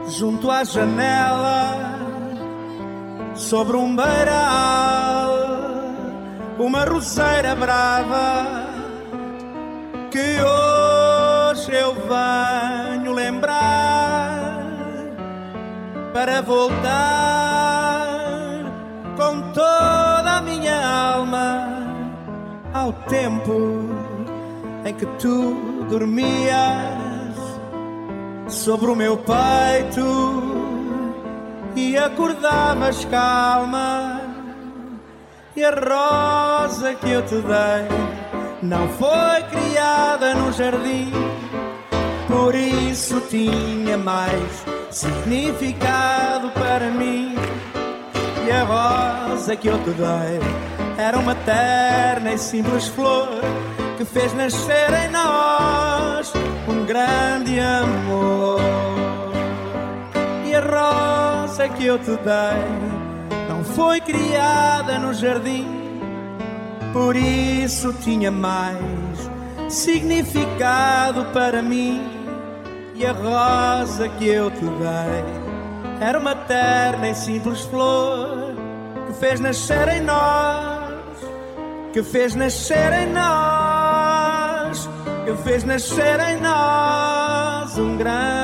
junto 0.08 0.50
à 0.50 0.62
janela, 0.62 2.11
sobre 3.42 3.76
um 3.76 3.94
beiral, 3.96 5.34
uma 6.58 6.84
roseira 6.84 7.56
brava 7.56 8.66
que 10.10 10.40
hoje 10.40 11.72
eu 11.74 11.92
venho 11.94 13.12
lembrar 13.12 14.54
para 16.12 16.40
voltar 16.40 18.06
com 19.16 19.52
toda 19.52 20.36
a 20.36 20.40
minha 20.40 20.86
alma 21.16 21.68
ao 22.72 22.92
tempo 22.92 23.80
em 24.84 24.94
que 24.94 25.06
tu 25.18 25.86
dormias 25.90 27.36
sobre 28.48 28.90
o 28.90 28.94
meu 28.94 29.16
peito 29.16 30.71
e 31.74 31.96
acordavas 31.96 33.04
calma. 33.06 34.20
E 35.54 35.64
a 35.64 35.70
rosa 35.70 36.94
que 36.94 37.10
eu 37.10 37.22
te 37.22 37.34
dei 37.34 37.88
não 38.62 38.88
foi 38.88 39.42
criada 39.50 40.34
no 40.34 40.52
jardim, 40.52 41.12
por 42.28 42.54
isso 42.54 43.20
tinha 43.28 43.98
mais 43.98 44.64
significado 44.90 46.50
para 46.50 46.90
mim. 46.90 47.34
E 48.46 48.50
a 48.50 48.64
rosa 48.64 49.54
que 49.56 49.68
eu 49.68 49.78
te 49.84 49.90
dei 49.90 50.40
era 50.96 51.18
uma 51.18 51.34
terna 51.34 52.32
e 52.32 52.38
simples 52.38 52.86
flor 52.88 53.28
que 53.96 54.04
fez 54.04 54.32
nascer 54.32 54.92
em 55.04 55.10
nós 55.10 56.32
um 56.68 56.84
grande 56.84 57.60
amor. 57.60 58.60
E 60.44 60.54
a 60.54 60.60
rosa 61.52 61.68
que 61.68 61.84
eu 61.84 61.98
te 61.98 62.06
dei 62.06 63.46
não 63.46 63.62
foi 63.62 64.00
criada 64.00 64.98
no 64.98 65.12
jardim, 65.12 65.66
por 66.94 67.14
isso 67.14 67.92
tinha 68.00 68.30
mais 68.30 68.78
significado 69.68 71.26
para 71.26 71.60
mim. 71.60 72.00
E 72.94 73.04
a 73.04 73.12
rosa 73.12 74.08
que 74.08 74.28
eu 74.28 74.50
te 74.50 74.64
dei 74.64 76.00
era 76.00 76.18
uma 76.18 76.34
terna 76.34 77.10
e 77.10 77.14
simples 77.14 77.60
flor 77.60 78.54
que 79.06 79.12
fez 79.12 79.38
nascer 79.38 79.88
em 79.88 80.00
nós, 80.00 81.04
que 81.92 82.02
fez 82.02 82.34
nascer 82.34 82.92
em 82.94 83.12
nós 83.12 84.88
que 85.24 85.34
fez 85.44 85.64
nascer 85.64 86.18
em 86.18 86.40
nós 86.40 87.78
um 87.78 87.96
grande 87.96 88.41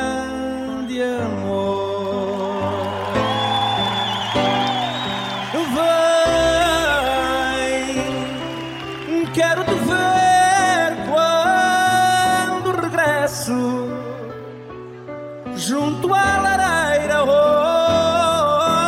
junto 15.88 16.12
à 16.12 16.38
lareira 16.42 17.24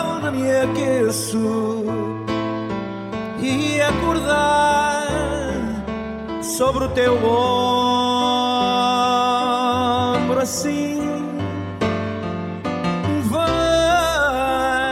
onde 0.07 0.31
me 0.37 0.51
aqueço 0.53 1.85
e 3.41 3.81
acordar 3.81 5.07
sobre 6.43 6.85
o 6.85 6.89
teu 6.91 7.15
ombro 7.25 7.41
assim. 10.41 11.01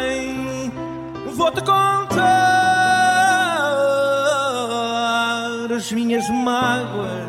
Vem, 0.01 0.73
vou-te 1.35 1.61
contar 1.63 2.09
as 5.77 5.93
minhas 5.93 6.27
mágoas 6.31 7.28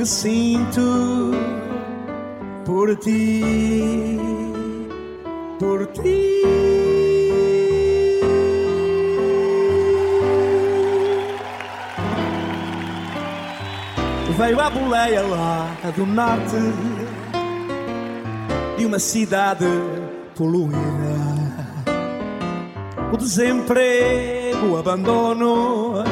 que 0.00 0.06
sinto 0.06 1.30
por 2.64 2.96
ti, 3.00 4.18
por 5.58 5.86
ti. 5.88 6.40
Veio 14.38 14.58
a 14.58 14.70
boleia 14.70 15.20
lá 15.20 15.68
do 15.94 16.06
norte 16.06 16.56
de 18.78 18.86
uma 18.86 18.98
cidade 18.98 19.66
poluída. 20.34 20.78
O 23.12 23.18
desemprego, 23.18 24.66
o 24.70 24.78
abandono, 24.78 26.02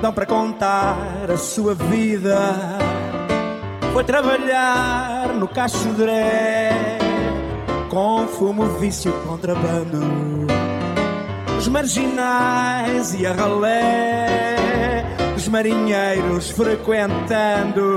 dão 0.00 0.12
para 0.12 0.26
contar 0.26 1.30
a 1.30 1.36
sua 1.36 1.74
vida. 1.74 2.38
Foi 3.92 4.04
trabalhar 4.04 5.28
no 5.34 5.46
Cachodré 5.46 6.98
com 7.88 8.26
fumo, 8.26 8.64
vício, 8.78 9.12
contrabando. 9.26 10.00
Os 11.58 11.68
marginais 11.68 13.14
e 13.14 13.26
a 13.26 13.32
ralé, 13.32 15.04
os 15.36 15.48
marinheiros 15.48 16.50
frequentando. 16.50 17.96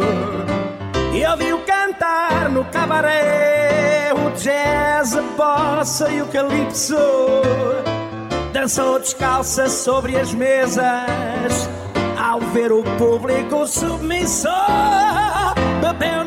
E 1.14 1.26
ouviu 1.26 1.60
cantar 1.60 2.50
no 2.50 2.66
cabaré 2.66 4.12
o 4.14 4.32
jazz, 4.32 5.16
a 5.16 5.22
bossa 5.22 6.10
e 6.10 6.22
o 6.22 6.28
calypso. 6.28 6.98
Dançou 8.52 9.00
descalça 9.00 9.70
sobre 9.70 10.18
as 10.18 10.34
mesas 10.34 11.70
ver 12.54 12.72
o 12.72 12.84
público 12.98 13.66
submissor. 13.66 14.52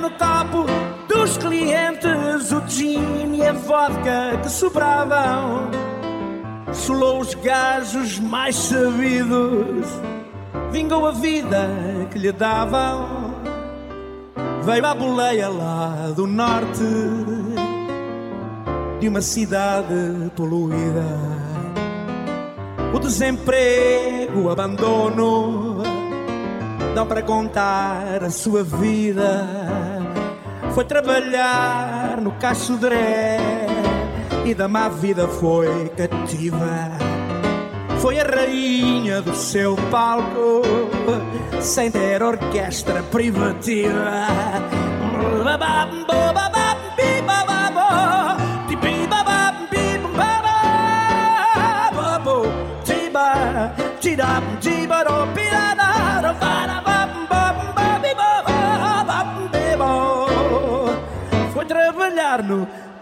No 0.00 0.10
copo 0.10 0.66
dos 1.08 1.36
clientes 1.38 2.52
o 2.52 2.62
gin 2.68 3.34
e 3.34 3.46
a 3.46 3.52
vodka 3.52 4.38
que 4.42 4.48
sobravam. 4.48 5.70
Solou 6.72 7.20
os 7.20 7.34
gajos 7.34 8.18
mais 8.20 8.54
sabidos, 8.54 9.86
vingou 10.70 11.06
a 11.06 11.12
vida 11.12 11.68
que 12.10 12.18
lhe 12.18 12.30
davam. 12.30 13.34
Veio 14.62 14.86
à 14.86 14.94
boleia 14.94 15.48
lá 15.48 16.12
do 16.14 16.26
norte 16.26 16.84
de 19.00 19.08
uma 19.08 19.22
cidade 19.22 20.30
poluída. 20.36 21.06
O 22.94 22.98
desemprego, 22.98 24.42
o 24.42 24.50
abandono, 24.50 25.95
dão 26.96 27.06
para 27.06 27.20
contar 27.20 28.24
a 28.24 28.30
sua 28.30 28.64
vida. 28.64 29.46
Foi 30.74 30.82
trabalhar 30.82 32.18
no 32.22 32.32
Cachodré 32.32 33.36
e 34.46 34.54
da 34.54 34.66
má 34.66 34.88
vida 34.88 35.28
foi 35.28 35.90
cativa. 35.90 36.90
Foi 38.00 38.18
a 38.18 38.24
rainha 38.24 39.20
do 39.20 39.34
seu 39.34 39.76
palco, 39.90 40.62
sem 41.60 41.90
ter 41.90 42.22
orquestra 42.22 43.02
privativa. 43.02 44.26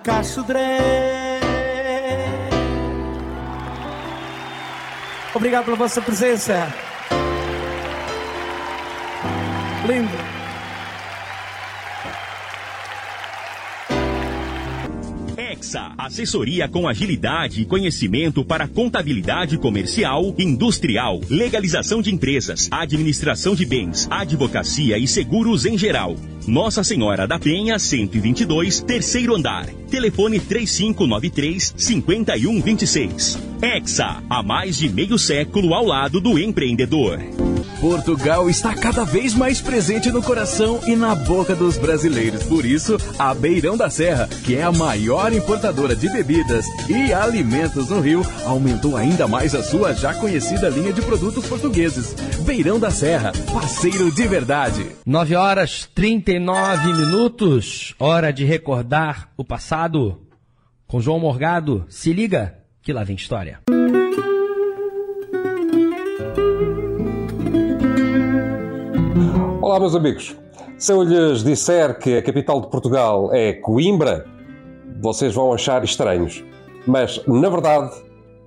No 0.05 0.13
Cachodré. 0.13 1.41
Obrigado 5.35 5.65
pela 5.65 5.77
vossa 5.77 6.01
presença. 6.01 6.73
Lindo. 9.87 10.35
Exa, 15.37 15.93
assessoria 15.99 16.69
com 16.69 16.87
agilidade 16.87 17.63
e 17.63 17.65
conhecimento 17.65 18.45
para 18.45 18.69
contabilidade 18.69 19.59
comercial, 19.59 20.35
industrial, 20.39 21.21
legalização 21.29 22.01
de 22.01 22.15
empresas, 22.15 22.69
administração 22.71 23.55
de 23.55 23.67
bens, 23.67 24.07
advocacia 24.11 24.97
e 24.99 25.09
seguros 25.09 25.67
em 25.67 25.77
geral. 25.77 26.15
Nossa 26.47 26.85
Senhora 26.85 27.27
da 27.27 27.39
Penha, 27.39 27.79
122, 27.79 28.81
terceiro 28.81 29.35
andar. 29.35 29.67
Telefone 29.91 30.39
3593 30.39 31.75
5126. 31.77 33.39
Exa, 33.63 34.23
há 34.29 34.43
mais 34.43 34.77
de 34.77 34.91
meio 34.91 35.19
século 35.19 35.73
ao 35.73 35.87
lado 35.87 36.21
do 36.21 36.39
empreendedor. 36.39 37.19
Portugal 37.81 38.49
está 38.49 38.75
cada 38.75 39.05
vez 39.05 39.35
mais 39.35 39.61
presente 39.61 40.11
no 40.11 40.23
coração 40.23 40.81
e 40.87 40.97
na 40.97 41.15
boca 41.15 41.55
dos 41.55 41.77
brasileiros. 41.77 42.43
Por 42.45 42.65
isso, 42.65 42.97
a 43.19 43.35
Beirão 43.35 43.77
da 43.77 43.91
Serra, 43.91 44.27
que 44.45 44.55
é 44.55 44.63
a 44.63 44.73
maior 44.73 45.33
importadora 45.33 45.95
de 45.95 46.09
bebidas 46.09 46.65
e 46.89 47.13
alimentos 47.13 47.91
no 47.91 48.01
Rio, 48.01 48.23
aumentou 48.47 48.97
ainda 48.97 49.29
mais 49.29 49.55
a 49.55 49.63
sua 49.63 49.93
já 49.93 50.15
conhecida 50.15 50.69
linha 50.69 50.93
de 50.93 51.03
produtos 51.03 51.47
portugueses. 51.47 52.15
Beirão 52.41 52.79
da 52.79 52.91
Serra, 52.91 53.33
parceiro 53.53 54.11
de 54.11 54.27
verdade. 54.27 54.87
9 55.05 55.35
horas 55.35 55.89
39 56.35 56.93
minutos, 56.95 57.95
hora 57.97 58.33
de 58.33 58.45
recordar 58.45 59.31
o 59.37 59.45
passado. 59.45 60.21
Com 60.85 61.01
João 61.01 61.21
Morgado, 61.21 61.85
se 61.89 62.13
liga 62.13 62.59
que 62.83 62.93
lá 62.93 63.05
vem 63.05 63.15
história. 63.15 63.61
Olá, 69.63 69.79
meus 69.79 69.95
amigos. 69.95 70.37
Se 70.77 70.91
eu 70.91 71.05
lhes 71.05 71.45
disser 71.45 72.01
que 72.01 72.17
a 72.17 72.23
capital 72.23 72.61
de 72.61 72.69
Portugal 72.69 73.33
é 73.33 73.53
Coimbra, 73.53 74.27
vocês 75.01 75.33
vão 75.33 75.53
achar 75.53 75.85
estranhos. 75.85 76.43
Mas, 76.85 77.25
na 77.29 77.49
verdade, 77.49 77.95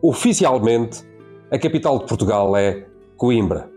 oficialmente, 0.01 1.05
a 1.49 1.57
capital 1.57 1.99
de 1.99 2.05
Portugal 2.05 2.57
é 2.57 2.85
Coimbra. 3.15 3.76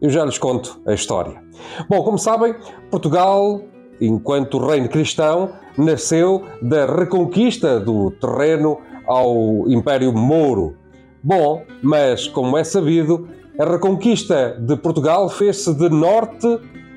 Eu 0.00 0.10
já 0.10 0.24
lhes 0.24 0.38
conto 0.38 0.80
a 0.86 0.92
história. 0.92 1.42
Bom, 1.88 2.02
como 2.02 2.18
sabem, 2.18 2.54
Portugal, 2.90 3.62
enquanto 4.00 4.58
reino 4.58 4.88
cristão, 4.88 5.50
nasceu 5.76 6.44
da 6.60 6.84
reconquista 6.86 7.80
do 7.80 8.10
terreno 8.10 8.78
ao 9.06 9.68
Império 9.68 10.12
Mouro. 10.12 10.76
Bom, 11.22 11.62
mas 11.82 12.28
como 12.28 12.58
é 12.58 12.64
sabido, 12.64 13.28
a 13.58 13.64
reconquista 13.64 14.58
de 14.60 14.76
Portugal 14.76 15.28
fez-se 15.30 15.72
de 15.74 15.88
norte 15.88 16.46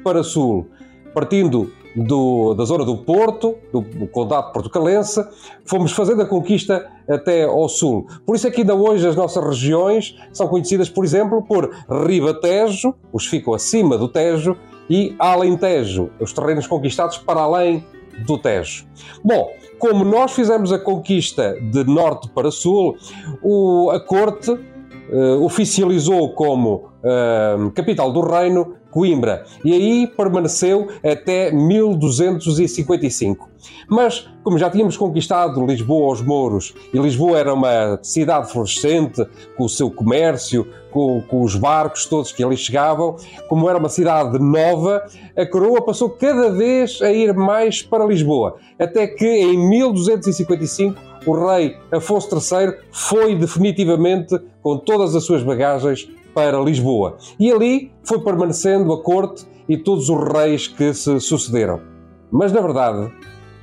para 0.04 0.22
sul, 0.22 0.68
partindo 1.14 1.72
do, 1.96 2.54
da 2.54 2.66
zona 2.66 2.86
do 2.86 2.98
Porto, 2.98 3.56
do, 3.72 3.82
do 3.82 4.08
Condado 4.08 4.52
Portucalense, 4.52 5.26
fomos 5.66 5.92
fazendo 5.92 6.22
a 6.22 6.26
conquista 6.26 6.88
até 7.08 7.44
ao 7.44 7.68
sul. 7.68 8.08
Por 8.26 8.36
isso 8.36 8.48
é 8.48 8.52
que 8.52 8.62
ainda 8.62 8.76
hoje 8.76 9.08
as 9.08 9.16
nossas 9.16 9.44
regiões 9.44 10.16
são 10.32 10.48
conhecidas, 10.48 10.90
por 10.90 11.04
exemplo, 11.04 11.42
por 11.42 11.70
Ribatejo, 11.90 12.94
os 13.12 13.26
ficam 13.26 13.54
acima 13.54 13.98
do 13.98 14.08
Tejo, 14.08 14.56
e 14.90 15.16
Alentejo, 15.20 16.10
os 16.20 16.34
terrenos 16.34 16.66
conquistados 16.66 17.18
para 17.18 17.42
além 17.42 17.86
do 18.26 18.38
Tejo. 18.38 18.86
Bom, 19.24 19.52
como 19.78 20.04
nós 20.04 20.32
fizemos 20.34 20.74
a 20.74 20.80
conquista 20.80 21.54
de 21.62 21.84
norte 21.84 22.28
para 22.30 22.52
sul, 22.52 22.98
o, 23.42 23.92
a 23.92 24.00
corte 24.00 24.52
uh, 24.52 25.44
oficializou 25.44 26.34
como 26.34 26.90
uh, 27.04 27.72
capital 27.72 28.12
do 28.12 28.22
reino, 28.22 28.76
Coimbra, 28.92 29.46
e 29.64 29.74
aí 29.74 30.08
permaneceu 30.08 30.88
até 31.04 31.52
1255. 31.52 33.50
Mas, 33.88 34.28
como 34.44 34.58
já 34.58 34.70
tínhamos 34.70 34.96
conquistado 34.96 35.66
Lisboa 35.66 36.08
aos 36.08 36.22
mouros, 36.22 36.74
e 36.94 36.98
Lisboa 36.98 37.38
era 37.38 37.54
uma 37.54 38.00
cidade 38.02 38.52
florescente, 38.52 39.26
com 39.58 39.66
o 39.66 39.70
seu 39.70 39.92
comércio, 39.92 40.68
com, 40.92 41.22
com, 41.22 41.44
os 41.44 41.56
barcos 41.56 42.06
todos 42.06 42.32
que 42.32 42.44
ali 42.44 42.58
chegavam, 42.58 43.16
como 43.48 43.70
era 43.70 43.78
uma 43.78 43.90
cidade 43.90 44.40
nova, 44.40 45.06
a 45.36 45.46
coroa 45.46 45.84
passou 45.84 46.10
cada 46.10 46.50
vez 46.52 47.02
a 47.02 47.12
ir 47.12 47.34
mais 47.34 47.82
para 47.82 48.06
Lisboa, 48.06 48.58
até 48.80 49.08
que 49.08 49.26
em 49.26 49.58
1255 49.70 51.10
o 51.26 51.48
rei 51.48 51.76
Afonso 51.92 52.30
III 52.34 52.74
foi 52.92 53.36
definitivamente, 53.36 54.40
com 54.64 54.78
todas 54.78 55.16
as 55.16 55.24
suas 55.24 55.44
bagagens, 55.44 56.10
para 56.34 56.60
Lisboa. 56.60 57.18
E 57.40 57.52
ali 57.52 57.92
foi 58.04 58.20
permanecendo 58.22 58.92
a 58.94 59.02
corte 59.02 59.46
e 59.68 59.78
todos 59.78 60.10
os 60.10 60.34
reis 60.34 60.68
que 60.68 60.94
se 60.94 61.20
sucederam. 61.20 61.82
Mas, 62.32 62.52
na 62.52 62.62
verdade, 62.62 63.12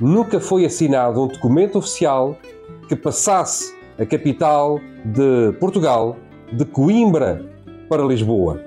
nunca 0.01 0.41
foi 0.41 0.65
assinado 0.65 1.23
um 1.23 1.27
documento 1.29 1.79
oficial 1.79 2.37
que 2.89 2.97
passasse 2.97 3.75
a 3.99 4.05
capital 4.05 4.79
de 5.05 5.53
Portugal, 5.59 6.17
de 6.53 6.65
Coimbra, 6.65 7.45
para 7.89 8.05
Lisboa. 8.05 8.61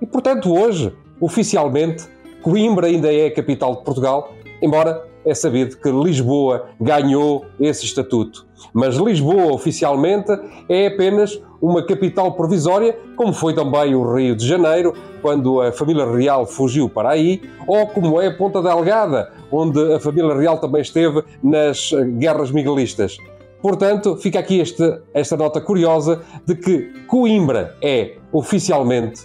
E, 0.00 0.06
portanto, 0.06 0.52
hoje, 0.52 0.92
oficialmente, 1.20 2.04
Coimbra 2.42 2.88
ainda 2.88 3.12
é 3.12 3.26
a 3.26 3.34
capital 3.34 3.76
de 3.76 3.84
Portugal, 3.84 4.32
embora 4.60 5.06
é 5.24 5.34
sabido 5.34 5.76
que 5.76 5.90
Lisboa 5.90 6.66
ganhou 6.80 7.44
esse 7.60 7.84
estatuto. 7.84 8.46
Mas 8.72 8.96
Lisboa, 8.96 9.52
oficialmente, 9.52 10.30
é 10.68 10.86
apenas 10.86 11.40
uma 11.60 11.84
capital 11.84 12.32
provisória, 12.32 12.98
como 13.16 13.32
foi 13.32 13.54
também 13.54 13.94
o 13.94 14.14
Rio 14.14 14.34
de 14.34 14.46
Janeiro, 14.46 14.94
quando 15.20 15.60
a 15.60 15.70
família 15.70 16.04
real 16.04 16.44
fugiu 16.44 16.88
para 16.88 17.10
aí, 17.10 17.40
ou 17.66 17.86
como 17.86 18.20
é 18.20 18.30
Ponta 18.30 18.60
Delgada, 18.60 19.32
onde 19.50 19.94
a 19.94 20.00
família 20.00 20.34
real 20.34 20.58
também 20.58 20.82
esteve 20.82 21.22
nas 21.42 21.90
guerras 22.18 22.50
miguelistas. 22.50 23.16
Portanto, 23.62 24.16
fica 24.16 24.40
aqui 24.40 24.58
este, 24.58 24.98
esta 25.14 25.36
nota 25.36 25.60
curiosa 25.60 26.20
de 26.44 26.56
que 26.56 26.92
Coimbra 27.06 27.76
é 27.80 28.16
oficialmente 28.32 29.22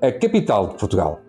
a 0.00 0.10
capital 0.10 0.66
de 0.66 0.74
Portugal. 0.74 1.20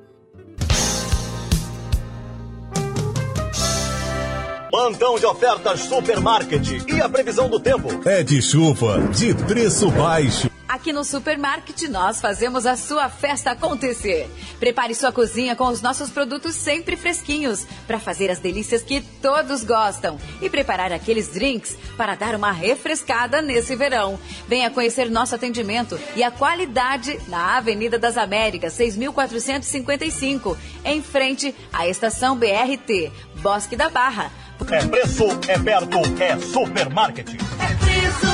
Plantão 4.83 5.17
de 5.17 5.25
ofertas 5.25 5.79
Supermarket. 5.79 6.67
E 6.89 7.01
a 7.01 7.07
previsão 7.07 7.47
do 7.47 7.57
tempo? 7.57 7.87
É 8.03 8.21
de 8.21 8.41
chuva, 8.41 8.99
de 9.13 9.33
preço 9.33 9.89
baixo. 9.89 10.51
Aqui 10.67 10.91
no 10.91 11.05
Supermarket 11.05 11.83
nós 11.83 12.19
fazemos 12.19 12.65
a 12.65 12.75
sua 12.75 13.07
festa 13.07 13.51
acontecer. 13.51 14.27
Prepare 14.59 14.93
sua 14.93 15.11
cozinha 15.11 15.55
com 15.55 15.67
os 15.67 15.81
nossos 15.81 16.09
produtos 16.09 16.55
sempre 16.55 16.97
fresquinhos 16.97 17.65
para 17.85 17.99
fazer 17.99 18.29
as 18.31 18.39
delícias 18.39 18.81
que 18.81 18.99
todos 19.21 19.63
gostam 19.63 20.17
e 20.41 20.49
preparar 20.49 20.91
aqueles 20.91 21.29
drinks 21.29 21.77
para 21.95 22.15
dar 22.15 22.35
uma 22.35 22.51
refrescada 22.51 23.41
nesse 23.41 23.75
verão. 23.75 24.19
Venha 24.47 24.71
conhecer 24.71 25.09
nosso 25.09 25.35
atendimento 25.35 25.97
e 26.15 26.23
a 26.23 26.31
qualidade 26.31 27.17
na 27.29 27.55
Avenida 27.55 27.99
das 27.99 28.17
Américas, 28.17 28.73
6455, 28.73 30.57
em 30.83 31.01
frente 31.01 31.55
à 31.71 31.87
estação 31.87 32.35
BRT, 32.35 33.11
Bosque 33.43 33.75
da 33.75 33.89
Barra. 33.89 34.31
É 34.71 34.85
preço, 34.85 35.25
é 35.49 35.59
perto, 35.59 35.97
é 36.17 36.39
supermarket. 36.39 37.27
É 37.29 37.35
preço, 37.75 38.27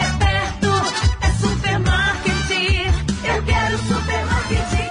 é 0.00 0.10
perto, 0.18 0.66
é 1.20 1.30
supermarket. 1.30 2.50
Eu 3.24 3.40
quero 3.44 3.78
supermarket. 3.78 4.90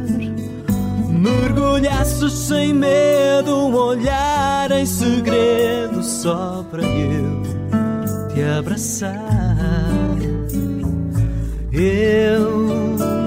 Mergulhasses 1.24 2.34
sem 2.34 2.74
medo, 2.74 3.56
um 3.56 3.74
olhar 3.74 4.70
em 4.72 4.86
segredo 4.86 6.04
só 6.04 6.66
para 6.70 6.84
eu 6.84 7.42
te 8.34 8.44
abraçar. 8.44 9.24
Eu 11.72 12.68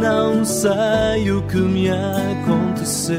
não 0.03 0.45
sei 0.45 1.31
o 1.33 1.41
que 1.45 1.57
me 1.57 1.89
aconteceu. 1.89 3.17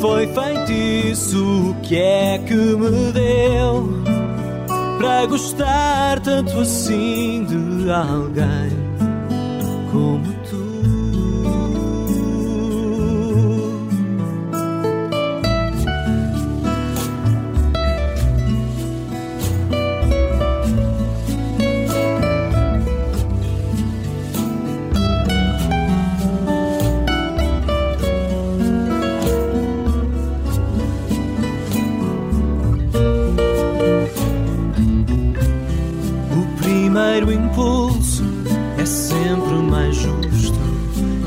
Foi 0.00 0.26
feitiço 0.28 1.70
o 1.70 1.74
que 1.82 1.96
é 1.96 2.38
que 2.38 2.54
me 2.54 3.12
deu 3.12 3.90
para 4.96 5.26
gostar 5.26 6.18
tanto 6.20 6.60
assim 6.60 7.44
de 7.44 7.90
alguém 7.90 8.72
como 9.92 10.31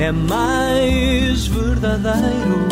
é 0.05 0.11
mais 0.11 1.47
verdadeiro. 1.47 2.67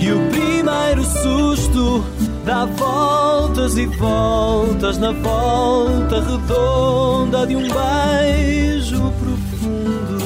E 0.00 0.12
o 0.12 0.30
primeiro 0.30 1.04
susto 1.04 2.02
dá 2.46 2.64
voltas 2.64 3.76
e 3.76 3.84
voltas 3.84 4.96
na 4.96 5.12
volta 5.12 6.22
redonda 6.22 7.46
de 7.46 7.54
um 7.54 7.68
beijo 7.68 9.12
profundo. 9.20 10.20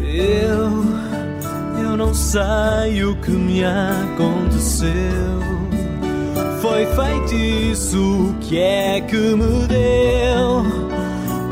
deu. 0.00 1.84
Eu 1.84 1.96
não 1.96 2.12
sei 2.12 3.04
o 3.04 3.14
que 3.20 3.30
me 3.30 3.62
aconteceu. 3.64 4.90
Foi 6.60 6.84
feitiço, 6.86 8.34
que 8.40 8.58
é 8.58 9.00
que 9.00 9.16
me 9.16 9.66
deu? 9.68 10.93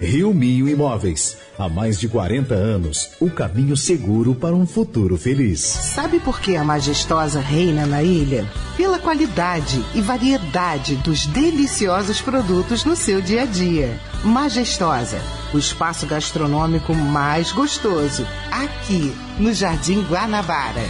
Rio 0.00 0.34
Minho 0.34 0.68
Imóveis. 0.68 1.36
Há 1.58 1.68
mais 1.68 2.00
de 2.00 2.08
40 2.08 2.54
anos, 2.54 3.10
o 3.20 3.30
caminho 3.30 3.76
seguro 3.76 4.34
para 4.34 4.54
um 4.54 4.66
futuro 4.66 5.16
feliz. 5.16 5.60
Sabe 5.60 6.18
por 6.18 6.40
que 6.40 6.56
a 6.56 6.64
majestosa 6.64 7.38
reina 7.38 7.86
na 7.86 8.02
ilha? 8.02 8.44
Pela 8.76 8.98
qualidade 8.98 9.84
e 9.94 10.00
variedade 10.00 10.96
dos 10.96 11.26
deliciosos 11.26 12.20
produtos 12.20 12.84
no 12.84 12.96
seu 12.96 13.20
dia 13.20 13.42
a 13.42 13.46
dia. 13.46 13.98
Majestosa, 14.24 15.18
o 15.52 15.58
espaço 15.58 16.06
gastronômico 16.06 16.92
mais 16.92 17.52
gostoso, 17.52 18.26
aqui 18.50 19.14
no 19.38 19.52
Jardim 19.52 20.02
Guanabara. 20.02 20.88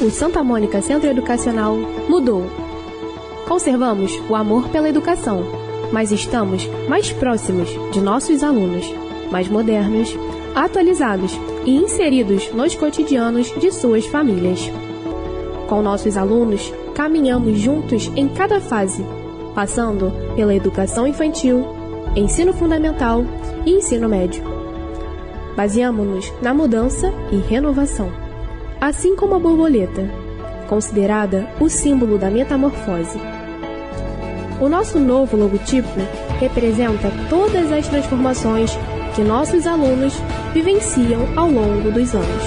O 0.00 0.10
Santa 0.10 0.42
Mônica 0.42 0.82
Centro 0.82 1.08
Educacional 1.08 1.76
mudou. 2.08 2.50
Conservamos 3.46 4.12
o 4.28 4.34
amor 4.34 4.68
pela 4.70 4.88
educação, 4.88 5.61
mas 5.92 6.10
estamos 6.10 6.66
mais 6.88 7.12
próximos 7.12 7.68
de 7.92 8.00
nossos 8.00 8.42
alunos, 8.42 8.92
mais 9.30 9.48
modernos, 9.48 10.16
atualizados 10.54 11.38
e 11.64 11.76
inseridos 11.76 12.52
nos 12.52 12.74
cotidianos 12.74 13.52
de 13.60 13.70
suas 13.70 14.06
famílias. 14.06 14.70
Com 15.68 15.82
nossos 15.82 16.16
alunos, 16.16 16.72
caminhamos 16.94 17.58
juntos 17.58 18.10
em 18.16 18.28
cada 18.28 18.60
fase, 18.60 19.04
passando 19.54 20.12
pela 20.34 20.54
educação 20.54 21.06
infantil, 21.06 21.64
ensino 22.16 22.52
fundamental 22.52 23.24
e 23.64 23.72
ensino 23.72 24.08
médio. 24.08 24.42
Baseamos-nos 25.56 26.32
na 26.42 26.54
mudança 26.54 27.12
e 27.30 27.36
renovação. 27.36 28.10
Assim 28.80 29.14
como 29.14 29.34
a 29.34 29.38
borboleta, 29.38 30.10
considerada 30.68 31.46
o 31.60 31.68
símbolo 31.68 32.18
da 32.18 32.30
metamorfose. 32.30 33.18
O 34.62 34.68
nosso 34.68 34.96
novo 35.00 35.36
logotipo 35.36 35.88
representa 36.38 37.10
todas 37.28 37.72
as 37.72 37.88
transformações 37.88 38.70
que 39.12 39.20
nossos 39.20 39.66
alunos 39.66 40.14
vivenciam 40.54 41.36
ao 41.36 41.50
longo 41.50 41.90
dos 41.90 42.14
anos. 42.14 42.44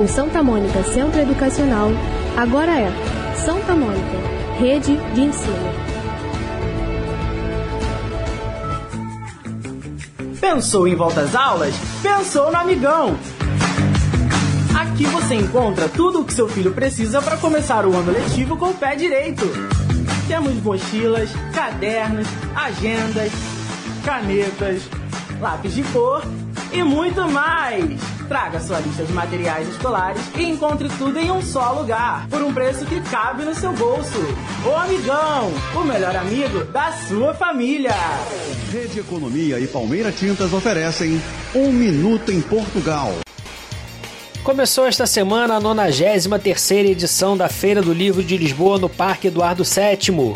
O 0.00 0.06
Santa 0.06 0.44
Mônica 0.44 0.80
Centro 0.84 1.22
Educacional 1.22 1.88
agora 2.36 2.70
é 2.70 2.88
Santa 3.34 3.74
Mônica 3.74 4.16
Rede 4.60 4.96
de 5.12 5.22
Ensino. 5.22 5.56
Pensou 10.40 10.86
em 10.86 10.94
volta 10.94 11.22
às 11.22 11.34
aulas? 11.34 11.74
Pensou 12.00 12.48
no 12.48 12.56
Amigão! 12.58 13.18
Aqui 14.78 15.04
você 15.06 15.34
encontra 15.34 15.88
tudo 15.88 16.20
o 16.20 16.24
que 16.24 16.32
seu 16.32 16.48
filho 16.48 16.70
precisa 16.70 17.20
para 17.20 17.36
começar 17.38 17.84
o 17.84 17.92
ano 17.92 18.12
letivo 18.12 18.56
com 18.56 18.66
o 18.66 18.74
pé 18.74 18.94
direito. 18.94 19.42
Temos 20.30 20.62
mochilas, 20.62 21.28
cadernos, 21.52 22.28
agendas, 22.54 23.32
canetas, 24.04 24.80
lápis 25.40 25.74
de 25.74 25.82
cor 25.82 26.22
e 26.72 26.84
muito 26.84 27.28
mais. 27.28 28.00
Traga 28.28 28.60
sua 28.60 28.78
lista 28.78 29.02
de 29.02 29.12
materiais 29.12 29.68
escolares 29.68 30.22
e 30.36 30.44
encontre 30.44 30.88
tudo 30.90 31.18
em 31.18 31.32
um 31.32 31.42
só 31.42 31.72
lugar, 31.72 32.28
por 32.28 32.42
um 32.42 32.54
preço 32.54 32.86
que 32.86 33.00
cabe 33.10 33.42
no 33.42 33.56
seu 33.56 33.72
bolso. 33.72 34.20
O 34.64 34.72
Amigão, 34.76 35.52
o 35.74 35.82
melhor 35.82 36.14
amigo 36.14 36.64
da 36.66 36.92
sua 36.92 37.34
família. 37.34 37.96
Rede 38.70 39.00
Economia 39.00 39.58
e 39.58 39.66
Palmeira 39.66 40.12
Tintas 40.12 40.52
oferecem 40.52 41.20
Um 41.52 41.72
Minuto 41.72 42.30
em 42.30 42.40
Portugal. 42.40 43.12
Começou 44.42 44.86
esta 44.86 45.06
semana 45.06 45.56
a 45.56 45.60
93 45.60 46.90
edição 46.90 47.36
da 47.36 47.46
Feira 47.46 47.82
do 47.82 47.92
Livro 47.92 48.24
de 48.24 48.38
Lisboa 48.38 48.78
no 48.78 48.88
Parque 48.88 49.26
Eduardo 49.26 49.62
VII. 49.62 50.32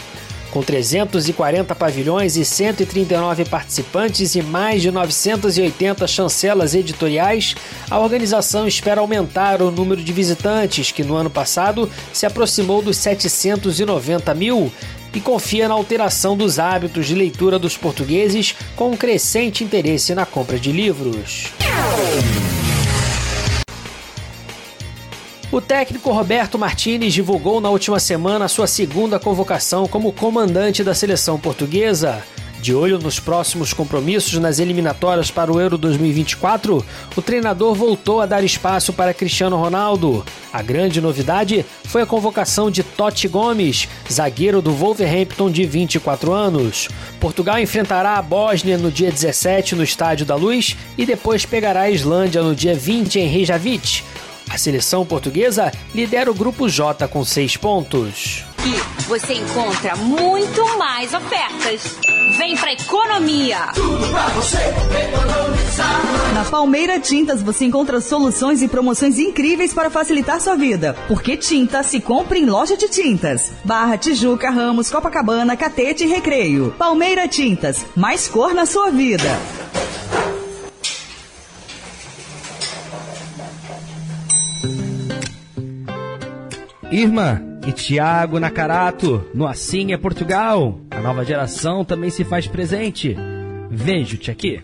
Com 0.51 0.63
340 0.63 1.75
pavilhões 1.75 2.37
e 2.37 2.45
139 2.45 3.47
participantes 3.47 4.35
e 4.35 4.43
mais 4.43 4.83
de 4.83 4.91
980 4.91 6.07
chancelas 6.07 6.75
editoriais, 6.75 7.57
a 7.91 7.99
organização 7.99 8.69
espera 8.69 9.01
aumentar 9.01 9.63
o 9.63 9.71
número 9.71 10.05
de 10.05 10.13
visitantes, 10.13 10.93
que 10.93 11.03
no 11.03 11.17
ano 11.17 11.31
passado 11.31 11.91
se 12.13 12.27
aproximou 12.27 12.83
dos 12.83 12.99
790 12.99 14.35
mil, 14.35 14.71
e 15.15 15.21
confia 15.21 15.67
na 15.67 15.75
alteração 15.75 16.37
dos 16.37 16.59
hábitos 16.59 17.07
de 17.07 17.15
leitura 17.15 17.59
dos 17.59 17.77
portugueses 17.77 18.55
com 18.77 18.91
um 18.91 18.97
crescente 18.97 19.65
interesse 19.65 20.15
na 20.15 20.27
compra 20.27 20.59
de 20.59 20.73
livros. 20.73 21.53
O 25.55 25.61
técnico 25.61 26.11
Roberto 26.11 26.59
Martinez 26.59 27.15
divulgou 27.15 27.61
na 27.61 27.71
última 27.71 28.01
semana 28.01 28.49
sua 28.49 28.67
segunda 28.67 29.21
convocação 29.21 29.87
como 29.87 30.13
comandante 30.13 30.83
da 30.83 30.93
seleção 30.97 31.39
portuguesa. 31.39 32.25
De 32.61 32.75
olho 32.75 32.99
nos 32.99 33.21
próximos 33.21 33.73
compromissos 33.73 34.41
nas 34.41 34.59
eliminatórias 34.59 35.31
para 35.31 35.53
o 35.53 35.61
Euro 35.61 35.79
2024, 35.79 36.85
o 37.15 37.23
treinador 37.23 37.73
voltou 37.73 38.21
a 38.21 38.27
dar 38.27 38.43
espaço 38.43 38.93
para 38.93 39.15
Cristiano 39.15 39.57
Ronaldo. 39.57 40.25
A 40.53 40.61
grande 40.61 41.01
novidade 41.01 41.65
foi 41.85 42.03
a 42.03 42.07
convocação 42.07 42.69
de 42.69 42.83
Totti 42.83 43.29
Gomes, 43.29 43.87
zagueiro 44.11 44.61
do 44.61 44.73
Wolverhampton 44.73 45.53
de 45.53 45.65
24 45.65 46.33
anos. 46.33 46.89
Portugal 47.21 47.61
enfrentará 47.61 48.15
a 48.15 48.23
Bósnia 48.23 48.77
no 48.77 48.91
dia 48.91 49.13
17 49.13 49.77
no 49.77 49.85
Estádio 49.85 50.27
da 50.27 50.35
Luz 50.35 50.77
e 50.99 51.07
depois 51.07 51.47
pegará 51.47 51.83
a 51.83 51.91
Islândia 51.91 52.43
no 52.43 52.57
dia 52.57 52.75
20 52.75 53.21
em 53.21 53.29
Reykjavik. 53.29 54.03
A 54.51 54.59
seleção 54.59 55.05
portuguesa 55.05 55.73
lidera 55.95 56.31
o 56.31 56.35
grupo 56.35 56.69
J 56.69 57.09
com 57.09 57.25
seis 57.25 57.57
pontos. 57.57 58.45
Aqui 58.59 58.75
você 59.07 59.35
encontra 59.35 59.95
muito 59.97 60.79
mais 60.79 61.13
ofertas. 61.13 61.83
Vem 62.39 62.57
pra 62.57 62.73
economia! 62.73 63.59
Tudo 63.75 64.09
pra 64.09 64.29
você 64.29 64.57
economizar. 64.57 66.35
Na 66.35 66.45
Palmeira 66.45 66.99
Tintas 66.99 67.43
você 67.43 67.67
encontra 67.67 68.01
soluções 68.01 68.63
e 68.63 68.69
promoções 68.69 69.19
incríveis 69.19 69.75
para 69.75 69.91
facilitar 69.91 70.41
sua 70.41 70.57
vida. 70.57 70.97
Porque 71.07 71.37
tinta 71.37 71.83
se 71.83 72.01
compra 72.01 72.39
em 72.39 72.47
loja 72.47 72.77
de 72.77 72.89
tintas. 72.89 73.53
Barra, 73.65 73.99
Tijuca, 73.99 74.51
Ramos, 74.51 74.91
Copacabana, 74.91 75.57
Catete 75.57 76.05
e 76.05 76.09
Recreio. 76.09 76.75
Palmeira 76.79 77.29
Tintas, 77.29 77.85
mais 77.95 78.29
cor 78.29 78.55
na 78.55 78.67
sua 78.67 78.91
vida. 78.91 79.39
Irma 86.95 87.43
e 87.67 87.73
Tiago 87.73 88.39
Nakarato, 88.39 89.29
no 89.35 89.49
Assim 89.49 89.93
é 89.93 89.99
Portugal. 89.99 90.79
A 90.93 91.01
nova 91.01 91.25
geração 91.25 91.85
também 91.85 92.09
se 92.09 92.23
faz 92.23 92.47
presente. 92.47 93.17
Vejo-te 93.69 94.31
aqui. 94.31 94.63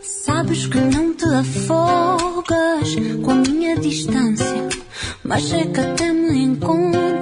Sabes 0.00 0.68
que 0.68 0.78
não 0.78 1.12
te 1.14 1.24
afogas 1.24 2.94
com 3.24 3.32
a 3.32 3.34
minha 3.34 3.76
distância, 3.80 4.68
mas 5.24 5.52
é 5.52 5.66
que 5.66 5.80
até 5.80 6.12
me 6.12 6.44
encontras 6.44 6.98
na 7.02 7.17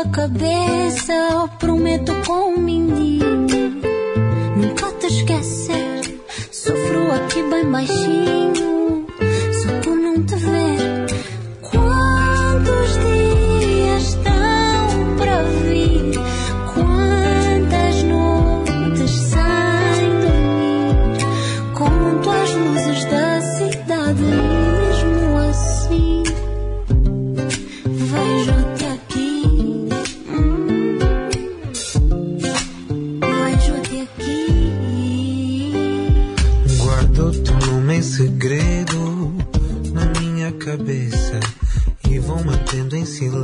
tua 0.00 0.08
cabeça. 0.08 1.48
Prometo 1.58 2.12
com 2.26 2.54
um 2.54 2.58
mindinho 2.58 3.46
nunca 4.56 4.92
te 4.98 5.06
esquecer. 5.06 6.20
Sofro 6.50 7.12
aqui 7.12 7.42
bem 7.42 7.70
baixinho, 7.70 8.52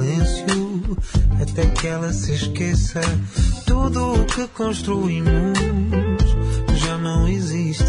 silêncio 0.06 0.96
até 1.40 1.66
que 1.66 1.86
ela 1.86 2.12
se 2.12 2.32
esqueça. 2.32 3.00
Tudo 3.66 4.14
o 4.14 4.24
que 4.24 4.46
construímos 4.48 5.58
já 6.76 6.96
não 6.98 7.26
existe, 7.28 7.84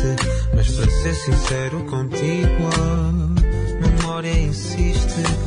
mas 0.56 0.69
para 0.69 0.89
ser 0.89 1.14
sincero 1.14 1.84
contigo, 1.85 2.69
a 2.76 3.88
memória 3.88 4.31
insiste. 4.39 5.47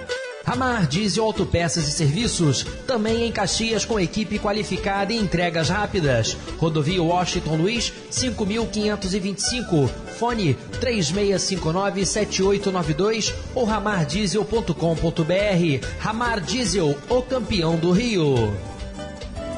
Ramar 0.51 0.85
Diesel 0.85 1.23
Autopeças 1.23 1.87
e 1.87 1.91
Serviços, 1.91 2.65
também 2.85 3.25
em 3.25 3.31
Caxias 3.31 3.85
com 3.85 3.97
equipe 3.97 4.37
qualificada 4.37 5.13
e 5.13 5.17
entregas 5.17 5.69
rápidas. 5.69 6.35
Rodovia 6.57 7.01
Washington 7.01 7.55
Luiz, 7.55 7.93
5525. 8.09 9.89
Fone 10.19 10.57
36597892 10.81 13.33
ou 13.55 13.63
ramardiesel.com.br. 13.63 15.87
Ramar 15.99 16.41
Diesel, 16.41 16.97
o 17.07 17.21
campeão 17.21 17.77
do 17.77 17.93
Rio. 17.93 18.53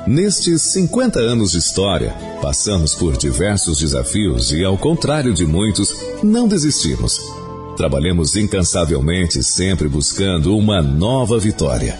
Nestes 0.05 0.61
50 0.61 1.19
anos 1.19 1.53
de 1.53 1.57
história, 1.57 2.13
passamos 2.39 2.93
por 2.93 3.17
diversos 3.17 3.79
desafios 3.79 4.51
e, 4.51 4.63
ao 4.63 4.77
contrário 4.77 5.33
de 5.33 5.43
muitos, 5.43 5.91
não 6.21 6.47
desistimos. 6.47 7.19
Trabalhamos 7.83 8.37
incansavelmente, 8.37 9.43
sempre 9.43 9.89
buscando 9.89 10.55
uma 10.55 10.81
nova 10.81 11.37
vitória. 11.37 11.99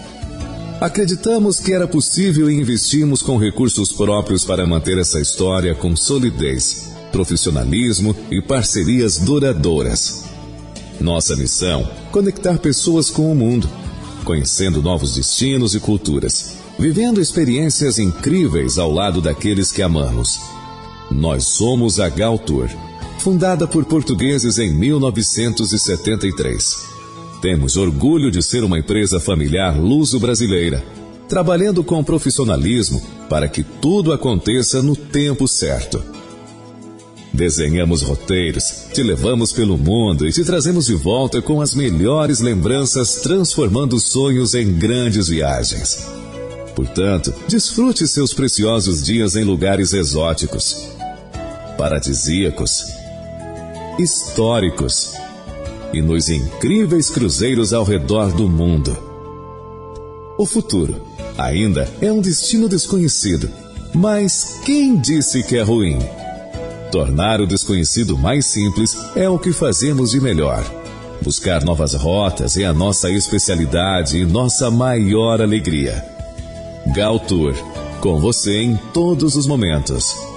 Acreditamos 0.80 1.60
que 1.60 1.74
era 1.74 1.86
possível 1.86 2.50
e 2.50 2.58
investimos 2.58 3.20
com 3.20 3.36
recursos 3.36 3.92
próprios 3.92 4.46
para 4.46 4.66
manter 4.66 4.96
essa 4.96 5.20
história 5.20 5.74
com 5.74 5.94
solidez, 5.94 6.90
profissionalismo 7.12 8.16
e 8.30 8.40
parcerias 8.40 9.18
duradouras. 9.18 10.24
Nossa 10.98 11.36
missão: 11.36 11.86
conectar 12.10 12.58
pessoas 12.58 13.10
com 13.10 13.30
o 13.30 13.34
mundo. 13.34 13.68
conhecendo 14.24 14.80
novos 14.80 15.16
destinos 15.16 15.74
e 15.74 15.80
culturas, 15.80 16.56
vivendo 16.78 17.20
experiências 17.20 17.98
incríveis 17.98 18.78
ao 18.78 18.90
lado 18.90 19.20
daqueles 19.20 19.70
que 19.70 19.82
amamos. 19.82 20.40
Nós 21.10 21.44
somos 21.44 22.00
a 22.00 22.08
Gal 22.08 22.38
Tour, 22.38 22.70
fundada 23.24 23.66
por 23.66 23.84
portugueses 23.86 24.58
em 24.58 24.70
1973. 24.70 26.92
Temos 27.40 27.78
orgulho 27.78 28.30
de 28.30 28.42
ser 28.42 28.62
uma 28.62 28.78
empresa 28.78 29.18
familiar 29.18 29.80
luso-brasileira, 29.80 30.84
trabalhando 31.26 31.82
com 31.82 32.04
profissionalismo 32.04 33.02
para 33.30 33.48
que 33.48 33.62
tudo 33.62 34.12
aconteça 34.12 34.82
no 34.82 34.94
tempo 34.94 35.48
certo. 35.48 36.04
Desenhamos 37.32 38.02
roteiros, 38.02 38.88
te 38.92 39.02
levamos 39.02 39.52
pelo 39.52 39.78
mundo 39.78 40.28
e 40.28 40.32
te 40.32 40.44
trazemos 40.44 40.84
de 40.84 40.94
volta 40.94 41.40
com 41.40 41.62
as 41.62 41.74
melhores 41.74 42.40
lembranças, 42.40 43.14
transformando 43.22 43.98
sonhos 43.98 44.54
em 44.54 44.70
grandes 44.74 45.28
viagens. 45.28 46.06
Portanto, 46.76 47.32
desfrute 47.48 48.06
seus 48.06 48.34
preciosos 48.34 49.02
dias 49.02 49.34
em 49.34 49.44
lugares 49.44 49.94
exóticos, 49.94 50.90
paradisíacos, 51.78 52.93
históricos 53.98 55.12
e 55.92 56.02
nos 56.02 56.28
incríveis 56.28 57.10
cruzeiros 57.10 57.72
ao 57.72 57.84
redor 57.84 58.32
do 58.32 58.48
mundo. 58.48 58.96
O 60.36 60.44
futuro 60.44 61.00
ainda 61.38 61.88
é 62.00 62.10
um 62.10 62.20
destino 62.20 62.68
desconhecido, 62.68 63.48
mas 63.94 64.60
quem 64.64 64.96
disse 64.96 65.42
que 65.42 65.56
é 65.56 65.62
ruim? 65.62 65.98
Tornar 66.90 67.40
o 67.40 67.46
desconhecido 67.46 68.18
mais 68.18 68.46
simples 68.46 68.96
é 69.14 69.28
o 69.28 69.38
que 69.38 69.52
fazemos 69.52 70.10
de 70.10 70.20
melhor. 70.20 70.64
Buscar 71.22 71.64
novas 71.64 71.94
rotas 71.94 72.56
é 72.56 72.64
a 72.64 72.74
nossa 72.74 73.10
especialidade 73.10 74.18
e 74.18 74.26
nossa 74.26 74.70
maior 74.70 75.40
alegria. 75.40 76.04
Gal 76.94 77.18
Tour, 77.18 77.54
com 78.00 78.20
você 78.20 78.60
em 78.60 78.76
todos 78.92 79.36
os 79.36 79.46
momentos. 79.46 80.33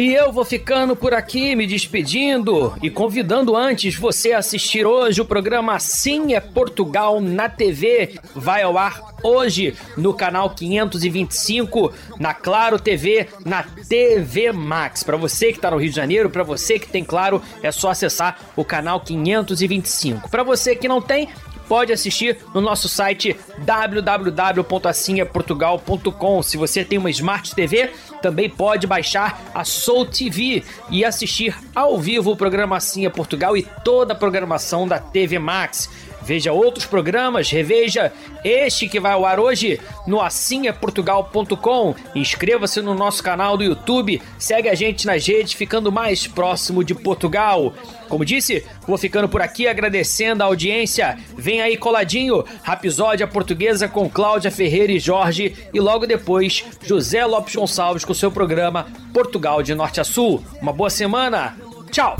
E 0.00 0.14
eu 0.14 0.32
vou 0.32 0.46
ficando 0.46 0.96
por 0.96 1.12
aqui, 1.12 1.54
me 1.54 1.66
despedindo 1.66 2.72
e 2.82 2.88
convidando 2.88 3.54
antes 3.54 3.96
você 3.96 4.32
a 4.32 4.38
assistir 4.38 4.86
hoje 4.86 5.20
o 5.20 5.26
programa 5.26 5.78
Sim 5.78 6.32
é 6.32 6.40
Portugal 6.40 7.20
na 7.20 7.50
TV. 7.50 8.18
Vai 8.34 8.62
ao 8.62 8.78
ar 8.78 8.98
hoje 9.22 9.74
no 9.98 10.14
canal 10.14 10.54
525, 10.54 11.92
na 12.18 12.32
Claro 12.32 12.78
TV, 12.78 13.28
na 13.44 13.62
TV 13.62 14.52
Max. 14.52 15.02
Para 15.02 15.18
você 15.18 15.48
que 15.48 15.58
está 15.58 15.70
no 15.70 15.76
Rio 15.76 15.90
de 15.90 15.96
Janeiro, 15.96 16.30
para 16.30 16.44
você 16.44 16.78
que 16.78 16.88
tem 16.88 17.04
Claro, 17.04 17.42
é 17.62 17.70
só 17.70 17.90
acessar 17.90 18.38
o 18.56 18.64
canal 18.64 19.00
525. 19.00 20.30
Para 20.30 20.42
você 20.42 20.74
que 20.74 20.88
não 20.88 21.02
tem, 21.02 21.28
pode 21.70 21.92
assistir 21.92 22.36
no 22.52 22.60
nosso 22.60 22.88
site 22.88 23.36
www.assinhaportugal.com. 23.58 26.42
Se 26.42 26.56
você 26.56 26.84
tem 26.84 26.98
uma 26.98 27.10
Smart 27.10 27.54
TV, 27.54 27.92
também 28.20 28.50
pode 28.50 28.88
baixar 28.88 29.40
a 29.54 29.64
Soul 29.64 30.04
TV 30.04 30.64
e 30.90 31.04
assistir 31.04 31.56
ao 31.72 31.96
vivo 31.96 32.32
o 32.32 32.36
programa 32.36 32.76
Assinha 32.76 33.08
Portugal 33.08 33.56
e 33.56 33.62
toda 33.84 34.14
a 34.14 34.16
programação 34.16 34.88
da 34.88 34.98
TV 34.98 35.38
Max. 35.38 35.88
Veja 36.22 36.52
outros 36.52 36.86
programas, 36.86 37.50
reveja 37.50 38.12
este 38.44 38.88
que 38.88 39.00
vai 39.00 39.12
ao 39.12 39.24
ar 39.24 39.40
hoje 39.40 39.80
no 40.06 40.20
assinhaportugal.com. 40.20 41.94
Inscreva-se 42.14 42.80
no 42.80 42.94
nosso 42.94 43.22
canal 43.22 43.56
do 43.56 43.64
YouTube, 43.64 44.20
segue 44.38 44.68
a 44.68 44.74
gente 44.74 45.06
nas 45.06 45.26
redes, 45.26 45.52
ficando 45.52 45.90
mais 45.90 46.26
próximo 46.26 46.84
de 46.84 46.94
Portugal. 46.94 47.72
Como 48.08 48.24
disse, 48.24 48.64
vou 48.86 48.98
ficando 48.98 49.28
por 49.28 49.40
aqui 49.40 49.68
agradecendo 49.68 50.42
a 50.42 50.46
audiência. 50.46 51.16
Vem 51.36 51.62
aí 51.62 51.76
coladinho, 51.76 52.44
Rapisódia 52.62 53.26
Portuguesa 53.26 53.88
com 53.88 54.10
Cláudia 54.10 54.50
Ferreira 54.50 54.92
e 54.92 54.98
Jorge 54.98 55.56
e 55.72 55.80
logo 55.80 56.06
depois 56.06 56.64
José 56.82 57.24
Lopes 57.24 57.54
Gonçalves 57.54 58.04
com 58.04 58.12
seu 58.12 58.30
programa 58.30 58.86
Portugal 59.14 59.62
de 59.62 59.74
Norte 59.74 60.00
a 60.00 60.04
Sul. 60.04 60.42
Uma 60.60 60.72
boa 60.72 60.90
semana. 60.90 61.56
Tchau. 61.90 62.16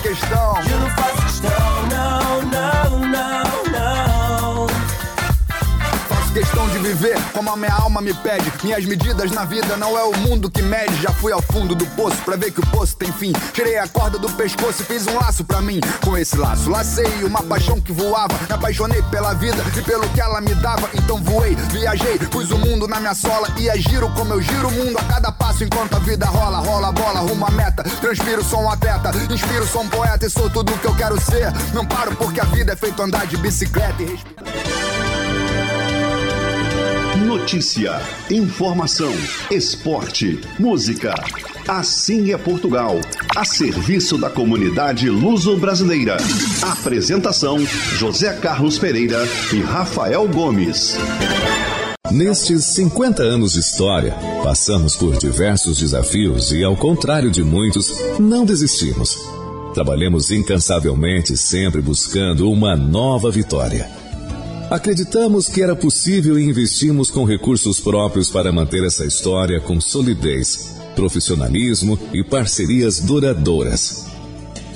Faço 0.00 0.02
questão. 0.02 0.54
Eu 0.70 0.80
não 0.80 0.90
faço 0.90 1.22
questão, 1.22 1.50
não, 1.90 2.42
não, 2.42 2.98
não, 3.00 3.64
não. 3.72 4.66
Faço 6.08 6.32
questão 6.32 6.68
de 6.68 6.78
viver 6.78 7.18
como 7.32 7.50
a 7.50 7.56
minha 7.56 7.72
alma 7.72 8.00
me 8.00 8.14
pede. 8.14 8.50
Minhas 8.62 8.84
medidas 8.84 9.30
na 9.30 9.44
vida 9.44 9.76
não 9.76 9.98
é 9.98 10.02
o 10.02 10.16
mundo 10.18 10.50
que 10.50 10.62
mede. 10.62 11.02
Já 11.02 11.10
fui 11.10 11.32
ao 11.32 11.42
fundo 11.42 11.74
do 11.74 11.86
poço 11.88 12.16
pra 12.24 12.36
ver 12.36 12.50
que 12.50 12.60
o 12.60 12.66
poço 12.66 12.96
tem 12.96 13.12
fim. 13.12 13.32
Tirei 13.52 13.78
a 13.78 13.86
corda 13.88 14.18
do 14.18 14.30
pescoço 14.32 14.82
e 14.82 14.84
fiz 14.84 15.06
um 15.06 15.14
laço 15.16 15.44
pra 15.44 15.60
mim. 15.60 15.80
Com 16.04 16.16
esse 16.16 16.36
laço, 16.36 16.70
lacei 16.70 17.24
uma 17.24 17.42
paixão 17.42 17.80
que 17.80 17.92
voava. 17.92 18.34
Me 18.48 18.54
apaixonei 18.54 19.02
pela 19.10 19.34
vida 19.34 19.62
e 19.76 19.82
pelo 19.82 20.08
que 20.10 20.20
ela 20.20 20.40
me 20.40 20.54
dava. 20.54 20.88
Então 20.94 21.22
voei, 21.22 21.54
viajei, 21.70 22.18
pus 22.18 22.50
o 22.50 22.58
mundo 22.58 22.88
na 22.88 23.00
minha 23.00 23.14
sola. 23.14 23.48
E 23.58 23.68
é 23.68 23.76
giro 23.78 24.10
como 24.10 24.34
eu 24.34 24.40
giro 24.40 24.68
o 24.68 24.72
mundo 24.72 24.98
cada 25.30 25.32
passo 25.32 25.64
enquanto 25.64 25.94
a 25.94 25.98
vida 26.00 26.26
rola. 26.26 26.58
Rola 26.58 26.92
bola, 26.92 27.20
rumo 27.20 27.50
meta. 27.52 27.82
Transpiro, 27.82 28.44
sou 28.44 28.62
um 28.62 28.70
atleta. 28.70 29.10
Inspiro, 29.32 29.66
sou 29.66 29.82
um 29.82 29.88
poeta 29.88 30.26
e 30.26 30.30
sou 30.30 30.50
tudo 30.50 30.72
o 30.72 30.78
que 30.78 30.86
eu 30.86 30.94
quero 30.94 31.20
ser. 31.20 31.52
Não 31.72 31.86
paro 31.86 32.14
porque 32.16 32.40
a 32.40 32.44
vida 32.44 32.72
é 32.72 32.76
feito 32.76 33.00
andar 33.02 33.26
de 33.26 33.36
bicicleta 33.36 34.02
e 34.02 34.06
respirar. 34.06 34.44
Notícia, 37.26 38.00
informação, 38.30 39.12
esporte, 39.50 40.40
música. 40.58 41.14
Assim 41.68 42.32
é 42.32 42.38
Portugal, 42.38 42.98
a 43.36 43.44
serviço 43.44 44.18
da 44.18 44.28
comunidade 44.28 45.08
luso-brasileira. 45.08 46.16
Apresentação: 46.62 47.58
José 47.98 48.32
Carlos 48.34 48.78
Pereira 48.78 49.22
e 49.52 49.60
Rafael 49.60 50.26
Gomes. 50.26 50.96
Nestes 52.10 52.64
50 52.64 53.22
anos 53.22 53.52
de 53.52 53.60
história, 53.60 54.12
passamos 54.42 54.96
por 54.96 55.16
diversos 55.16 55.78
desafios 55.78 56.50
e, 56.50 56.64
ao 56.64 56.76
contrário 56.76 57.30
de 57.30 57.44
muitos, 57.44 57.94
não 58.18 58.44
desistimos. 58.44 59.16
Trabalhamos 59.74 60.32
incansavelmente, 60.32 61.36
sempre 61.36 61.80
buscando 61.80 62.50
uma 62.50 62.74
nova 62.74 63.30
vitória. 63.30 63.88
Acreditamos 64.68 65.48
que 65.48 65.62
era 65.62 65.76
possível 65.76 66.36
e 66.36 66.44
investimos 66.44 67.12
com 67.12 67.24
recursos 67.24 67.78
próprios 67.78 68.28
para 68.28 68.50
manter 68.50 68.82
essa 68.84 69.06
história 69.06 69.60
com 69.60 69.80
solidez, 69.80 70.74
profissionalismo 70.96 71.96
e 72.12 72.24
parcerias 72.24 72.98
duradouras. 72.98 74.06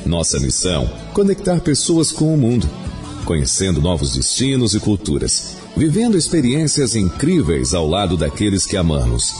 Nossa 0.07 0.39
missão: 0.39 0.89
conectar 1.13 1.61
pessoas 1.61 2.13
com 2.13 2.33
o 2.33 2.39
mundo, 2.39 2.71
conhecendo 3.25 3.83
novos 3.83 4.15
destinos 4.15 4.73
e 4.75 4.79
culturas, 4.79 5.64
vivendo 5.77 6.17
experiências 6.17 6.95
incríveis 6.95 7.75
ao 7.75 7.89
lado 7.89 8.17
daqueles 8.17 8.65
que 8.65 8.77
amamos. 8.77 9.35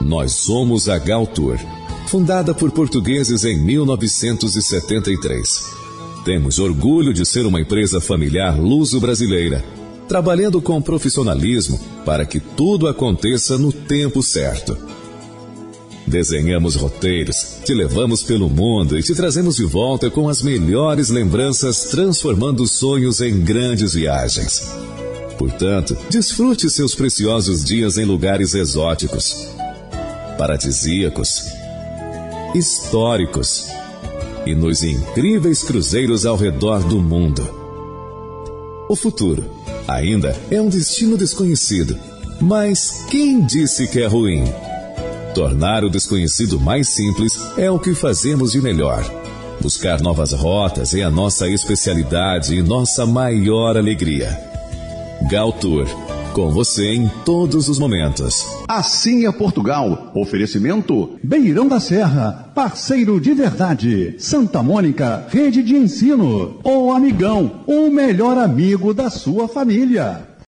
Nós 0.00 0.32
somos 0.32 0.88
a 0.88 0.98
Gal 0.98 1.24
Tour, 1.26 1.58
fundada 2.06 2.52
por 2.52 2.72
portugueses 2.72 3.44
em 3.44 3.56
1973. 3.58 5.78
Temos 6.24 6.58
orgulho 6.58 7.14
de 7.14 7.24
ser 7.24 7.46
uma 7.46 7.60
empresa 7.60 8.00
familiar 8.00 8.58
luso-brasileira, 8.58 9.64
trabalhando 10.08 10.60
com 10.60 10.82
profissionalismo 10.82 11.78
para 12.04 12.26
que 12.26 12.40
tudo 12.40 12.88
aconteça 12.88 13.56
no 13.56 13.72
tempo 13.72 14.20
certo. 14.22 14.76
Desenhamos 16.06 16.74
roteiros, 16.74 17.58
te 17.64 17.72
levamos 17.72 18.24
pelo 18.24 18.50
mundo 18.50 18.98
e 18.98 19.02
te 19.02 19.14
trazemos 19.14 19.56
de 19.56 19.64
volta 19.64 20.10
com 20.10 20.28
as 20.28 20.42
melhores 20.42 21.08
lembranças, 21.10 21.84
transformando 21.84 22.66
sonhos 22.66 23.20
em 23.20 23.40
grandes 23.40 23.94
viagens. 23.94 24.89
Portanto, 25.40 25.96
desfrute 26.10 26.68
seus 26.68 26.94
preciosos 26.94 27.64
dias 27.64 27.96
em 27.96 28.04
lugares 28.04 28.52
exóticos, 28.52 29.48
paradisíacos, 30.36 31.46
históricos 32.54 33.64
e 34.44 34.54
nos 34.54 34.82
incríveis 34.82 35.62
cruzeiros 35.62 36.26
ao 36.26 36.36
redor 36.36 36.86
do 36.86 37.00
mundo. 37.00 37.42
O 38.86 38.94
futuro 38.94 39.50
ainda 39.88 40.38
é 40.50 40.60
um 40.60 40.68
destino 40.68 41.16
desconhecido, 41.16 41.98
mas 42.38 43.06
quem 43.08 43.40
disse 43.40 43.88
que 43.88 44.02
é 44.02 44.06
ruim? 44.06 44.44
Tornar 45.34 45.84
o 45.84 45.88
desconhecido 45.88 46.60
mais 46.60 46.90
simples 46.90 47.32
é 47.56 47.70
o 47.70 47.78
que 47.78 47.94
fazemos 47.94 48.52
de 48.52 48.60
melhor. 48.60 49.02
Buscar 49.58 50.02
novas 50.02 50.32
rotas 50.32 50.92
é 50.92 51.02
a 51.02 51.10
nossa 51.10 51.48
especialidade 51.48 52.54
e 52.54 52.62
nossa 52.62 53.06
maior 53.06 53.78
alegria. 53.78 54.49
Gal 55.28 55.52
Tour, 55.52 55.86
com 56.32 56.50
você 56.50 56.94
em 56.94 57.08
todos 57.24 57.68
os 57.68 57.78
momentos. 57.78 58.46
Assim 58.66 59.26
é 59.26 59.32
Portugal. 59.32 60.10
Oferecimento 60.14 61.18
Beirão 61.22 61.68
da 61.68 61.78
Serra, 61.78 62.50
parceiro 62.54 63.20
de 63.20 63.34
verdade. 63.34 64.14
Santa 64.18 64.62
Mônica, 64.62 65.26
rede 65.28 65.62
de 65.62 65.76
ensino. 65.76 66.58
O 66.64 66.90
amigão, 66.92 67.62
o 67.66 67.90
melhor 67.90 68.38
amigo 68.38 68.94
da 68.94 69.10
sua 69.10 69.46
família. 69.46 70.29